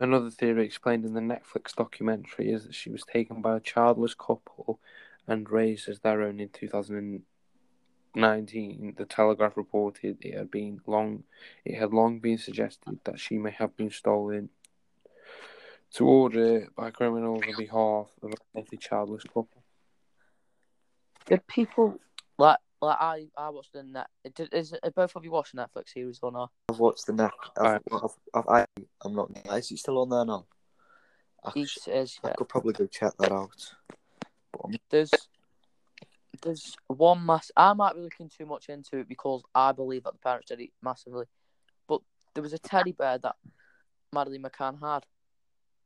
Another 0.00 0.30
theory 0.30 0.64
explained 0.64 1.04
in 1.04 1.14
the 1.14 1.20
Netflix 1.20 1.74
documentary 1.74 2.52
is 2.52 2.62
that 2.64 2.74
she 2.74 2.90
was 2.90 3.02
taken 3.02 3.42
by 3.42 3.56
a 3.56 3.60
childless 3.60 4.14
couple 4.14 4.78
and 5.26 5.50
raised 5.50 5.88
as 5.88 5.98
their 6.00 6.22
own 6.22 6.38
in 6.38 6.50
2019. 6.50 8.94
The 8.96 9.04
Telegraph 9.04 9.56
reported 9.56 10.18
it 10.20 10.38
had 10.38 10.52
been 10.52 10.80
long, 10.86 11.24
it 11.64 11.76
had 11.76 11.92
long 11.92 12.20
been 12.20 12.38
suggested 12.38 13.00
that 13.04 13.18
she 13.18 13.38
may 13.38 13.50
have 13.50 13.76
been 13.76 13.90
stolen 13.90 14.50
to 15.94 16.06
order 16.06 16.68
by 16.76 16.90
criminals 16.90 17.42
on 17.48 17.56
behalf 17.56 18.06
of 18.22 18.32
a 18.32 18.36
likely 18.54 18.78
childless 18.78 19.24
couple. 19.24 19.64
Did 21.26 21.46
people 21.46 21.98
like 22.38 22.58
like 22.80 22.96
I 23.00 23.26
I 23.36 23.48
watched 23.50 23.72
the 23.72 23.82
net? 23.82 24.08
Did, 24.34 24.52
is 24.52 24.72
it, 24.72 24.94
both 24.94 25.16
of 25.16 25.24
you 25.24 25.30
watching 25.30 25.60
Netflix 25.60 25.90
series 25.94 26.20
or 26.22 26.32
not? 26.32 26.50
I've 26.68 26.78
watched 26.78 27.06
the 27.06 27.12
neck. 27.12 27.32
I've, 27.58 27.80
I've, 27.92 28.10
I've, 28.34 28.48
I, 28.48 28.66
I'm 29.04 29.14
not. 29.14 29.30
Is 29.52 29.70
it 29.70 29.78
still 29.78 29.98
on 29.98 30.08
there 30.08 30.24
now? 30.24 30.46
I, 31.44 31.52
Each 31.54 31.78
is 31.86 32.18
I 32.24 32.30
could 32.30 32.48
probably 32.48 32.72
go 32.72 32.86
check 32.86 33.12
that 33.18 33.32
out. 33.32 33.74
But 34.52 34.80
There's 34.90 35.10
there's 36.42 36.76
one 36.86 37.24
mass. 37.24 37.50
I 37.56 37.72
might 37.72 37.94
be 37.94 38.00
looking 38.00 38.28
too 38.28 38.46
much 38.46 38.68
into 38.68 38.98
it 38.98 39.08
because 39.08 39.42
I 39.54 39.72
believe 39.72 40.04
that 40.04 40.12
the 40.12 40.18
parents 40.18 40.48
did 40.48 40.60
it 40.60 40.70
massively. 40.82 41.26
But 41.88 42.00
there 42.34 42.42
was 42.42 42.52
a 42.52 42.58
teddy 42.58 42.92
bear 42.92 43.18
that 43.18 43.36
Madeleine 44.12 44.42
McCann 44.42 44.80
had. 44.80 45.04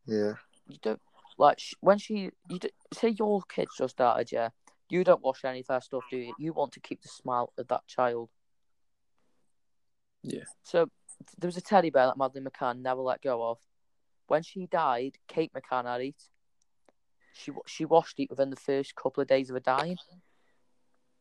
yeah. 0.07 0.34
You 0.68 0.78
don't 0.82 1.01
like 1.38 1.59
sh- 1.59 1.74
when 1.80 1.99
she 1.99 2.30
you 2.49 2.59
do, 2.59 2.68
say 2.93 3.09
your 3.18 3.43
kids 3.43 3.72
just 3.76 3.97
died, 3.97 4.30
yeah. 4.30 4.51
You 4.93 5.05
don't 5.05 5.22
wash 5.22 5.43
any 5.47 5.61
of 5.61 5.68
their 5.68 5.80
stuff, 5.80 6.05
do 6.11 6.18
you? 6.18 6.34
You 6.38 6.53
want 6.53 6.72
to 6.72 6.80
keep 6.80 7.01
the 7.01 7.09
smile 7.09 7.51
of 7.57 7.66
that 7.68 7.86
child. 7.86 8.28
Yeah. 10.22 10.45
So 10.64 10.90
there 11.38 11.49
was 11.49 11.57
a 11.57 11.62
teddy 11.62 11.88
bear 11.88 12.05
that 12.05 12.18
Madeleine 12.18 12.45
McCann 12.45 12.82
never 12.82 13.01
let 13.01 13.22
go 13.22 13.43
of. 13.43 13.59
When 14.26 14.43
she 14.43 14.66
died, 14.66 15.16
Kate 15.26 15.51
McCann 15.55 15.86
had 15.86 16.03
it. 16.03 16.22
She 17.32 17.53
she 17.66 17.86
washed 17.86 18.20
it 18.20 18.28
within 18.28 18.51
the 18.51 18.57
first 18.57 18.95
couple 18.95 19.22
of 19.22 19.28
days 19.28 19.49
of 19.49 19.55
her 19.55 19.61
dying, 19.61 19.97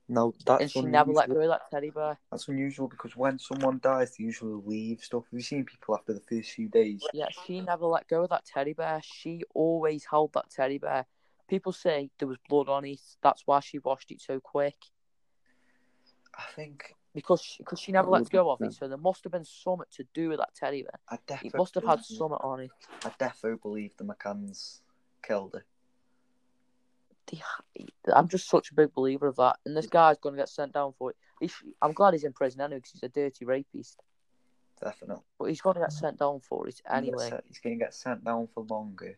No, 0.09 0.34
that's 0.45 0.63
and 0.63 0.72
she 0.72 0.80
unusual. 0.80 0.91
never 0.91 1.11
let 1.13 1.30
go 1.30 1.39
of 1.39 1.47
that 1.47 1.72
teddy 1.72 1.91
bear. 1.91 2.17
That's 2.30 2.49
unusual 2.49 2.89
because 2.89 3.15
when 3.15 3.39
someone 3.39 3.80
dies, 3.82 4.17
they 4.17 4.26
usually 4.26 4.61
leave 4.65 5.01
stuff. 5.01 5.24
Have 5.32 5.39
you 5.39 5.43
seen 5.43 5.63
people 5.63 5.95
after 5.95 6.13
the 6.13 6.19
first 6.19 6.51
few 6.51 6.67
days? 6.67 7.01
Yeah, 7.13 7.28
she 7.45 7.61
never 7.61 7.86
let 7.86 8.09
go 8.09 8.24
of 8.24 8.32
that 8.32 8.43
teddy 8.43 8.74
bear. 8.74 8.99
She 9.01 9.43
always 9.53 10.03
held 10.03 10.34
that 10.34 10.49
teddy 10.49 10.78
bear. 10.78 11.05
People 11.51 11.73
say 11.73 12.09
there 12.17 12.29
was 12.29 12.37
blood 12.49 12.69
on 12.69 12.85
it. 12.85 13.01
That's 13.21 13.43
why 13.45 13.59
she 13.59 13.79
washed 13.79 14.09
it 14.11 14.21
so 14.21 14.39
quick 14.39 14.77
I 16.37 16.43
think 16.55 16.95
because 17.13 17.41
she, 17.41 17.63
cause 17.63 17.79
she 17.79 17.91
never 17.91 18.07
That 18.07 18.11
let 18.11 18.29
go 18.29 18.51
of 18.51 18.61
it. 18.61 18.73
So 18.73 18.87
there 18.87 18.97
must 18.97 19.23
have 19.25 19.33
been 19.33 19.43
something 19.43 19.85
to 19.97 20.05
do 20.13 20.29
with 20.29 20.39
that 20.39 20.55
teddy 20.55 20.83
bear. 20.83 20.99
I 21.09 21.15
It 21.15 21.21
definitely 21.27 21.57
must 21.57 21.75
have 21.75 21.83
had 21.83 21.99
something 22.05 22.37
on 22.41 22.61
it. 22.61 22.71
I 23.03 23.11
definitely 23.19 23.59
believe 23.61 23.97
the 23.97 24.05
McCanns 24.05 24.79
killed 25.21 25.53
her. 25.55 25.65
I'm 28.13 28.29
just 28.29 28.49
such 28.49 28.71
a 28.71 28.73
big 28.73 28.93
believer 28.93 29.27
of 29.27 29.35
that. 29.37 29.57
And 29.65 29.75
this 29.75 29.87
guy's 29.87 30.17
going 30.19 30.35
to 30.35 30.41
get 30.41 30.49
sent 30.49 30.73
down 30.73 30.93
for 30.97 31.11
it. 31.11 31.17
He's, 31.39 31.53
I'm 31.81 31.93
glad 31.93 32.13
he's 32.13 32.23
in 32.23 32.33
prison 32.33 32.61
anyway 32.61 32.77
because 32.77 32.91
he's 32.91 33.03
a 33.03 33.09
dirty 33.09 33.45
rapist. 33.45 34.01
Definitely. 34.81 35.23
But 35.37 35.45
he's 35.45 35.61
going 35.61 35.75
to 35.75 35.81
get 35.81 35.93
sent 35.93 36.17
down 36.17 36.39
for 36.39 36.67
it 36.67 36.81
anyway. 36.89 37.31
He's 37.47 37.59
going 37.59 37.77
to 37.77 37.85
get 37.85 37.93
sent 37.93 38.23
down 38.23 38.47
for 38.53 38.63
longer, 38.63 39.17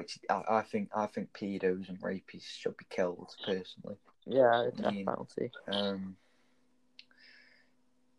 which 0.00 0.18
I, 0.30 0.42
I 0.48 0.62
think 0.62 0.88
I 0.94 1.06
think 1.06 1.32
pedos 1.32 1.88
and 1.88 2.00
rapists 2.00 2.48
should 2.58 2.76
be 2.76 2.86
killed 2.88 3.34
personally. 3.44 3.96
Yeah, 4.26 4.68
death 4.76 4.86
I 4.86 4.90
mean- 4.90 5.04
penalty. 5.06 5.50
Um, 5.68 6.16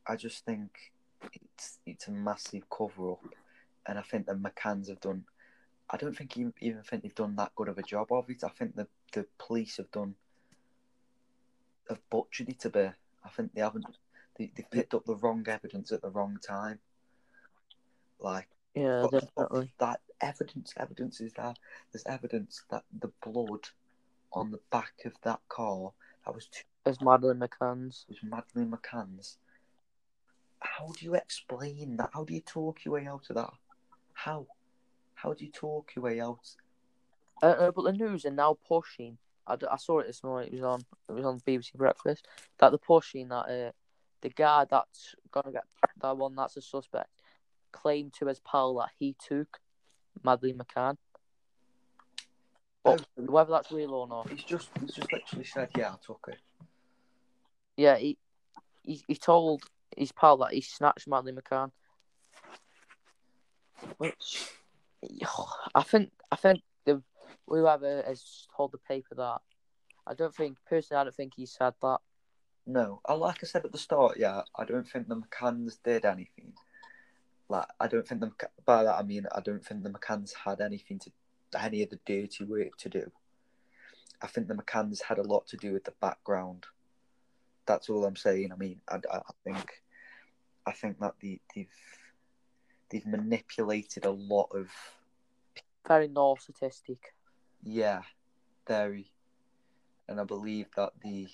I 0.08 0.16
just 0.16 0.46
think 0.46 0.92
it's 1.34 1.80
it's 1.86 2.08
a 2.08 2.12
massive 2.12 2.70
cover 2.70 3.12
up, 3.12 3.24
and 3.88 3.98
I 4.00 4.02
think 4.02 4.26
the 4.26 4.34
McCanns 4.34 4.90
have 4.90 5.00
done. 5.00 5.24
I 5.90 5.98
don't 5.98 6.16
think 6.16 6.38
you 6.38 6.54
even 6.62 6.84
think 6.84 7.04
they've 7.04 7.16
done 7.16 7.36
that 7.36 7.54
good 7.56 7.68
of 7.68 7.78
a 7.78 7.84
job 7.84 8.12
of 8.12 8.30
it. 8.30 8.44
I 8.44 8.50
think 8.50 8.76
the 8.76 8.88
the 9.14 9.26
police 9.38 9.78
have 9.78 9.92
done 9.92 10.16
have 11.90 12.00
butchered 12.10 12.50
it 12.50 12.66
a 12.66 12.70
bit. 12.70 12.94
I 13.26 13.30
think 13.30 13.54
they 13.54 13.62
haven't. 13.62 13.86
They 14.38 14.52
they 14.56 14.66
picked 14.72 14.94
up 14.94 15.06
the 15.06 15.16
wrong 15.16 15.46
evidence 15.48 15.92
at 15.92 16.02
the 16.02 16.10
wrong 16.10 16.38
time. 16.46 16.80
Like 18.20 18.48
Yeah, 18.76 19.06
definitely. 19.12 19.72
that 19.80 20.00
evidence, 20.22 20.74
evidence 20.78 21.22
is 21.22 21.34
that 21.34 21.58
there's 21.92 22.06
evidence 22.06 22.64
that 22.70 22.84
the 23.00 23.12
blood 23.24 23.68
on 24.34 24.52
the 24.52 24.60
back 24.72 24.94
of 25.06 25.14
that 25.24 25.40
car 25.50 25.92
that 26.26 26.34
was 26.34 26.48
As 26.86 27.02
Madeleine 27.02 27.40
McCann's. 27.40 28.06
was 28.08 28.20
Madeleine 28.24 28.72
McCann's. 28.72 29.38
How 30.60 30.92
do 30.98 31.06
you 31.06 31.16
explain 31.16 31.98
that? 31.98 32.12
How 32.14 32.24
do 32.24 32.34
you 32.34 32.42
talk 32.42 32.86
your 32.86 32.94
way 32.96 33.08
out 33.08 33.26
of 33.30 33.36
that? 33.36 33.52
How? 34.14 34.46
How 35.16 35.34
do 35.34 35.44
you 35.44 35.52
talk 35.52 35.92
your 35.96 36.04
way 36.04 36.20
out? 36.22 36.56
Uh, 37.42 37.48
uh, 37.48 37.72
but 37.72 37.84
the 37.84 37.94
news 37.94 38.26
are 38.26 38.32
now 38.32 38.58
pushing. 38.68 39.18
I, 39.48 39.56
d- 39.56 39.66
I 39.72 39.78
saw 39.78 40.00
it 40.00 40.08
this 40.08 40.24
morning. 40.24 40.50
It 40.50 40.56
was 40.56 40.64
on. 40.64 40.82
It 41.10 41.14
was 41.14 41.26
on 41.26 41.40
BBC 41.40 41.74
Breakfast. 41.74 42.28
That 42.60 42.70
they're 42.70 42.78
pushing 42.78 43.30
that 43.30 43.48
uh, 43.48 43.72
the 44.22 44.30
guy 44.30 44.66
that's 44.70 45.16
gonna 45.32 45.52
get 45.52 45.64
that 46.02 46.18
one 46.18 46.36
that's 46.36 46.58
a 46.58 46.62
suspect 46.62 47.10
claimed 47.72 48.14
to 48.14 48.28
his 48.28 48.40
pal 48.40 48.76
that 48.76 48.90
he 49.00 49.16
took 49.20 49.60
Madeleine 50.24 50.58
McCann. 50.60 50.98
But 52.84 53.06
whether 53.16 53.52
that's 53.52 53.72
real 53.72 53.94
or 53.94 54.08
not, 54.08 54.30
He's 54.30 54.44
just 54.44 54.70
he's 54.80 54.94
just 54.94 55.12
literally 55.14 55.46
said, 55.46 55.70
Yeah, 55.78 55.92
I 55.92 55.96
took 56.06 56.26
it. 56.30 56.40
yeah, 57.78 57.98
he 57.98 58.18
he, 58.84 59.04
he 59.08 59.16
told 59.16 59.64
his 59.96 60.12
pal 60.12 60.38
that 60.38 60.54
he 60.54 60.62
snatched 60.62 61.08
Madeleine 61.08 61.38
McCann. 61.38 61.72
Which 63.98 64.48
I 65.76 65.84
think 65.84 66.12
I 66.32 66.36
think 66.36 66.62
the 66.86 67.02
whoever 67.48 68.02
has 68.08 68.48
told 68.56 68.72
the 68.72 68.78
paper 68.80 69.16
that 69.16 69.42
I 70.08 70.14
don't 70.16 70.34
think 70.34 70.58
personally 70.68 71.02
I 71.02 71.04
don't 71.04 71.16
think 71.16 71.34
he 71.36 71.46
said 71.46 71.74
that. 71.82 72.00
No. 72.66 73.02
Uh, 73.08 73.18
like 73.18 73.40
I 73.44 73.48
said 73.48 73.66
at 73.66 73.72
the 73.72 73.78
start, 73.78 74.18
yeah, 74.18 74.42
I 74.58 74.66
don't 74.66 74.88
think 74.88 75.08
the 75.08 75.16
McCanns 75.16 75.78
did 75.84 76.06
anything. 76.06 76.54
Like 77.52 77.68
I 77.82 77.88
don't 77.88 78.08
think 78.08 78.22
the 78.22 78.32
by 78.66 78.86
that 78.86 78.96
I 78.96 79.04
mean 79.04 79.28
I 79.36 79.42
don't 79.42 79.64
think 79.64 79.84
the 79.84 79.90
McCanns 79.90 80.32
had 80.34 80.62
anything 80.62 81.00
to 81.00 81.12
any 81.60 81.84
of 81.84 81.90
the 81.90 82.00
dirty 82.06 82.46
work 82.46 82.78
to 82.78 82.88
do. 82.90 83.12
I 84.22 84.28
think 84.28 84.48
the 84.48 84.54
McCanns 84.54 85.02
had 85.02 85.18
a 85.18 85.24
lot 85.24 85.48
to 85.48 85.58
do 85.58 85.74
with 85.74 85.84
the 85.84 85.94
background. 86.00 86.66
That's 87.66 87.90
all 87.90 88.06
I'm 88.06 88.16
saying. 88.16 88.52
I 88.54 88.56
mean, 88.56 88.80
I, 88.90 89.00
I 89.12 89.20
think, 89.44 89.70
I 90.66 90.72
think 90.72 91.00
that 91.00 91.16
the, 91.20 91.42
they've 91.54 91.68
they've 92.90 93.06
manipulated 93.06 94.06
a 94.06 94.12
lot 94.12 94.48
of 94.54 94.70
Very 95.86 96.08
narcissistic. 96.08 97.00
yeah, 97.64 98.02
very, 98.68 99.12
and 100.08 100.22
I 100.22 100.24
believe 100.24 100.68
that 100.78 100.94
the 101.04 101.28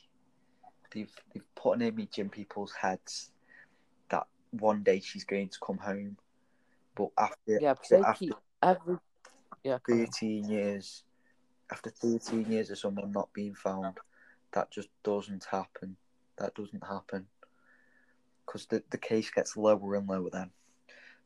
they've 0.93 1.15
they've 1.32 1.55
put 1.55 1.76
an 1.76 1.82
image 1.84 2.18
in 2.18 2.30
people's 2.30 2.74
heads 2.74 3.32
one 4.51 4.83
day 4.83 4.99
she's 4.99 5.23
going 5.23 5.49
to 5.49 5.57
come 5.65 5.77
home, 5.77 6.17
but 6.95 7.09
after 7.17 7.59
Yeah, 7.61 7.71
after 7.71 8.13
keep 8.17 8.33
every 8.61 8.97
yeah, 9.63 9.77
carry 9.85 10.01
on. 10.01 10.07
13 10.07 10.49
years, 10.49 11.03
after 11.71 11.89
13 11.89 12.51
years 12.51 12.69
of 12.69 12.79
someone 12.79 13.11
not 13.11 13.31
being 13.33 13.55
found, 13.55 13.97
that 14.53 14.71
just 14.71 14.89
doesn't 15.03 15.45
happen. 15.51 15.95
That 16.37 16.55
doesn't 16.55 16.85
happen. 16.87 17.27
Because 18.45 18.65
the, 18.67 18.83
the 18.91 18.97
case 18.97 19.29
gets 19.29 19.57
lower 19.57 19.95
and 19.95 20.07
lower 20.07 20.29
then. 20.31 20.51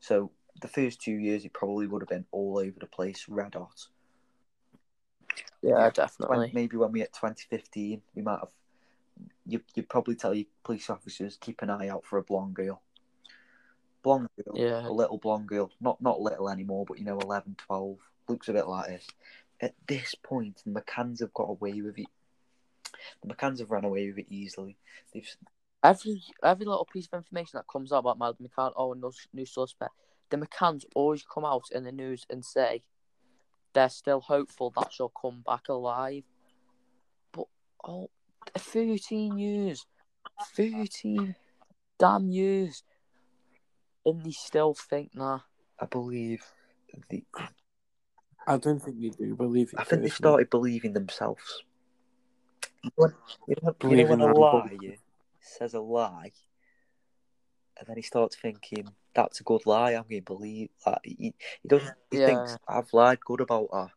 So 0.00 0.32
the 0.60 0.68
first 0.68 1.00
two 1.00 1.12
years, 1.12 1.44
it 1.44 1.52
probably 1.52 1.86
would 1.86 2.02
have 2.02 2.08
been 2.08 2.26
all 2.32 2.58
over 2.58 2.74
the 2.80 2.86
place, 2.86 3.26
red 3.28 3.54
hot. 3.54 3.86
yeah, 5.62 5.78
yeah, 5.78 5.90
definitely. 5.90 6.38
When, 6.38 6.50
maybe 6.52 6.76
when 6.76 6.92
we 6.92 7.00
hit 7.00 7.12
2015, 7.12 8.02
we 8.14 8.22
might 8.22 8.40
have. 8.40 8.48
You, 9.46 9.60
you'd 9.74 9.88
probably 9.88 10.16
tell 10.16 10.34
your 10.34 10.46
police 10.64 10.90
officers 10.90 11.36
keep 11.40 11.62
an 11.62 11.70
eye 11.70 11.88
out 11.88 12.04
for 12.04 12.18
a 12.18 12.22
blonde 12.22 12.54
girl. 12.54 12.82
Blonde 14.02 14.28
girl, 14.36 14.56
Yeah. 14.58 14.86
a 14.86 14.90
little 14.90 15.18
blonde 15.18 15.48
girl, 15.48 15.70
not 15.80 16.00
not 16.00 16.20
little 16.20 16.48
anymore, 16.50 16.84
but 16.86 16.98
you 16.98 17.04
know, 17.04 17.18
11, 17.18 17.54
12, 17.58 17.98
looks 18.28 18.48
a 18.48 18.52
bit 18.52 18.66
like 18.66 18.88
this. 18.88 19.06
At 19.60 19.74
this 19.86 20.14
point, 20.16 20.62
the 20.64 20.72
McCanns 20.72 21.20
have 21.20 21.32
got 21.34 21.48
away 21.50 21.80
with 21.82 21.98
it. 21.98 22.08
The 23.22 23.32
McCanns 23.32 23.60
have 23.60 23.70
run 23.70 23.84
away 23.84 24.08
with 24.08 24.18
it 24.18 24.26
easily. 24.28 24.76
They've 25.12 25.28
Every 25.84 26.22
every 26.44 26.64
little 26.64 26.84
piece 26.84 27.08
of 27.12 27.16
information 27.16 27.58
that 27.58 27.66
comes 27.66 27.92
out 27.92 27.98
about 27.98 28.18
Madeleine 28.18 28.48
McCann, 28.56 28.72
oh, 28.76 28.92
no 28.92 29.12
new 29.32 29.46
suspect, 29.46 29.92
the 30.30 30.36
McCanns 30.36 30.84
always 30.94 31.24
come 31.24 31.44
out 31.44 31.64
in 31.72 31.82
the 31.84 31.92
news 31.92 32.24
and 32.30 32.44
say 32.44 32.82
they're 33.72 33.88
still 33.88 34.20
hopeful 34.20 34.70
that 34.76 34.92
she'll 34.92 35.08
come 35.08 35.42
back 35.44 35.68
alive. 35.68 36.22
But 37.32 37.46
oh, 37.84 38.10
13 38.56 39.38
years, 39.38 39.86
13 40.54 41.34
damn 41.98 42.30
years, 42.30 42.84
and 44.04 44.24
they 44.24 44.30
still 44.30 44.74
think 44.74 45.14
nah. 45.14 45.40
I 45.80 45.86
believe 45.86 46.44
the 47.08 47.24
I 48.46 48.56
don't 48.56 48.80
think 48.80 49.00
they 49.00 49.08
do 49.10 49.36
believe 49.36 49.70
it. 49.72 49.78
I 49.78 49.84
think 49.84 50.02
they 50.02 50.08
started 50.08 50.50
believing 50.50 50.92
themselves. 50.92 51.62
You 52.82 52.90
know, 52.90 52.92
when- 52.96 53.14
you 53.46 53.54
know, 53.62 53.74
you 53.90 53.96
know 54.04 54.10
when 54.10 54.20
a 54.20 54.26
that 54.26 54.36
lie 54.36 54.98
says 55.40 55.74
a 55.74 55.80
lie, 55.80 56.32
and 57.78 57.86
then 57.86 57.96
he 57.96 58.02
starts 58.02 58.36
thinking, 58.36 58.88
"That's 59.14 59.40
a 59.40 59.44
good 59.44 59.64
lie. 59.66 59.92
I'm 59.92 60.02
going 60.08 60.22
to 60.22 60.32
believe." 60.34 60.70
Like, 60.86 60.98
he, 61.04 61.34
he 61.62 61.68
doesn't. 61.68 61.96
He 62.10 62.18
Yeah. 62.18 62.26
thinks 62.26 62.58
I've 62.66 62.92
lied 62.92 63.20
good 63.20 63.40
about 63.40 63.68
her. 63.72 63.92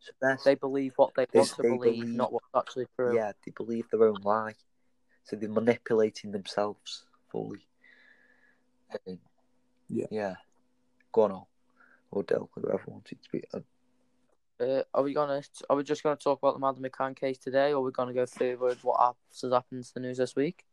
So 0.00 0.12
They 0.44 0.54
believe 0.54 0.92
what 0.96 1.14
they 1.14 1.26
They- 1.32 1.38
want 1.38 1.50
to 1.50 1.62
they 1.62 1.68
believe, 1.70 2.00
believe- 2.02 2.16
not 2.16 2.32
what's 2.32 2.46
actually 2.54 2.86
true. 2.96 3.14
yeah, 3.14 3.32
they 3.44 3.50
believe 3.52 3.88
their 3.90 4.04
own 4.04 4.20
lie. 4.22 4.54
So 5.24 5.36
they're 5.36 5.48
manipulating 5.50 6.30
themselves 6.32 7.06
fully. 7.30 7.66
Um, 9.06 9.18
Yeah. 9.88 10.06
Yeah. 10.10 10.34
Go 11.12 11.22
on, 11.22 11.30
Al. 11.32 11.48
or 12.10 12.22
Del, 12.22 12.50
whoever 12.54 12.82
wanted 12.86 13.22
to 13.22 13.30
be. 13.30 13.42
Uh, 13.52 13.60
Uh, 14.60 14.82
are 14.92 15.04
we 15.04 15.14
gonna? 15.14 15.40
Are 15.70 15.76
we 15.76 15.84
just 15.84 16.02
gonna 16.02 16.16
talk 16.16 16.40
about 16.42 16.54
the 16.54 16.60
Madeleine 16.60 16.90
McCann 16.90 17.14
case 17.14 17.38
today, 17.38 17.72
or 17.72 17.76
are 17.76 17.80
we 17.80 17.92
gonna 17.92 18.12
go 18.12 18.26
through 18.26 18.58
with 18.58 18.82
what 18.82 19.00
else 19.00 19.16
has 19.42 19.52
happened 19.52 19.84
to 19.84 19.94
the 19.94 20.00
news 20.00 20.18
this 20.18 20.34
week? 20.34 20.64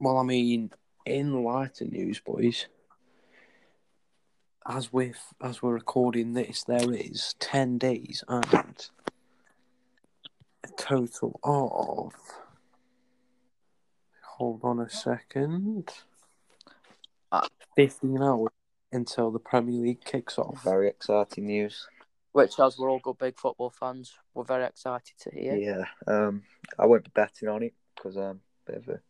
Well, 0.00 0.18
I 0.18 0.24
mean, 0.24 0.72
in 1.06 1.44
lighter 1.44 1.84
news, 1.84 2.18
boys, 2.18 2.66
as 4.66 4.92
with 4.92 5.32
as 5.40 5.62
we're 5.62 5.74
recording 5.74 6.32
this, 6.32 6.64
there 6.64 6.92
is 6.92 7.34
ten 7.38 7.78
days 7.78 8.24
and 8.28 8.90
a 10.64 10.68
total 10.76 11.38
of. 11.44 12.12
Hold 14.38 14.60
on 14.64 14.80
a 14.80 14.90
second. 14.90 15.90
Uh, 17.30 17.46
Fifteen 17.76 18.22
hours 18.22 18.50
until 18.92 19.30
the 19.30 19.38
Premier 19.38 19.80
League 19.80 20.04
kicks 20.04 20.38
off. 20.38 20.62
very 20.64 20.88
exciting 20.88 21.46
news. 21.46 21.86
Which, 22.32 22.58
as 22.60 22.78
we're 22.78 22.90
all 22.90 23.00
good 23.00 23.18
big 23.18 23.38
football 23.38 23.70
fans, 23.70 24.14
we're 24.34 24.44
very 24.44 24.64
excited 24.64 25.14
to 25.20 25.30
hear. 25.30 25.56
Yeah. 25.56 25.84
Um, 26.06 26.42
I 26.78 26.86
won't 26.86 27.04
be 27.04 27.10
betting 27.14 27.48
on 27.48 27.62
it 27.62 27.74
because 27.94 28.16
I'm 28.16 28.40
a 28.66 28.72
bit 28.72 28.76
of 28.82 28.88
a 28.88 29.00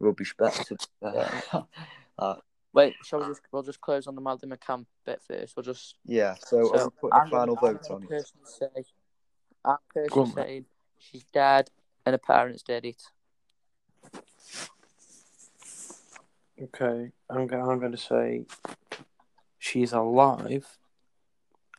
rubbish 0.00 0.34
bet. 0.36 0.54
To, 1.02 1.66
uh, 2.18 2.34
Wait, 2.72 2.94
shall 3.04 3.20
we 3.20 3.26
just 3.26 3.42
we'll 3.52 3.62
just 3.62 3.80
close 3.80 4.06
on 4.06 4.14
the 4.14 4.20
Madeleine 4.20 4.56
McCann 4.56 4.84
bit 5.06 5.22
first? 5.26 5.56
We'll 5.56 5.62
just 5.64 5.94
yeah. 6.04 6.34
So, 6.40 6.72
are 6.74 6.78
so 6.78 6.84
we 6.86 6.90
putting 7.00 7.20
I'm 7.20 7.26
a 7.28 7.30
final 7.30 7.54
gonna, 7.54 7.72
vote 7.74 7.86
I'm 7.90 7.94
on 7.96 8.02
gonna 8.02 8.16
it? 8.16 8.30
personally 8.48 8.82
say, 8.84 8.84
I'm 9.64 9.76
Go 9.94 10.00
personally 10.02 10.22
on, 10.22 10.34
mate. 10.34 10.44
saying 10.46 10.64
she's 10.98 11.24
dead 11.32 11.70
and 12.04 12.14
her 12.14 12.18
parents 12.18 12.62
did 12.62 12.84
it. 12.84 13.02
Okay, 16.62 17.10
I'm 17.28 17.46
going. 17.46 17.68
I'm 17.68 17.80
going 17.80 17.92
to 17.92 17.98
say 17.98 18.44
she's 19.58 19.92
alive, 19.92 20.78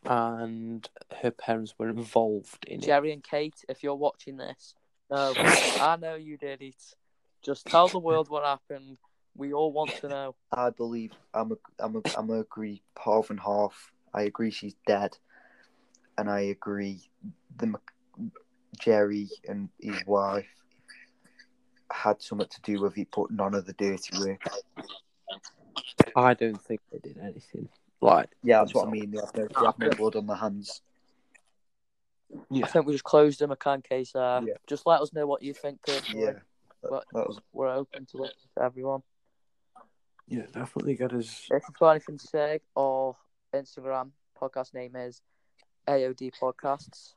and 0.03 0.87
her 1.21 1.31
parents 1.31 1.75
were 1.77 1.89
involved 1.89 2.65
in 2.67 2.81
it. 2.81 2.85
Gerry 2.85 3.13
and 3.13 3.23
Kate, 3.23 3.63
if 3.69 3.83
you're 3.83 3.95
watching 3.95 4.35
this, 4.35 4.75
no, 5.09 5.33
I 5.79 5.95
know 5.95 6.15
you 6.15 6.37
did 6.37 6.61
it. 6.61 6.83
Just 7.41 7.67
tell 7.67 7.87
the 7.87 7.99
world 7.99 8.29
what 8.29 8.43
happened. 8.43 8.97
We 9.35 9.53
all 9.53 9.71
want 9.71 9.91
to 10.01 10.09
know. 10.09 10.35
I 10.51 10.71
believe 10.71 11.13
I'm 11.33 11.53
a, 11.53 11.55
I'm 11.79 11.95
a, 11.95 12.01
I'm 12.17 12.29
a 12.29 12.39
agree 12.41 12.81
half 13.01 13.29
and 13.29 13.39
half. 13.39 13.93
I 14.13 14.23
agree 14.23 14.51
she's 14.51 14.75
dead, 14.85 15.17
and 16.17 16.29
I 16.29 16.41
agree 16.41 17.01
the 17.55 17.67
Mc- 17.67 18.31
Gerry 18.77 19.29
and 19.47 19.69
his 19.79 20.05
wife 20.05 20.47
had 21.91 22.21
something 22.21 22.47
to 22.47 22.61
do 22.61 22.81
with 22.81 22.97
it, 22.97 23.07
but 23.15 23.31
none 23.31 23.53
of 23.53 23.65
the 23.65 23.73
dirty 23.73 24.17
work. 24.19 24.41
I 26.15 26.33
don't 26.33 26.61
think 26.61 26.81
they 26.91 26.99
did 26.99 27.17
anything. 27.17 27.69
Like, 28.01 28.29
Yeah, 28.43 28.59
that's 28.59 28.73
what 28.73 28.87
I 28.87 28.91
mean. 28.91 29.11
They 29.11 29.17
have 29.17 29.35
no, 29.35 29.47
they 29.47 29.65
have 29.65 29.79
no 29.79 29.89
blood 29.89 30.15
on 30.15 30.27
their 30.27 30.37
hands. 30.37 30.81
I 32.51 32.67
think 32.67 32.85
we 32.85 32.93
just 32.93 33.03
closed 33.03 33.39
the 33.39 33.47
McCann 33.47 33.83
case 33.83 34.11
there. 34.11 34.41
Yeah. 34.45 34.53
Just 34.67 34.85
let 34.85 35.01
us 35.01 35.13
know 35.13 35.25
what 35.27 35.41
you 35.41 35.53
think 35.53 35.81
personally. 35.85 36.25
Yeah, 36.25 36.31
that, 36.31 36.89
But- 36.89 37.05
that 37.13 37.27
was 37.27 37.39
We're 37.53 37.69
open 37.73 38.05
to 38.07 38.17
listen 38.17 38.35
to 38.57 38.63
everyone. 38.63 39.03
yeah, 40.27 40.45
definitely 40.51 40.95
get 40.95 41.13
us. 41.13 41.47
If 41.51 41.63
you've 41.67 41.77
got 41.79 41.91
anything 41.91 42.17
to 42.17 42.27
say, 42.27 42.59
or 42.75 43.15
Instagram 43.53 44.11
podcast 44.39 44.73
name 44.73 44.95
is 44.95 45.21
AOD 45.87 46.31
Podcasts. 46.39 47.13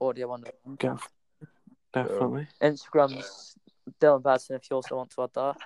Audio 0.00 0.30
on 0.32 0.40
the 0.42 0.52
Gaff. 0.78 1.08
Definitely. 1.92 2.48
Instagram's 2.60 3.54
Dylan 4.00 4.22
Badson. 4.22 4.56
If 4.56 4.70
you 4.70 4.76
also 4.76 4.96
want 4.96 5.10
to 5.10 5.22
add 5.22 5.30
that. 5.34 5.56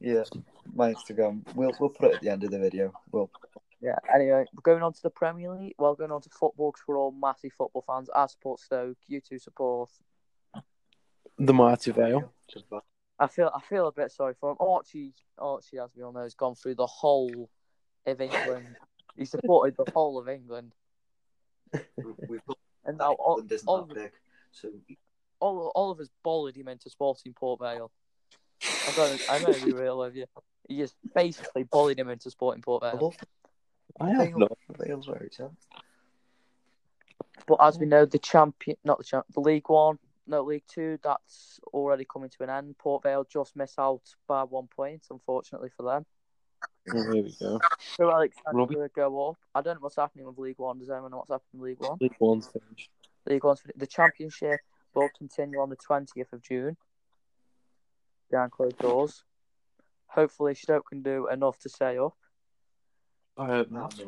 yeah. 0.00 0.24
My 0.74 0.92
Instagram. 0.92 1.42
We'll 1.54 1.72
we'll 1.80 1.90
put 1.90 2.10
it 2.10 2.14
at 2.16 2.20
the 2.22 2.30
end 2.30 2.44
of 2.44 2.50
the 2.50 2.58
video. 2.58 2.92
We'll 3.10 3.30
Yeah. 3.80 3.96
Anyway, 4.12 4.44
going 4.62 4.82
on 4.82 4.92
to 4.92 5.02
the 5.02 5.10
Premier 5.10 5.50
League. 5.50 5.74
Well, 5.78 5.94
going 5.94 6.12
on 6.12 6.22
to 6.22 6.30
football 6.30 6.72
because 6.72 6.84
we're 6.86 6.98
all 6.98 7.12
massive 7.12 7.52
football 7.56 7.84
fans. 7.86 8.10
I 8.14 8.26
support 8.26 8.60
Stoke. 8.60 8.98
You 9.06 9.20
two 9.20 9.38
support. 9.38 9.90
The 11.38 11.54
Mighty 11.54 11.92
Vale. 11.92 12.32
I 13.18 13.26
feel 13.26 13.50
I 13.54 13.60
feel 13.60 13.86
a 13.86 13.92
bit 13.92 14.10
sorry 14.10 14.34
for 14.40 14.50
him. 14.50 14.56
Archie, 14.60 15.14
Archie, 15.38 15.78
as 15.78 15.90
we 15.96 16.02
all 16.02 16.12
know, 16.12 16.22
has 16.22 16.34
gone 16.34 16.54
through 16.54 16.74
the 16.74 16.86
whole 16.86 17.48
of 18.06 18.20
England. 18.20 18.66
he 19.16 19.24
supported 19.24 19.76
the 19.76 19.90
whole 19.92 20.18
of 20.18 20.28
England, 20.28 20.72
We've 22.28 22.44
got 22.46 22.58
and 22.84 22.98
now 22.98 23.12
all, 23.12 23.36
England 23.36 23.52
isn't 23.52 23.68
all, 23.68 23.84
that 23.86 23.94
big, 23.94 24.12
so 24.50 24.68
all, 25.42 25.72
all 25.74 25.90
of 25.90 26.00
us 26.00 26.08
bullied 26.22 26.56
him 26.56 26.68
into 26.68 26.88
Sporting 26.88 27.34
Port 27.34 27.60
Vale. 27.60 27.90
I'm 28.86 28.94
going. 28.94 29.18
I'm 29.28 29.42
going 29.42 29.58
to 29.58 29.66
be 29.66 29.72
real 29.72 29.98
with 29.98 30.14
you. 30.14 30.26
He 30.68 30.78
just 30.78 30.94
basically 31.14 31.64
bullied 31.64 31.98
him 31.98 32.08
into 32.08 32.30
Sporting 32.30 32.62
Port 32.62 32.82
Vale. 32.82 32.98
love 33.00 33.16
I 34.00 34.10
have 34.10 34.28
Vale. 34.28 34.38
not. 34.38 34.58
Vale's 34.78 35.06
very 35.06 35.28
tough. 35.36 35.50
But 37.46 37.58
as 37.60 37.78
we 37.78 37.86
know, 37.86 38.04
the 38.06 38.20
champion, 38.20 38.76
not 38.84 38.98
the 38.98 39.04
champ, 39.04 39.26
the 39.34 39.40
League 39.40 39.68
One, 39.68 39.98
no 40.28 40.42
League 40.42 40.62
Two, 40.68 40.98
that's 41.02 41.58
already 41.72 42.06
coming 42.10 42.30
to 42.30 42.44
an 42.44 42.50
end. 42.50 42.78
Port 42.78 43.02
Vale 43.02 43.26
just 43.30 43.56
miss 43.56 43.74
out 43.78 44.02
by 44.28 44.44
one 44.44 44.68
point, 44.68 45.02
unfortunately 45.10 45.70
for 45.76 45.82
them. 45.82 46.06
Well, 46.92 47.12
here 47.12 47.24
we 47.24 47.34
go. 47.40 47.60
So 47.96 48.10
Alex 48.12 48.36
Robbie? 48.52 48.76
to 48.76 48.88
go 48.94 49.30
up. 49.30 49.38
I 49.56 49.62
don't 49.62 49.74
know 49.74 49.80
what's 49.80 49.96
happening 49.96 50.26
with 50.26 50.38
League 50.38 50.58
One. 50.58 50.78
Does 50.78 50.88
anyone 50.90 51.10
know 51.10 51.18
what's 51.18 51.30
happening 51.30 51.60
with 51.60 51.70
League 51.70 51.80
One? 51.80 51.98
League 52.00 52.16
One's 52.20 52.46
finished. 52.46 52.90
League 53.26 53.42
One's 53.42 53.60
finished. 53.60 53.78
the 53.80 53.86
Championship 53.88 54.60
will 54.94 55.08
continue 55.16 55.60
on 55.60 55.70
the 55.70 55.76
twentieth 55.76 56.32
of 56.32 56.42
June. 56.42 56.76
Behind 58.30 58.50
closed 58.50 58.78
doors. 58.78 59.24
Hopefully, 60.06 60.54
Stoke 60.54 60.88
can 60.88 61.02
do 61.02 61.28
enough 61.28 61.58
to 61.60 61.68
stay 61.68 61.98
up. 61.98 62.14
I 63.36 63.46
hope 63.46 63.70
not. 63.70 63.94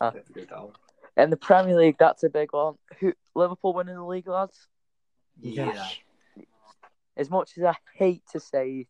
Nah. 0.00 0.12
Have 0.12 0.24
to 0.26 0.32
go 0.32 0.44
down. 0.44 0.70
In 1.16 1.30
the 1.30 1.36
Premier 1.36 1.76
League, 1.76 1.96
that's 1.98 2.22
a 2.22 2.28
big 2.28 2.52
one. 2.52 2.74
Who 3.00 3.14
Liverpool 3.34 3.72
winning 3.72 3.94
the 3.94 4.04
league, 4.04 4.28
lads? 4.28 4.68
Yeah. 5.40 5.86
As 7.16 7.30
much 7.30 7.52
as 7.56 7.64
I 7.64 7.74
hate 7.94 8.22
to 8.32 8.40
say 8.40 8.70
it, 8.80 8.88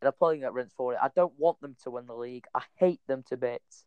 and 0.00 0.08
I'm 0.08 0.12
probably 0.12 0.38
get 0.38 0.52
rinsed 0.52 0.76
for 0.76 0.92
it, 0.92 0.98
I 1.02 1.08
don't 1.14 1.32
want 1.38 1.60
them 1.60 1.76
to 1.84 1.90
win 1.90 2.06
the 2.06 2.14
league. 2.14 2.44
I 2.54 2.62
hate 2.76 3.00
them 3.06 3.22
to 3.28 3.38
bits, 3.38 3.84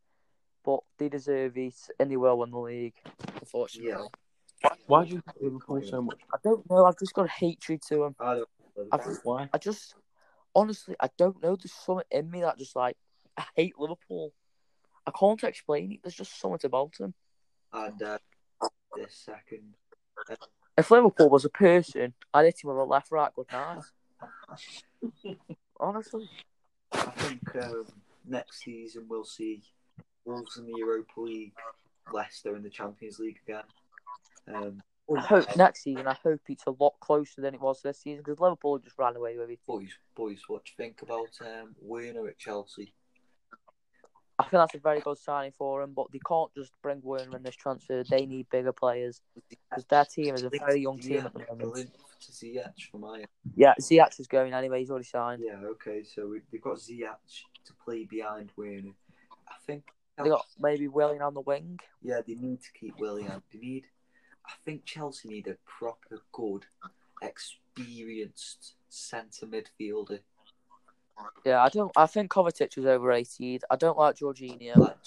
but 0.63 0.79
they 0.97 1.09
deserve 1.09 1.57
it, 1.57 1.75
and 1.99 2.09
they 2.09 2.17
will 2.17 2.39
win 2.39 2.49
the 2.51 2.57
league. 2.57 2.95
Unfortunately, 3.39 3.91
Yeah. 3.91 4.05
Why 4.87 5.05
do 5.05 5.11
you 5.11 5.23
hate 5.25 5.43
Liverpool 5.43 5.81
so 5.83 6.01
much? 6.01 6.19
I 6.33 6.37
don't 6.43 6.69
know. 6.69 6.85
I've 6.85 6.97
just 6.99 7.13
got 7.13 7.29
hatred 7.29 7.81
to 7.89 7.95
them. 7.95 8.15
I 8.19 8.35
don't. 8.35 8.49
I've 8.91 9.03
just, 9.05 9.25
Why? 9.25 9.49
I 9.53 9.57
just, 9.57 9.95
honestly, 10.53 10.95
I 10.99 11.09
don't 11.17 11.41
know. 11.41 11.55
There's 11.55 11.73
something 11.73 12.05
in 12.11 12.29
me 12.29 12.41
that 12.41 12.57
just 12.57 12.75
like 12.75 12.97
I 13.37 13.45
hate 13.55 13.79
Liverpool. 13.79 14.33
I 15.07 15.11
can't 15.17 15.43
explain 15.43 15.91
it. 15.91 15.99
There's 16.03 16.15
just 16.15 16.39
something 16.39 16.59
about 16.63 16.93
them. 16.97 17.13
and 17.73 18.01
uh, 18.01 18.17
the 18.95 19.07
second. 19.09 19.73
If 20.77 20.91
Liverpool 20.91 21.29
was 21.29 21.45
a 21.45 21.49
person, 21.49 22.13
I'd 22.33 22.45
hit 22.45 22.63
him 22.63 22.69
with 22.69 22.77
a 22.77 22.83
left 22.83 23.11
right 23.11 23.31
good 23.33 23.47
night. 23.51 23.83
Honestly. 25.79 26.29
I 26.91 26.97
think 26.97 27.55
um, 27.63 27.85
next 28.25 28.63
season 28.63 29.05
we'll 29.09 29.25
see 29.25 29.61
Wolves 30.25 30.57
in 30.57 30.65
the 30.65 30.73
Europa 30.77 31.19
League, 31.21 31.53
Leicester 32.11 32.55
in 32.55 32.63
the 32.63 32.69
Champions 32.69 33.19
League 33.19 33.39
again. 33.45 33.63
Um, 34.53 34.81
I 35.15 35.21
hope 35.21 35.55
next 35.55 35.83
season. 35.83 36.07
I 36.07 36.17
hope 36.23 36.41
it's 36.49 36.65
a 36.65 36.75
lot 36.79 36.93
closer 36.99 37.41
than 37.41 37.53
it 37.53 37.61
was 37.61 37.81
this 37.81 38.01
season 38.01 38.23
because 38.25 38.39
Liverpool 38.39 38.79
just 38.79 38.97
ran 38.97 39.15
away 39.15 39.37
with 39.37 39.49
it. 39.49 39.59
boys, 39.67 39.91
boys, 40.15 40.41
what 40.47 40.65
do 40.65 40.71
you 40.71 40.83
think 40.83 41.01
about 41.03 41.29
um, 41.41 41.75
Werner 41.79 42.27
at 42.27 42.37
Chelsea? 42.37 42.93
I 44.37 44.43
think 44.43 44.51
that's 44.53 44.75
a 44.75 44.79
very 44.79 44.99
good 44.99 45.17
signing 45.17 45.53
for 45.57 45.81
him, 45.81 45.93
but 45.95 46.07
they 46.11 46.19
can't 46.27 46.53
just 46.55 46.73
bring 46.81 46.99
Werner 47.01 47.37
in 47.37 47.43
this 47.43 47.55
transfer. 47.55 48.03
They 48.03 48.25
need 48.25 48.49
bigger 48.49 48.73
players 48.73 49.21
because 49.49 49.85
their 49.85 50.03
team 50.03 50.35
is 50.35 50.43
a 50.43 50.49
very 50.49 50.81
young 50.81 50.99
team 50.99 51.25
at 51.25 51.33
the 51.33 51.55
moment. 51.65 51.91
To 52.21 52.31
Ziyech 52.31 52.89
for 52.91 52.97
my 52.97 53.25
Yeah, 53.55 53.75
Ziyech 53.79 54.19
is 54.19 54.27
going 54.27 54.53
anyway. 54.53 54.79
He's 54.79 54.89
already 54.89 55.05
signed. 55.05 55.41
yeah. 55.45 55.65
Okay, 55.71 56.03
so 56.03 56.27
we, 56.27 56.41
they've 56.51 56.61
got 56.61 56.77
Ziyech 56.77 57.15
to 57.65 57.73
play 57.85 58.05
behind 58.05 58.51
Werner. 58.57 58.91
I 59.47 59.55
think 59.65 59.83
They 60.17 60.27
got 60.29 60.45
maybe 60.59 60.87
Willian 60.87 61.21
on 61.21 61.33
the 61.33 61.41
wing. 61.41 61.79
Yeah, 62.01 62.21
they 62.25 62.35
need 62.35 62.61
to 62.61 62.71
keep 62.77 62.99
Willian. 62.99 63.41
They 63.53 63.59
need. 63.59 63.85
I 64.47 64.53
think 64.63 64.85
Chelsea 64.85 65.29
need 65.29 65.47
a 65.47 65.55
proper 65.65 66.19
good, 66.31 66.65
experienced 67.21 68.75
centre 68.89 69.45
midfielder. 69.47 70.19
Yeah, 71.45 71.63
I 71.63 71.69
don't. 71.69 71.91
I 71.95 72.05
think 72.07 72.31
Kovacic 72.31 72.77
is 72.77 72.85
overrated. 72.85 73.63
I 73.69 73.75
don't 73.75 73.97
like 73.97 74.17
Jorginho. 74.17 74.75
Like 74.75 74.97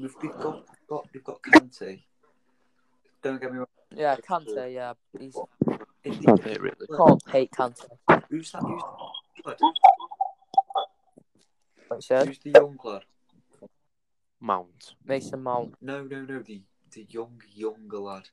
we've, 0.00 0.14
they've 0.22 0.32
got, 0.32 0.64
got 0.88 1.06
they've 1.12 1.24
got 1.24 1.42
Kante. 1.42 2.02
Don't 3.22 3.40
get 3.40 3.52
me 3.52 3.58
wrong. 3.58 3.66
Yeah, 3.94 4.16
Kante. 4.16 4.72
Yeah, 4.72 4.94
he's 5.18 5.36
If 6.04 6.20
Can't 6.22 6.42
hit 6.42 6.60
really. 6.60 6.86
can't 6.96 7.22
hate 7.30 7.50
Kante. 7.50 7.86
Who's 8.30 8.52
that? 8.52 8.62
Who's 8.62 8.82
the, 8.82 9.50
lad? 9.50 9.60
Like 11.90 12.26
Who's 12.26 12.38
the 12.38 12.50
young 12.50 12.78
lad? 12.84 13.04
Mount. 14.40 14.94
Mason 15.04 15.42
Mount. 15.42 15.74
No, 15.80 16.04
no, 16.04 16.22
no. 16.22 16.40
The 16.40 16.62
the 16.92 17.06
young 17.10 17.40
younger 17.54 17.98
lad. 17.98 18.28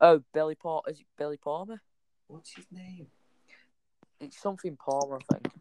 Oh, 0.00 0.22
Billy 0.32 0.54
Palmer. 0.54 0.82
Is 0.88 1.00
it 1.00 1.06
Billy 1.18 1.36
Palmer? 1.36 1.82
What's 2.28 2.52
his 2.54 2.66
name? 2.70 3.06
It's 4.20 4.40
something 4.40 4.76
Palmer, 4.76 5.18
I 5.30 5.34
think. 5.34 5.52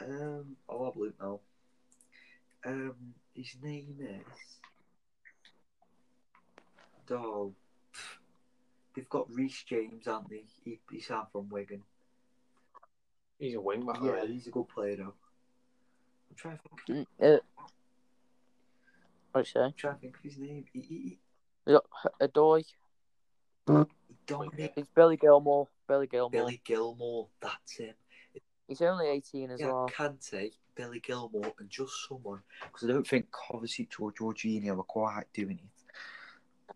Um, 0.00 0.56
I'll 0.68 0.84
have 0.86 0.96
a 0.96 0.98
look 0.98 1.14
now. 1.20 1.40
Um, 2.64 2.94
his 3.34 3.56
name 3.62 3.96
is. 4.00 4.20
Oh, 7.10 7.52
they've 8.94 9.08
got 9.08 9.30
Reece 9.30 9.64
James, 9.64 10.06
aren't 10.06 10.30
they? 10.30 10.44
He, 10.64 10.80
he's 10.90 11.10
out 11.10 11.30
from 11.32 11.48
Wigan. 11.50 11.82
He's 13.38 13.54
a 13.54 13.60
wing 13.60 13.84
back. 13.84 13.98
Yeah, 14.02 14.24
he's 14.24 14.46
a 14.46 14.50
good 14.50 14.68
player 14.68 14.96
though. 14.96 15.14
I'm 16.30 16.36
trying 16.36 16.58
to 16.58 16.62
think. 16.86 17.06
Mm, 17.20 17.34
Uh, 17.36 17.38
what 19.32 19.34
do 19.34 19.38
you 19.40 19.44
say? 19.44 19.60
I'm 19.60 19.72
trying 19.76 19.94
to 19.96 20.00
think 20.00 20.16
of 20.16 20.22
his 20.22 20.38
name. 20.38 20.64
He, 20.72 20.80
he, 20.80 21.18
We 21.66 21.72
got 21.72 21.84
Adoy. 22.20 22.64
He 23.66 23.72
Dominic 24.26 24.72
It's 24.76 24.88
Billy 24.94 25.16
Gilmour. 25.16 25.68
Billy 25.88 26.06
Gilmour. 26.06 26.30
Billy 26.30 26.60
Gilmour. 26.64 27.28
That's 27.40 27.76
him. 27.76 27.94
He's 28.66 28.82
only 28.82 29.08
18 29.08 29.50
as 29.50 29.60
Yeah, 29.60 29.66
well. 29.66 29.90
Kante, 29.94 30.52
Billy 30.74 31.00
Gilmour, 31.00 31.52
and 31.58 31.68
just 31.68 31.92
someone 32.08 32.40
because 32.62 32.88
I 32.88 32.92
don't 32.92 33.06
think 33.06 33.26
Kovacic 33.30 34.00
or 34.00 34.12
Jorginho 34.12 34.78
are 34.78 34.82
quite 34.82 35.24
doing 35.34 35.58
it 35.62 35.94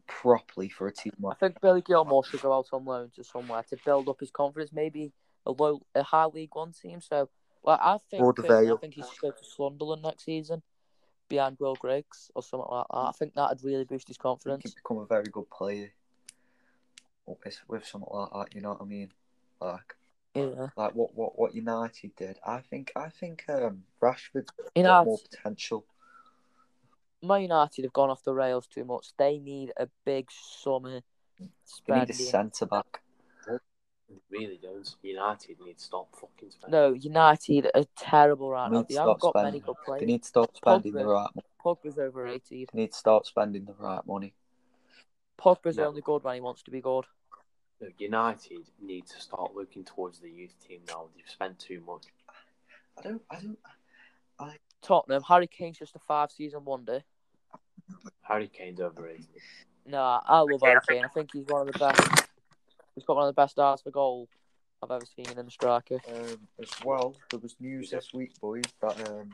properly 0.07 0.69
for 0.69 0.87
a 0.87 0.93
team 0.93 1.13
I 1.29 1.35
think 1.35 1.61
Billy 1.61 1.83
Gilmour 1.83 2.23
should 2.25 2.43
go 2.43 2.53
out 2.53 2.69
on 2.73 2.85
loan 2.85 3.11
to 3.17 3.25
somewhere 3.25 3.65
to 3.71 3.77
build 3.85 4.09
up 4.09 4.21
his 4.21 4.31
confidence. 4.31 4.73
Maybe 4.73 5.13
a 5.47 5.53
low, 5.53 5.81
a 5.95 6.03
high 6.03 6.27
League 6.27 6.55
One 6.55 6.73
team. 6.73 7.01
So, 7.01 7.29
well, 7.63 7.79
I 7.81 7.99
think 8.11 8.23
I 8.39 8.77
think 8.81 8.95
he 8.95 9.03
should 9.03 9.21
go 9.21 9.31
to 9.31 9.45
Sunderland 9.45 10.03
next 10.03 10.25
season, 10.25 10.63
behind 11.29 11.57
Will 11.59 11.77
Griggs 11.77 12.31
or 12.35 12.43
something 12.43 12.69
like 12.71 12.87
that. 12.91 12.97
I 12.97 13.13
think 13.13 13.35
that'd 13.35 13.65
really 13.65 13.85
boost 13.85 14.09
his 14.09 14.17
He 14.17 14.23
confidence. 14.23 14.63
can 14.63 14.73
become 14.77 14.99
a 14.99 15.07
very 15.07 15.29
good 15.31 15.49
player 15.51 15.93
with, 17.27 17.59
with 17.69 17.87
something 17.87 18.09
like 18.13 18.31
that. 18.33 18.55
You 18.55 18.61
know 18.63 18.71
what 18.71 18.83
I 18.83 18.85
mean? 18.85 19.13
Like, 19.61 19.97
Yeah, 20.35 20.69
like 20.77 20.95
what, 20.95 21.15
what, 21.15 21.39
what 21.39 21.55
United 21.55 22.15
did. 22.17 22.39
I 22.47 22.61
think 22.61 22.93
I 22.97 23.09
think 23.09 23.45
um, 23.49 23.85
Rashford's 24.01 24.51
you 24.75 24.83
got 24.83 25.05
know, 25.05 25.05
more 25.05 25.19
potential. 25.19 25.85
Man 27.23 27.43
United 27.43 27.83
have 27.85 27.93
gone 27.93 28.11
off 28.11 28.23
the 28.25 28.35
rails 28.35 28.67
too 28.67 28.85
much. 28.85 29.09
They 29.19 29.39
need 29.39 29.73
a 29.77 29.89
big 30.05 30.29
summer 30.31 31.01
They 31.87 32.01
need 32.01 32.11
a 32.11 32.15
centre 32.15 32.67
back. 32.67 33.01
Really 34.31 34.59
don't. 34.63 34.95
United 35.03 35.57
need 35.61 35.79
to 35.79 35.85
stop 35.85 36.09
fucking 36.15 36.51
spending. 36.51 36.71
No, 36.81 36.93
United 36.93 37.71
are 37.75 37.85
terrible 37.97 38.51
right 38.51 38.69
They 38.69 38.75
now. 38.75 38.81
need 38.81 38.89
They 38.89 38.95
to 38.95 39.01
haven't 39.01 39.21
stop 39.21 39.35
got 39.35 39.43
many 39.43 39.61
spending. 39.61 39.77
good 39.87 40.01
They 40.01 40.07
need 40.07 40.23
to 40.23 40.29
start 40.29 40.57
spending 40.57 40.93
the 40.93 41.07
right. 41.07 41.29
Money. 41.35 41.47
Pogba's 41.65 41.99
overrated. 41.99 42.69
They 42.73 42.81
need 42.83 42.93
to 42.93 42.99
start 42.99 43.27
spending 43.27 43.65
the 43.65 43.75
right 43.79 44.07
money. 44.07 44.35
Pogba's 45.39 45.77
No. 45.77 45.87
only 45.87 46.01
good 46.01 46.25
when 46.25 46.35
he 46.35 46.41
wants 46.41 46.63
to 46.63 46.71
be 46.71 46.81
good. 46.81 47.05
United 47.99 48.67
need 48.81 49.07
to 49.07 49.21
start 49.21 49.55
looking 49.55 49.85
towards 49.85 50.19
the 50.19 50.31
youth 50.31 50.55
team 50.67 50.81
now. 50.89 51.09
They've 51.15 51.29
spent 51.29 51.59
too 51.59 51.83
much. 51.87 52.05
I 52.99 53.03
don't. 53.03 53.23
I 53.31 53.41
don't. 53.41 53.59
Tottenham, 54.83 55.23
Harry 55.25 55.47
Kane's 55.47 55.79
just 55.79 55.97
a 55.97 55.99
five 55.99 56.31
season 56.31 56.65
wonder. 56.65 57.03
Harry 58.23 58.49
Kane's 58.49 58.81
overrated. 58.81 59.27
No, 59.85 60.21
I 60.25 60.41
love 60.41 60.61
Harry 60.63 60.81
Kane. 60.89 61.05
I 61.05 61.09
think 61.09 61.31
he's 61.33 61.47
one 61.47 61.67
of 61.67 61.73
the 61.73 61.79
best. 61.79 62.29
He's 62.95 63.05
got 63.05 63.17
one 63.17 63.29
of 63.29 63.35
the 63.35 63.41
best 63.41 63.59
eyes 63.59 63.83
for 63.83 63.91
goal 63.91 64.29
I've 64.83 64.91
ever 64.91 65.05
seen 65.05 65.27
in 65.39 65.47
a 65.47 65.51
striker. 65.51 65.99
Um, 66.09 66.49
as 66.61 66.71
well, 66.85 67.15
there 67.31 67.41
was 67.41 67.57
news 67.61 67.91
this 67.91 68.15
week, 68.15 68.39
boys, 68.41 68.65
that 68.81 69.09
um, 69.11 69.31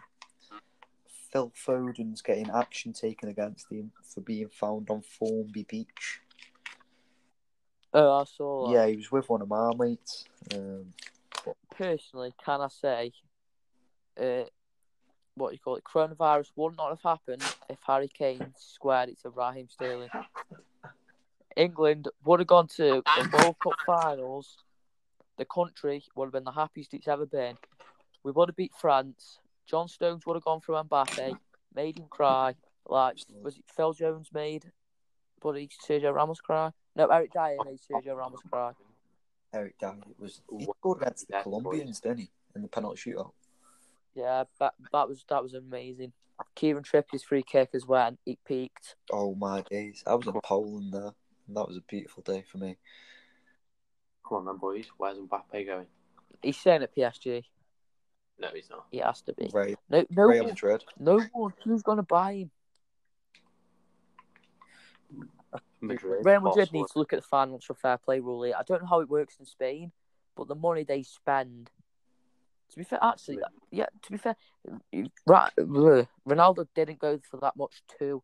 Phil 1.32 1.50
Foden's 1.54 2.20
getting 2.20 2.50
action 2.50 2.92
taken 2.92 3.28
against 3.30 3.70
him 3.70 3.90
for 4.02 4.20
being 4.20 4.48
found 4.48 4.90
on 4.90 5.00
Formby 5.00 5.64
Beach. 5.68 6.20
Oh, 7.94 8.20
I 8.20 8.24
saw 8.24 8.66
that. 8.66 8.72
Yeah, 8.72 8.86
he 8.86 8.96
was 8.96 9.10
with 9.10 9.28
one 9.28 9.42
of 9.42 9.48
my 9.48 9.70
mates. 9.76 10.24
Um, 10.54 10.92
Personally, 11.74 12.34
can 12.44 12.60
I 12.60 12.68
say, 12.68 13.12
uh, 14.20 14.44
what 15.34 15.48
do 15.50 15.54
you 15.54 15.58
call 15.58 15.76
it? 15.76 15.84
Coronavirus 15.84 16.50
would 16.56 16.76
not 16.76 16.90
have 16.90 17.02
happened 17.02 17.42
if 17.68 17.78
Harry 17.86 18.08
Kane 18.08 18.52
squared 18.58 19.08
it 19.08 19.20
to 19.22 19.30
Raheem 19.30 19.68
Sterling. 19.68 20.10
England 21.56 22.08
would 22.24 22.40
have 22.40 22.46
gone 22.46 22.66
to 22.68 23.02
the 23.04 23.30
World 23.32 23.56
Cup 23.62 23.74
finals. 23.86 24.58
The 25.38 25.44
country 25.46 26.04
would 26.14 26.26
have 26.26 26.32
been 26.32 26.44
the 26.44 26.52
happiest 26.52 26.94
it's 26.94 27.08
ever 27.08 27.26
been. 27.26 27.56
We 28.22 28.32
would 28.32 28.50
have 28.50 28.56
beat 28.56 28.72
France. 28.78 29.38
John 29.66 29.88
Stones 29.88 30.26
would 30.26 30.34
have 30.34 30.44
gone 30.44 30.60
through 30.60 30.76
Mbappe, 30.76 31.36
made 31.74 31.98
him 31.98 32.06
cry. 32.10 32.54
Like, 32.86 33.18
was 33.42 33.56
it 33.56 33.64
Phil 33.74 33.92
Jones 33.92 34.30
made 34.32 34.70
Buddy 35.40 35.68
Sergio 35.88 36.14
Ramos 36.14 36.40
cry? 36.40 36.70
No, 36.96 37.06
Eric 37.06 37.32
Dier 37.32 37.58
made 37.64 37.80
Sergio 37.80 38.16
Ramos 38.16 38.40
cry. 38.50 38.72
Eric 39.54 39.78
Dier 39.78 39.94
was 40.18 40.40
he 40.58 40.64
scored 40.64 41.02
against 41.02 41.28
the 41.28 41.40
Colombians, 41.42 42.00
didn't 42.00 42.18
he, 42.18 42.30
in 42.54 42.62
the 42.62 42.68
penalty 42.68 43.10
shootout? 43.10 43.32
Yeah, 44.14 44.44
that 44.60 44.74
that 44.92 45.08
was 45.08 45.24
that 45.28 45.42
was 45.42 45.54
amazing. 45.54 46.12
Kieran 46.54 46.82
Trippier's 46.82 47.22
free 47.22 47.42
kick 47.42 47.70
as 47.74 47.86
well. 47.86 48.16
He 48.24 48.38
peaked. 48.46 48.96
Oh 49.10 49.34
my 49.34 49.62
days! 49.62 50.02
I 50.06 50.14
was 50.14 50.26
in 50.26 50.40
Poland 50.42 50.92
there, 50.92 51.12
and 51.46 51.56
that 51.56 51.68
was 51.68 51.76
a 51.76 51.82
beautiful 51.82 52.22
day 52.22 52.44
for 52.50 52.58
me. 52.58 52.76
Come 54.28 54.38
on, 54.38 54.44
then, 54.46 54.56
boys. 54.56 54.86
Where's 54.96 55.18
Mbappe 55.18 55.66
going? 55.66 55.86
He's 56.42 56.56
staying 56.56 56.82
at 56.82 56.94
PSG. 56.94 57.44
No, 58.38 58.48
he's 58.54 58.68
not. 58.70 58.86
He 58.90 58.98
has 58.98 59.22
to 59.22 59.34
be. 59.34 59.50
Real, 59.52 59.76
No, 59.88 60.04
no, 60.10 60.24
Real 60.24 60.44
one, 60.44 60.48
Madrid. 60.48 60.84
no 60.98 61.20
one. 61.32 61.52
Who's 61.64 61.82
going 61.82 61.98
to 61.98 62.02
buy 62.02 62.32
him? 62.32 62.50
Madrid. 65.80 66.24
Real 66.24 66.40
Madrid 66.40 66.42
Barcelona. 66.42 66.68
needs 66.72 66.92
to 66.92 66.98
look 66.98 67.12
at 67.12 67.20
the 67.20 67.26
financial 67.26 67.74
fair 67.74 67.98
play 67.98 68.20
rule 68.20 68.42
here. 68.44 68.54
I 68.58 68.62
don't 68.62 68.82
know 68.82 68.88
how 68.88 69.00
it 69.00 69.08
works 69.08 69.36
in 69.38 69.46
Spain, 69.46 69.92
but 70.36 70.48
the 70.48 70.54
money 70.54 70.84
they 70.84 71.02
spend. 71.02 71.70
To 72.70 72.76
be 72.78 72.84
fair, 72.84 73.00
actually, 73.02 73.38
yeah. 73.70 73.86
To 74.02 74.10
be 74.10 74.16
fair, 74.16 74.34
right, 75.26 75.52
Ronaldo 75.58 76.66
didn't 76.74 77.00
go 77.00 77.20
for 77.30 77.36
that 77.38 77.54
much 77.54 77.82
to 77.98 78.22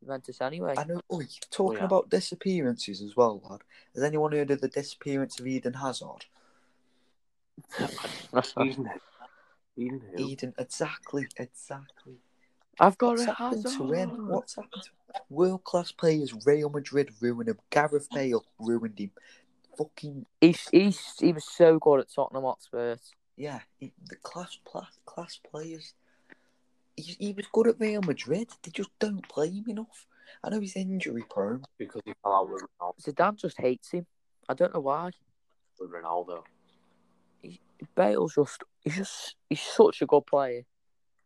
Juventus 0.00 0.40
anyway. 0.40 0.74
I 0.76 0.84
know. 0.84 1.00
Oh, 1.08 1.22
talking 1.50 1.78
yeah. 1.78 1.84
about 1.84 2.10
disappearances 2.10 3.00
as 3.00 3.16
well, 3.16 3.40
lad. 3.48 3.60
Has 3.94 4.02
anyone 4.02 4.32
heard 4.32 4.50
of 4.50 4.60
the 4.60 4.68
disappearance 4.68 5.38
of 5.38 5.46
Eden 5.46 5.74
Hazard? 5.74 6.26
Eden. 9.76 9.96
Eden 9.96 10.02
who? 10.16 10.28
Eden, 10.28 10.54
exactly, 10.58 11.26
exactly. 11.36 12.14
I've 12.78 12.98
got 12.98 13.12
What's 13.12 13.22
a 13.26 13.32
happened 13.32 13.66
to 13.66 13.92
him? 13.92 14.28
What's 14.28 14.56
happened 14.56 14.82
to 14.82 14.88
him? 14.90 15.22
World 15.30 15.64
class 15.64 15.92
players, 15.92 16.34
Real 16.44 16.68
Madrid 16.68 17.10
ruined 17.20 17.48
him. 17.48 17.58
Gareth 17.70 18.08
Bale 18.12 18.44
ruined 18.58 18.98
him. 18.98 19.10
Fucking 19.78 20.26
He's, 20.40 20.68
he's 20.70 21.14
he 21.18 21.32
was 21.32 21.44
so 21.44 21.78
good 21.78 22.00
at 22.00 22.12
Tottenham 22.14 22.44
Hotspur. 22.44 22.96
yeah, 23.36 23.60
he, 23.78 23.92
the 24.08 24.16
class 24.16 24.58
class 24.64 24.98
class 25.04 25.38
players. 25.50 25.94
He, 26.96 27.16
he 27.18 27.32
was 27.32 27.46
good 27.52 27.66
at 27.68 27.78
Real 27.78 28.02
Madrid. 28.02 28.48
They 28.62 28.70
just 28.70 28.90
don't 28.98 29.26
play 29.28 29.50
him 29.50 29.64
enough. 29.68 30.06
I 30.42 30.50
know 30.50 30.60
he's 30.60 30.76
injury 30.76 31.24
prone. 31.28 31.62
because 31.78 32.02
he 32.04 32.14
fell 32.22 32.34
out 32.34 32.50
with 32.50 32.62
Ronaldo. 32.80 32.94
Zidane 33.02 33.36
just 33.36 33.60
hates 33.60 33.90
him. 33.90 34.06
I 34.48 34.54
don't 34.54 34.72
know 34.74 34.80
why. 34.80 35.10
With 35.78 35.90
Ronaldo. 35.92 36.42
Bale's 37.94 38.34
just 38.34 38.62
he's 38.82 38.96
just 38.96 39.36
he's 39.48 39.60
such 39.60 40.02
a 40.02 40.06
good 40.06 40.26
player. 40.26 40.62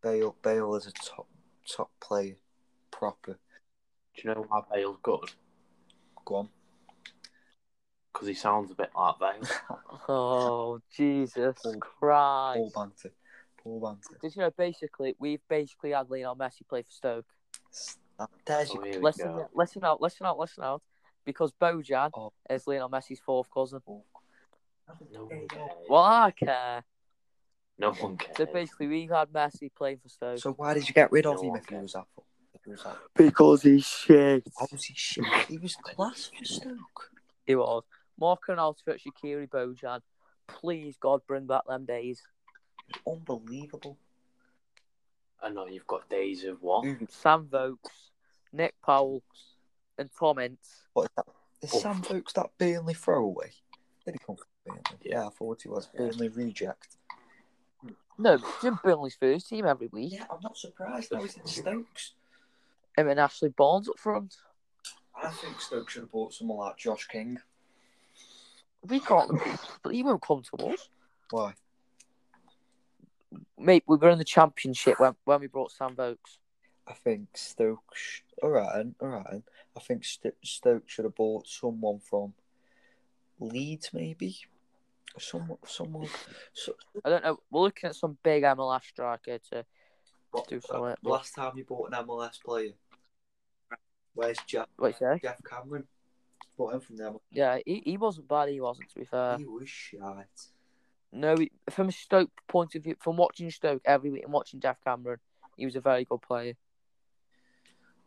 Bale, 0.02 0.34
Bale 0.42 0.74
is 0.76 0.86
a 0.86 0.92
top 0.92 1.28
top 1.68 1.90
player, 2.00 2.36
proper. 2.90 3.38
Do 4.16 4.22
you 4.22 4.34
know 4.34 4.44
why 4.48 4.60
Bale's 4.72 4.98
good? 5.02 5.30
Go 6.24 6.34
on. 6.36 6.48
Because 8.12 8.28
he 8.28 8.34
sounds 8.34 8.70
a 8.70 8.74
bit 8.74 8.90
like 8.96 9.14
Bale. 9.18 9.48
Oh 10.08 10.80
Jesus 10.96 11.56
Paul- 11.62 11.78
Christ! 11.78 12.56
Paul 12.56 12.72
banter, 12.74 13.14
Paul 13.62 13.80
banter. 13.80 14.18
Did 14.20 14.34
you 14.34 14.42
know 14.42 14.50
basically 14.56 15.14
we've 15.18 15.42
basically 15.48 15.90
had 15.92 16.10
Lionel 16.10 16.36
Messi 16.36 16.66
play 16.68 16.82
for 16.82 16.90
Stoke? 16.90 17.26
There's 18.46 18.70
Oh, 18.70 18.74
your 18.74 18.84
here 18.86 19.00
Listen, 19.00 19.26
go. 19.32 19.48
listen 19.54 19.84
out, 19.84 20.00
listen 20.02 20.26
out, 20.26 20.38
listen 20.38 20.64
out. 20.64 20.82
Because 21.24 21.52
Bojan 21.60 22.10
Oh. 22.14 22.32
is 22.48 22.66
Lionel 22.66 22.90
Messi's 22.90 23.20
fourth 23.20 23.48
cousin. 23.52 23.80
No 25.12 25.24
one 25.24 25.48
cares. 25.48 25.70
Well, 25.88 26.02
I 26.02 26.30
care. 26.32 26.84
No 27.78 27.92
one 27.92 28.16
cares. 28.16 28.36
So 28.36 28.46
basically, 28.46 28.86
we've 28.88 29.10
had 29.10 29.28
Messi 29.28 29.70
playing 29.74 29.98
for 30.02 30.08
Stoke. 30.08 30.38
So 30.38 30.52
why 30.52 30.74
did 30.74 30.86
you 30.88 30.94
get 30.94 31.10
rid 31.12 31.26
of 31.26 31.36
No 31.36 31.42
him 31.42 31.48
one 31.50 31.58
if 31.58 31.64
he 31.66 31.70
cares. 31.70 31.82
was 31.82 31.92
that? 31.94 32.04
fu- 32.14 32.22
If 32.54 32.60
he 32.64 32.70
was 32.72 32.82
that? 32.84 32.96
because 33.16 33.62
he's 33.62 33.86
shit. 33.86 34.44
Obviously, 34.60 34.94
shit. 34.96 35.24
He 35.48 35.58
was 35.58 35.76
class 35.76 36.30
for 36.36 36.44
Stoke. 36.44 37.10
He 37.46 37.54
was. 37.54 37.82
Marco 38.18 38.54
Arnautovic, 38.54 38.98
Shaqiri, 39.00 39.48
Bojan. 39.48 40.00
Please, 40.46 40.96
God, 41.00 41.20
bring 41.26 41.46
back 41.46 41.62
them 41.66 41.84
days. 41.86 42.20
Unbelievable. 43.06 43.96
I 45.42 45.48
know 45.48 45.66
you've 45.66 45.86
got 45.86 46.08
days 46.10 46.44
of 46.44 46.60
what? 46.60 46.84
Who- 46.84 47.06
Sam 47.08 47.48
Vokes, 47.50 48.10
Nick 48.52 48.74
Powell, 48.84 49.22
and 49.96 50.10
Tom 50.18 50.38
Ince. 50.38 50.84
What 50.92 51.04
is 51.04 51.08
that? 51.16 51.26
Is 51.62 51.74
Oh. 51.74 51.78
Sam 51.78 52.02
Vokes 52.02 52.32
that 52.34 52.50
Burnley 52.58 52.94
throwaway? 52.94 53.52
Did 54.04 54.14
he 54.14 54.18
come 54.18 54.36
from 54.36 54.46
Burnley? 54.74 54.98
Yeah. 55.02 55.20
Yeah, 55.20 55.26
I 55.26 55.30
thought 55.30 55.62
he 55.62 55.68
was. 55.68 55.88
Yeah. 55.94 56.00
Burnley 56.00 56.28
reject. 56.28 56.96
No, 58.18 58.36
he's 58.36 58.64
in 58.64 58.78
Burnley's 58.82 59.14
first 59.14 59.48
team 59.48 59.66
every 59.66 59.86
week. 59.86 60.12
Yeah, 60.12 60.26
I'm 60.30 60.40
not 60.42 60.56
surprised. 60.56 61.10
Now 61.10 61.22
he's 61.22 61.36
in 61.36 61.46
Stokes. 61.46 62.12
Him 62.96 63.08
and 63.08 63.18
Ashley 63.18 63.48
Barnes 63.48 63.88
up 63.88 63.98
front. 63.98 64.36
I 65.22 65.30
think 65.30 65.60
Stoke 65.60 65.88
should 65.88 66.02
have 66.02 66.12
bought 66.12 66.34
someone 66.34 66.58
like 66.58 66.76
Josh 66.76 67.06
King. 67.06 67.38
We 68.86 69.00
can't, 69.00 69.30
but 69.82 69.94
he 69.94 70.02
won't 70.02 70.22
come 70.22 70.42
to 70.42 70.66
us. 70.68 70.88
Why? 71.30 71.54
Mate, 73.58 73.84
we 73.86 73.96
were 73.96 74.10
in 74.10 74.18
the 74.18 74.24
championship 74.24 74.98
when, 74.98 75.14
when 75.24 75.40
we 75.40 75.46
brought 75.46 75.72
Sam 75.72 75.94
Vokes. 75.94 76.38
I 76.86 76.94
think 76.94 77.28
Stoke. 77.34 77.94
All 78.42 78.50
right, 78.50 78.76
then, 78.76 78.94
all 79.00 79.08
right. 79.08 79.26
then. 79.30 79.42
I 79.76 79.80
think 79.80 80.04
St- 80.04 80.34
Stoke 80.42 80.88
should 80.88 81.04
have 81.04 81.14
bought 81.14 81.46
someone 81.46 82.00
from 82.00 82.34
Leeds, 83.38 83.90
maybe. 83.92 84.36
Someone, 85.18 85.58
someone. 85.66 86.08
So, 86.52 86.74
I 87.04 87.10
don't 87.10 87.24
know. 87.24 87.40
We're 87.50 87.62
looking 87.62 87.88
at 87.88 87.96
some 87.96 88.16
big 88.22 88.42
MLS 88.44 88.84
striker 88.84 89.38
to. 89.50 89.64
what, 90.30 90.48
Do 90.48 90.60
something, 90.60 90.84
uh, 90.90 90.94
last 91.02 91.34
time 91.34 91.52
you 91.56 91.64
bought 91.64 91.92
an 91.92 92.04
MLS 92.06 92.40
player, 92.42 92.72
where's 94.14 94.38
Geoff? 94.46 94.68
What 94.76 94.88
you 94.88 94.94
say? 94.98 95.20
Geoff 95.22 95.40
Cameron. 95.48 95.84
Bought 96.56 96.74
him 96.74 96.80
from 96.80 96.96
them. 96.96 97.16
Yeah, 97.30 97.58
he, 97.64 97.82
he 97.84 97.96
wasn't 97.96 98.28
bad. 98.28 98.50
He 98.50 98.60
wasn't. 98.60 98.88
To 98.90 98.98
be 98.98 99.04
fair. 99.04 99.38
he 99.38 99.44
was 99.44 99.68
shite. 99.68 100.26
No, 101.12 101.36
he- 101.36 101.50
from 101.70 101.88
a 101.88 101.92
Stoke 101.92 102.30
point 102.46 102.74
of 102.74 102.84
view, 102.84 102.96
from 103.00 103.16
watching 103.16 103.50
Stoke 103.50 103.82
every 103.84 104.10
week 104.10 104.22
and 104.24 104.32
watching 104.32 104.60
Geoff 104.60 104.76
Cameron, 104.84 105.18
he 105.56 105.64
was 105.64 105.74
a 105.76 105.80
very 105.80 106.04
good 106.04 106.22
player. 106.22 106.54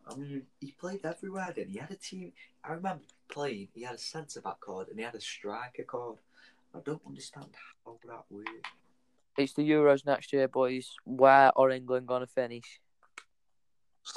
I 0.09 0.15
mean, 0.15 0.43
he 0.59 0.71
played 0.71 1.05
everywhere. 1.05 1.51
Then 1.55 1.69
he 1.69 1.79
had 1.79 1.91
a 1.91 1.95
team. 1.95 2.33
I 2.63 2.73
remember 2.73 3.03
playing. 3.29 3.69
He 3.73 3.83
had 3.83 3.95
a 3.95 3.99
centre 3.99 4.41
back 4.41 4.59
card 4.59 4.87
and 4.89 4.97
he 4.99 5.03
had 5.05 5.15
a 5.15 5.21
striker 5.21 5.83
card. 5.83 6.17
I 6.75 6.79
don't 6.83 7.01
understand 7.07 7.47
how 7.85 7.97
that 8.07 8.23
works. 8.29 8.49
It's 9.37 9.53
the 9.53 9.67
Euros 9.69 10.05
next 10.05 10.31
year, 10.33 10.47
boys. 10.47 10.91
Where 11.05 11.51
are 11.57 11.69
England 11.71 12.07
gonna 12.07 12.27
finish? 12.27 12.79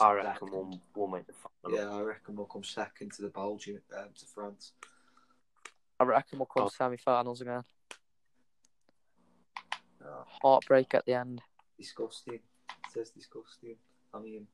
I 0.00 0.12
reckon 0.12 0.50
we'll, 0.50 0.80
we'll 0.94 1.06
make 1.06 1.26
the 1.26 1.32
final. 1.32 1.78
Yeah, 1.78 1.90
I 1.96 2.00
reckon 2.02 2.34
we'll 2.36 2.46
come 2.46 2.64
second 2.64 3.12
to 3.14 3.22
the 3.22 3.28
Belgium, 3.28 3.80
um, 3.96 4.08
to 4.18 4.26
France. 4.26 4.72
I 6.00 6.04
reckon 6.04 6.38
we'll 6.38 6.46
come 6.46 6.64
Oh. 6.64 6.68
to 6.68 6.74
semi-finals 6.74 7.40
again. 7.40 7.62
Oh, 10.04 10.24
Heartbreak 10.42 10.94
at 10.94 11.04
the 11.06 11.14
end. 11.14 11.40
disgusting. 11.78 12.34
It 12.34 12.92
says 12.92 13.10
disgusting. 13.10 13.76
I 14.14 14.18
mean, 14.20 14.46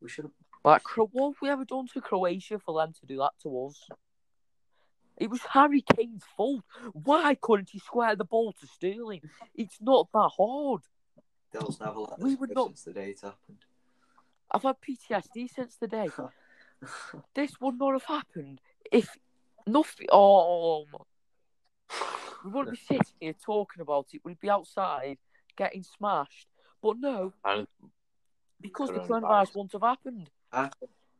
we 0.00 0.08
should 0.08 0.24
have. 0.26 0.32
Like, 0.64 0.82
what 0.96 1.32
have 1.32 1.42
we 1.42 1.48
ever 1.50 1.64
done 1.64 1.86
to 1.88 2.00
Croatia 2.00 2.58
for 2.58 2.80
them 2.80 2.92
to 3.00 3.06
do 3.06 3.16
that 3.18 3.32
to 3.42 3.66
us? 3.66 3.88
It 5.22 5.30
was 5.30 5.40
Harry 5.52 5.82
Kane's 5.82 6.24
fault. 6.36 6.64
Why 6.92 7.36
couldn't 7.36 7.70
he 7.70 7.78
square 7.78 8.16
the 8.16 8.24
ball 8.24 8.52
to 8.60 8.66
Sterling? 8.66 9.20
It's 9.54 9.78
not 9.80 10.08
that 10.12 10.30
hard. 10.36 10.80
Dell's 11.52 11.78
never 11.78 12.00
let 12.00 12.18
We 12.18 12.30
this 12.30 12.40
would 12.40 12.48
go 12.54 12.62
not- 12.62 12.66
since 12.70 12.82
the 12.82 12.92
day 12.92 13.10
it 13.10 13.20
happened. 13.20 13.58
I've 14.50 14.62
had 14.64 14.76
PTSD 14.80 15.48
since 15.48 15.76
the 15.76 15.86
day. 15.86 16.08
this 17.34 17.52
would 17.60 17.78
not 17.78 17.92
have 17.92 18.02
happened 18.04 18.60
if 18.90 19.16
nothing. 19.64 20.08
Oh, 20.10 20.86
my- 20.92 20.98
we 22.44 22.50
wouldn't 22.50 22.76
be 22.76 22.82
sitting 22.84 23.14
here 23.20 23.34
talking 23.34 23.80
about 23.80 24.06
it. 24.12 24.22
We'd 24.24 24.40
be 24.40 24.50
outside 24.50 25.18
getting 25.56 25.84
smashed. 25.84 26.48
But 26.82 26.96
no, 26.98 27.32
And 27.44 27.68
because 28.60 28.88
the 28.88 28.94
Coronavirus. 28.98 29.06
coronavirus 29.22 29.54
wouldn't 29.54 29.72
have 29.72 29.82
happened. 29.82 30.30
I, 30.52 30.70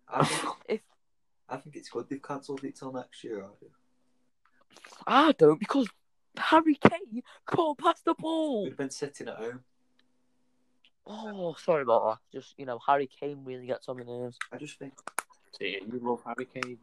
I, 0.09 0.25
think, 0.25 0.55
If 0.69 0.81
I 1.49 1.57
think 1.59 1.77
it's 1.77 1.89
good 1.89 2.09
they've 2.09 2.21
cancelled 2.21 2.65
it 2.65 2.75
till 2.75 2.93
next 2.93 3.23
year. 3.23 3.45
I 3.45 3.49
do. 3.61 3.71
I 5.07 5.33
don't, 5.33 5.59
because 5.61 5.89
Harry 6.37 6.77
Kane 6.77 7.23
can't 7.51 7.79
pass 7.79 8.01
the 8.03 8.15
ball. 8.15 8.65
We've 8.65 8.77
been 8.77 8.91
sitting 8.91 9.29
at 9.29 9.37
home. 9.37 9.61
Oh, 11.07 11.55
sorry 11.59 11.83
about 11.83 12.05
that. 12.33 12.39
Just 12.39 12.55
you 12.59 12.65
know, 12.67 12.79
Harry 12.87 13.09
Kane 13.21 13.43
really 13.45 13.67
gets 13.67 13.89
on 13.89 13.99
my 13.99 14.05
nerves. 14.05 14.39
I 14.53 14.57
just 14.57 14.79
think, 14.79 14.95
see, 15.59 15.79
you 15.85 16.01
love 16.03 16.23
Harry 16.25 16.47
Kane. 16.47 16.79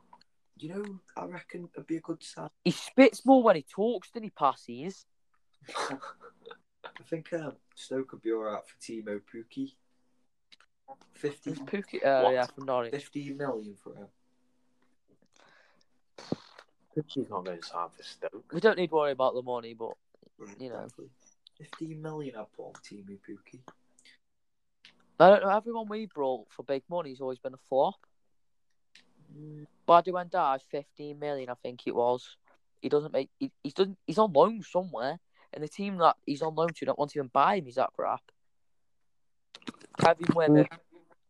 you 0.58 0.70
know, 0.70 1.00
I 1.16 1.26
reckon 1.26 1.70
it'd 1.74 1.88
be 1.88 1.98
a 1.98 2.02
good 2.02 2.22
sign. 2.24 2.50
He 2.66 2.72
spits 2.72 3.26
more 3.26 3.42
when 3.42 3.56
he 3.56 3.64
talks 3.64 4.12
than 4.12 4.24
he 4.24 4.30
passes. 4.30 5.06
I 5.78 7.04
think 7.10 7.32
um, 7.34 7.54
Stoke 7.76 8.10
could 8.10 8.22
be 8.22 8.32
alright 8.32 8.62
for 8.68 8.76
Teemu 8.82 9.22
Pukki. 9.34 9.74
50, 11.14 11.52
It's 11.52 11.60
Pookie, 11.62 12.06
uh, 12.06 12.30
yeah, 12.30 12.46
from 12.46 12.66
Norwich. 12.66 12.92
15 12.92 13.38
million 13.38 13.76
for 13.82 13.96
him. 13.96 14.08
He's 16.96 17.30
not 17.30 17.46
going 17.46 17.60
to 17.60 17.66
sign 17.66 17.88
for 17.96 18.04
Stoke. 18.04 18.52
We 18.52 18.60
don't 18.60 18.78
need 18.78 18.88
to 18.90 18.96
worry 18.96 19.12
about 19.12 19.34
the 19.34 19.42
money, 19.42 19.74
but 19.74 19.94
You 20.60 20.70
know. 20.70 20.84
Exactly. 20.84 21.10
15 21.60 22.02
million 22.02 22.36
I'd 22.36 22.52
put 22.56 22.68
on 22.68 22.74
Teemu 22.74 23.18
Pukki. 23.28 23.60
I 25.20 25.30
don't 25.30 25.44
know. 25.44 25.50
Everyone 25.50 25.88
we 25.90 26.06
brought 26.06 26.48
for 26.50 26.64
big 26.64 26.84
money 26.90 27.10
has 27.10 27.20
always 27.20 27.40
been 27.40 27.54
a 27.54 27.58
flop. 27.68 27.96
Mm. 29.38 29.68
Badou 29.88 30.14
Ndiaye, 30.14 30.62
fifteen 30.70 31.20
million, 31.20 31.50
I 31.50 31.56
think 31.56 31.82
it 31.86 31.96
was. 31.96 32.38
He 32.82 32.88
doesn't 32.88 33.12
make. 33.12 33.30
He, 33.40 33.52
he's 33.64 33.74
doesn't. 33.74 33.98
He's 34.08 34.18
on 34.18 34.32
loan 34.32 34.64
somewhere, 34.64 35.20
and 35.54 35.64
the 35.64 35.68
team 35.68 35.98
that 35.98 36.16
he's 36.26 36.42
on 36.42 36.56
loan 36.56 36.70
to 36.70 36.86
don't 36.86 36.98
want 36.98 37.12
to 37.12 37.20
even 37.20 37.30
buy 37.34 37.56
him. 37.58 37.66
He's 37.66 37.76
that 37.76 37.92
crap. 37.96 38.22
Kevin 40.00 40.28
Wimmer. 40.28 40.68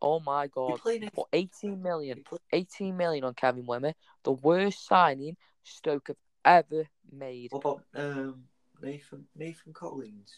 Oh 0.01 0.19
my 0.19 0.47
god! 0.47 0.79
For 1.13 1.27
eighteen 1.33 1.71
he 1.71 1.83
million, 1.83 2.23
played, 2.23 2.41
eighteen 2.53 2.97
million 2.97 3.23
on 3.23 3.33
Kevin 3.33 3.65
Wimmer, 3.65 3.93
the 4.23 4.31
worst 4.31 4.85
signing 4.85 5.35
Stoke 5.63 6.07
have 6.07 6.17
ever 6.45 6.87
made. 7.11 7.51
what 7.51 7.59
about 7.59 7.83
um, 7.95 8.43
Nathan 8.81 9.25
Nathan 9.35 9.73
Collins? 9.73 10.37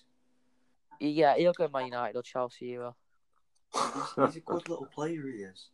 Yeah, 0.99 1.35
he'll 1.35 1.53
go 1.53 1.67
to 1.67 1.73
Man 1.73 1.85
United 1.85 2.17
or 2.17 2.23
Chelsea. 2.23 2.73
Either. 2.73 2.93
He's, 3.73 4.25
he's 4.25 4.35
a 4.37 4.39
good 4.41 4.69
little 4.69 4.85
player, 4.85 5.23
he 5.27 5.43
is. 5.43 5.69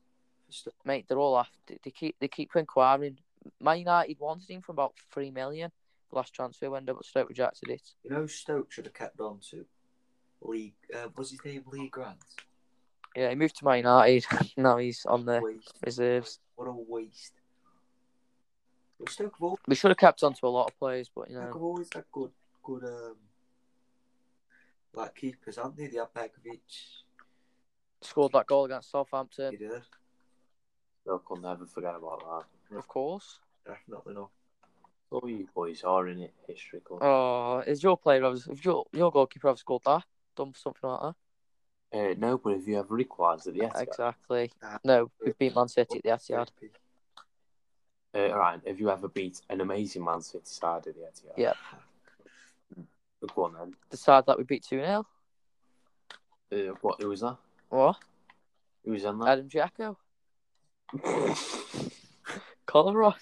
Mate, 0.85 1.05
they're 1.07 1.17
all 1.17 1.37
after. 1.37 1.75
They 1.83 1.91
keep 1.91 2.15
they 2.19 2.27
keep 2.27 2.55
inquiring. 2.55 3.17
Man 3.61 3.79
United 3.79 4.19
wanted 4.19 4.49
him 4.49 4.61
for 4.61 4.71
about 4.71 4.93
three 5.11 5.31
million 5.31 5.71
last 6.11 6.33
transfer 6.33 6.69
window, 6.69 6.93
but 6.93 7.05
Stoke 7.05 7.29
rejected 7.29 7.69
it. 7.69 7.81
You 8.03 8.11
know, 8.11 8.27
Stoke 8.27 8.71
should 8.71 8.85
have 8.85 8.93
kept 8.93 9.19
on 9.19 9.39
to 9.51 9.65
Lee. 10.41 10.73
Uh, 10.93 11.09
was 11.15 11.31
his 11.31 11.43
name 11.43 11.63
Lee 11.67 11.89
Grant? 11.89 12.17
Yeah, 13.17 13.29
he 13.29 13.35
moved 13.35 13.57
to 13.57 13.65
Man 13.65 13.77
United. 13.77 14.27
now 14.57 14.77
he's 14.77 15.03
on 15.07 15.25
the 15.25 15.41
Waste. 15.41 15.73
reserves. 15.83 16.39
What 16.55 16.67
a 16.67 16.71
waste. 16.71 17.33
But 18.99 19.09
Stoke 19.09 19.33
have 19.33 19.41
always, 19.41 19.59
We 19.67 19.73
should 19.73 19.89
have 19.89 19.97
kept 19.97 20.21
on 20.21 20.33
to 20.35 20.45
a 20.45 20.49
lot 20.49 20.69
of 20.69 20.77
players, 20.77 21.09
but 21.15 21.27
you 21.27 21.35
Stoke 21.35 21.45
know, 21.47 21.53
have 21.53 21.61
always 21.63 21.89
had 21.95 22.03
good, 22.11 22.29
good 22.61 22.83
um, 22.83 23.15
like 24.93 25.15
keepers, 25.15 25.55
haven't 25.55 25.77
they? 25.77 25.87
They 25.87 25.97
had 25.97 26.13
Begovic. 26.13 26.59
scored 28.03 28.33
that 28.33 28.45
goal 28.45 28.65
against 28.65 28.91
Southampton. 28.91 29.51
He 29.51 29.57
did. 29.57 29.81
Stoke 31.01 31.27
will 31.31 31.37
never 31.37 31.65
forget 31.65 31.95
about 31.95 32.45
that. 32.69 32.77
of 32.77 32.87
course. 32.87 33.39
Definitely 33.65 34.13
not. 34.13 34.29
All 35.09 35.27
you 35.27 35.47
boys 35.55 35.83
are 35.83 36.07
in 36.07 36.19
it, 36.21 36.33
history 36.47 36.81
club. 36.81 37.01
Oh, 37.01 37.63
is 37.65 37.81
your 37.81 37.97
player 37.97 38.23
ever, 38.23 38.37
if 38.51 38.63
your 38.63 38.85
your 38.93 39.11
goalkeeper 39.11 39.47
ever 39.47 39.57
scored 39.57 39.81
that? 39.85 40.03
Done 40.35 40.53
something 40.55 40.87
like 40.87 41.01
that? 41.01 41.15
Uh, 41.93 42.13
no, 42.17 42.37
but 42.37 42.53
if 42.53 42.67
you 42.67 42.77
ever 42.77 42.99
equalised 42.99 43.47
at 43.47 43.53
the 43.53 43.61
Etihad, 43.61 43.81
Exactly. 43.81 44.51
No, 44.83 45.09
we've 45.23 45.37
beat 45.37 45.55
Man 45.55 45.67
City 45.69 45.97
at 45.97 46.03
the 46.03 46.09
Etihad. 46.33 46.47
uh, 48.13 48.35
right, 48.37 48.59
if 48.65 48.79
you 48.79 48.89
ever 48.89 49.07
beat 49.07 49.41
an 49.49 49.61
amazing 49.61 50.03
Man 50.03 50.21
City 50.21 50.43
side 50.45 50.85
at 50.87 50.95
the 50.95 51.01
Etihad, 51.01 51.37
Yeah. 51.37 51.53
Go 53.33 53.45
on 53.45 53.53
then. 53.53 53.75
The 53.89 53.97
side 53.97 54.25
that 54.27 54.37
we 54.37 54.43
beat 54.43 54.63
2 54.63 54.79
0. 54.79 55.05
Uh, 56.51 56.55
what? 56.81 57.01
Who 57.01 57.09
was 57.09 57.21
that? 57.21 57.37
What? 57.69 57.97
Who 58.85 58.91
was 58.91 59.03
in 59.03 59.17
that? 59.19 59.27
Adam 59.29 59.49
Jacko. 59.49 59.97
Colorado. 62.65 63.15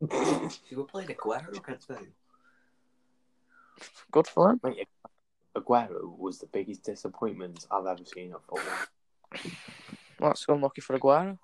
You 0.00 0.76
were 0.76 0.84
playing 0.84 1.08
Aguero 1.08 1.56
against 1.56 1.88
Vale. 1.88 1.98
Good 4.12 4.26
for 4.26 4.50
him. 4.50 4.60
Mate, 4.62 4.86
Aguero 5.56 6.16
was 6.18 6.38
the 6.38 6.46
biggest 6.46 6.84
disappointment 6.84 7.66
I've 7.70 7.86
ever 7.86 8.04
seen 8.04 8.32
at 8.32 8.42
football. 8.44 9.52
That's 10.20 10.46
unlucky 10.48 10.80
for 10.80 10.98
Aguero. 10.98 11.38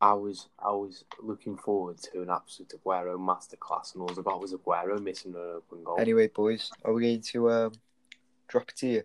I 0.00 0.12
was 0.12 0.48
I 0.58 0.70
was 0.70 1.04
looking 1.20 1.56
forward 1.56 1.98
to 2.12 2.22
an 2.22 2.30
absolute 2.30 2.72
Aguero 2.72 3.18
masterclass, 3.18 3.94
and 3.94 4.02
all 4.02 4.10
I 4.10 4.22
got 4.22 4.40
was 4.40 4.52
Aguero 4.52 5.00
missing 5.02 5.34
an 5.34 5.56
open 5.56 5.82
goal. 5.82 5.98
Anyway, 5.98 6.28
boys, 6.28 6.70
are 6.84 6.92
we 6.92 7.02
going 7.02 7.20
to 7.20 7.50
um, 7.50 7.72
drop 8.46 8.70
it 8.70 8.80
here? 8.80 9.04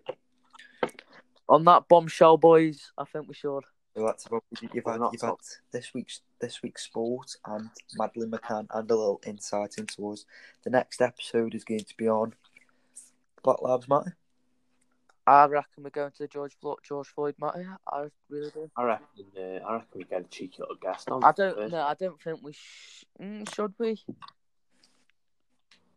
On 1.48 1.64
that 1.64 1.88
bombshell, 1.88 2.36
boys, 2.36 2.92
I 2.96 3.04
think 3.04 3.28
we 3.28 3.34
should. 3.34 3.64
So 3.96 4.04
that's 4.04 4.26
about 4.26 4.42
you've 4.60 4.84
We're 4.84 4.92
had, 4.92 5.00
not 5.00 5.12
you've 5.12 5.22
had 5.22 5.34
this 5.72 5.94
week's 5.94 6.20
this 6.40 6.62
week's 6.62 6.84
sport 6.84 7.36
and 7.46 7.70
Madeleine 7.96 8.30
McCann 8.30 8.66
and 8.70 8.90
a 8.90 8.94
little 8.94 9.20
insight 9.26 9.78
into 9.78 10.10
us. 10.10 10.24
The 10.64 10.70
next 10.70 11.00
episode 11.00 11.54
is 11.54 11.64
going 11.64 11.84
to 11.84 11.96
be 11.96 12.08
on 12.08 12.34
Black 13.44 13.62
Lives 13.62 13.88
Matter. 13.88 14.16
I 15.26 15.46
reckon 15.46 15.84
we're 15.84 15.90
going 15.90 16.10
to 16.10 16.18
the 16.18 16.28
George 16.28 16.56
Floyd, 16.60 16.78
George 16.82 17.08
Floyd 17.08 17.34
matter. 17.40 17.78
I 17.90 18.08
really 18.28 18.50
do. 18.50 18.70
I 18.76 18.84
reckon 18.84 19.06
uh, 19.38 19.40
I 19.66 19.74
reckon 19.74 19.88
we 19.94 20.04
get 20.04 20.20
a 20.20 20.24
cheeky 20.24 20.56
little 20.58 20.76
guest 20.76 21.10
on. 21.10 21.24
I 21.24 21.32
don't 21.32 21.54
first. 21.54 21.72
know. 21.72 21.82
I 21.82 21.94
don't 21.94 22.20
think 22.20 22.40
we 22.42 22.52
sh- 22.52 23.04
mm, 23.20 23.54
should 23.54 23.72
we. 23.78 24.02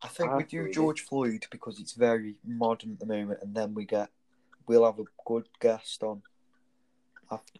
I 0.02 0.08
think 0.08 0.30
I 0.30 0.34
we 0.34 0.44
reckon 0.44 0.60
do 0.60 0.66
we. 0.66 0.72
George 0.72 1.02
Floyd 1.02 1.46
because 1.52 1.80
it's 1.80 1.94
very 1.94 2.36
modern 2.46 2.94
at 2.94 3.00
the 3.00 3.06
moment, 3.06 3.40
and 3.42 3.54
then 3.54 3.74
we 3.74 3.86
get 3.86 4.10
we'll 4.66 4.86
have 4.86 5.00
a 5.00 5.06
good 5.26 5.50
guest 5.60 6.04
on. 6.04 6.22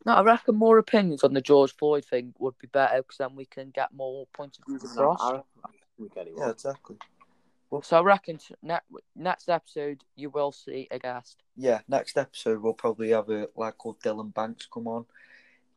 No, 0.06 0.14
I 0.14 0.22
reckon 0.22 0.56
more 0.56 0.78
opinions 0.78 1.26
on 1.26 1.34
the 1.34 1.42
George 1.42 1.76
Floyd 1.76 2.06
thing 2.06 2.34
would 2.40 2.58
be 2.60 2.68
better 2.68 2.98
because 3.02 3.18
then 3.18 3.36
we 3.36 3.44
can 3.44 3.72
get 3.72 3.94
more 3.94 4.26
points 4.32 4.58
of 4.60 4.66
view 4.66 4.78
across. 4.78 5.20
I 5.22 5.32
reckon 5.32 5.44
we 5.98 6.08
get 6.08 6.28
it. 6.28 6.34
Yeah, 6.38 6.52
exactly. 6.52 6.96
So 7.84 7.98
I 7.98 8.02
reckon 8.02 8.38
t- 8.38 8.56
ne- 8.62 8.80
next 9.16 9.50
episode 9.50 10.04
you 10.16 10.30
will 10.30 10.52
see 10.52 10.88
a 10.90 11.00
guest. 11.00 11.44
Yeah, 11.56 11.82
next 11.88 12.18
episode 12.18 12.62
we'll 12.62 12.74
probably 12.74 13.10
have 13.10 13.30
a 13.30 13.50
lad 13.56 13.78
called 13.78 14.00
Dylan 14.00 14.34
Banks 14.34 14.68
come 14.72 14.88
on. 14.88 15.06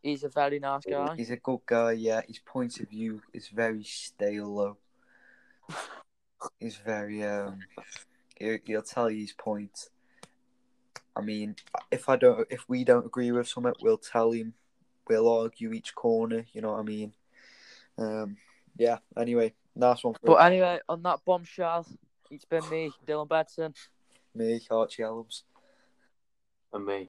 He's 0.02 0.24
a 0.24 0.28
very 0.28 0.58
nice 0.58 0.84
guy. 0.84 1.14
He's 1.16 1.30
a 1.30 1.36
good 1.36 1.60
guy. 1.66 1.92
Yeah, 1.92 2.22
his 2.26 2.38
point 2.38 2.80
of 2.80 2.88
view 2.88 3.20
is 3.34 3.48
very 3.48 3.82
stale 3.82 4.56
though. 4.56 5.76
He's 6.58 6.76
very 6.76 7.22
um. 7.22 7.58
He'll, 8.36 8.58
he'll 8.64 8.82
tell 8.82 9.10
you 9.10 9.20
his 9.20 9.32
point. 9.32 9.90
I 11.14 11.20
mean, 11.20 11.56
if 11.90 12.08
I 12.08 12.16
don't, 12.16 12.46
if 12.50 12.66
we 12.66 12.84
don't 12.84 13.04
agree 13.04 13.30
with 13.30 13.48
something, 13.48 13.74
we'll 13.82 13.98
tell 13.98 14.30
him. 14.30 14.54
We'll 15.06 15.28
argue 15.28 15.72
each 15.72 15.94
corner. 15.94 16.46
You 16.52 16.62
know 16.62 16.72
what 16.72 16.80
I 16.80 16.84
mean? 16.84 17.12
Um. 17.98 18.36
Yeah. 18.78 18.98
Anyway, 19.18 19.52
nice 19.74 20.04
one. 20.04 20.14
For 20.14 20.20
But 20.22 20.36
anyway, 20.36 20.80
on 20.88 21.02
that 21.02 21.20
bombshell, 21.24 21.86
it's 22.30 22.44
been 22.44 22.68
me, 22.68 22.90
Dylan 23.06 23.28
Bedson. 23.28 23.74
me, 24.34 24.60
Archie 24.70 25.02
Elms. 25.02 25.44
And 26.72 26.86
me. 26.86 26.98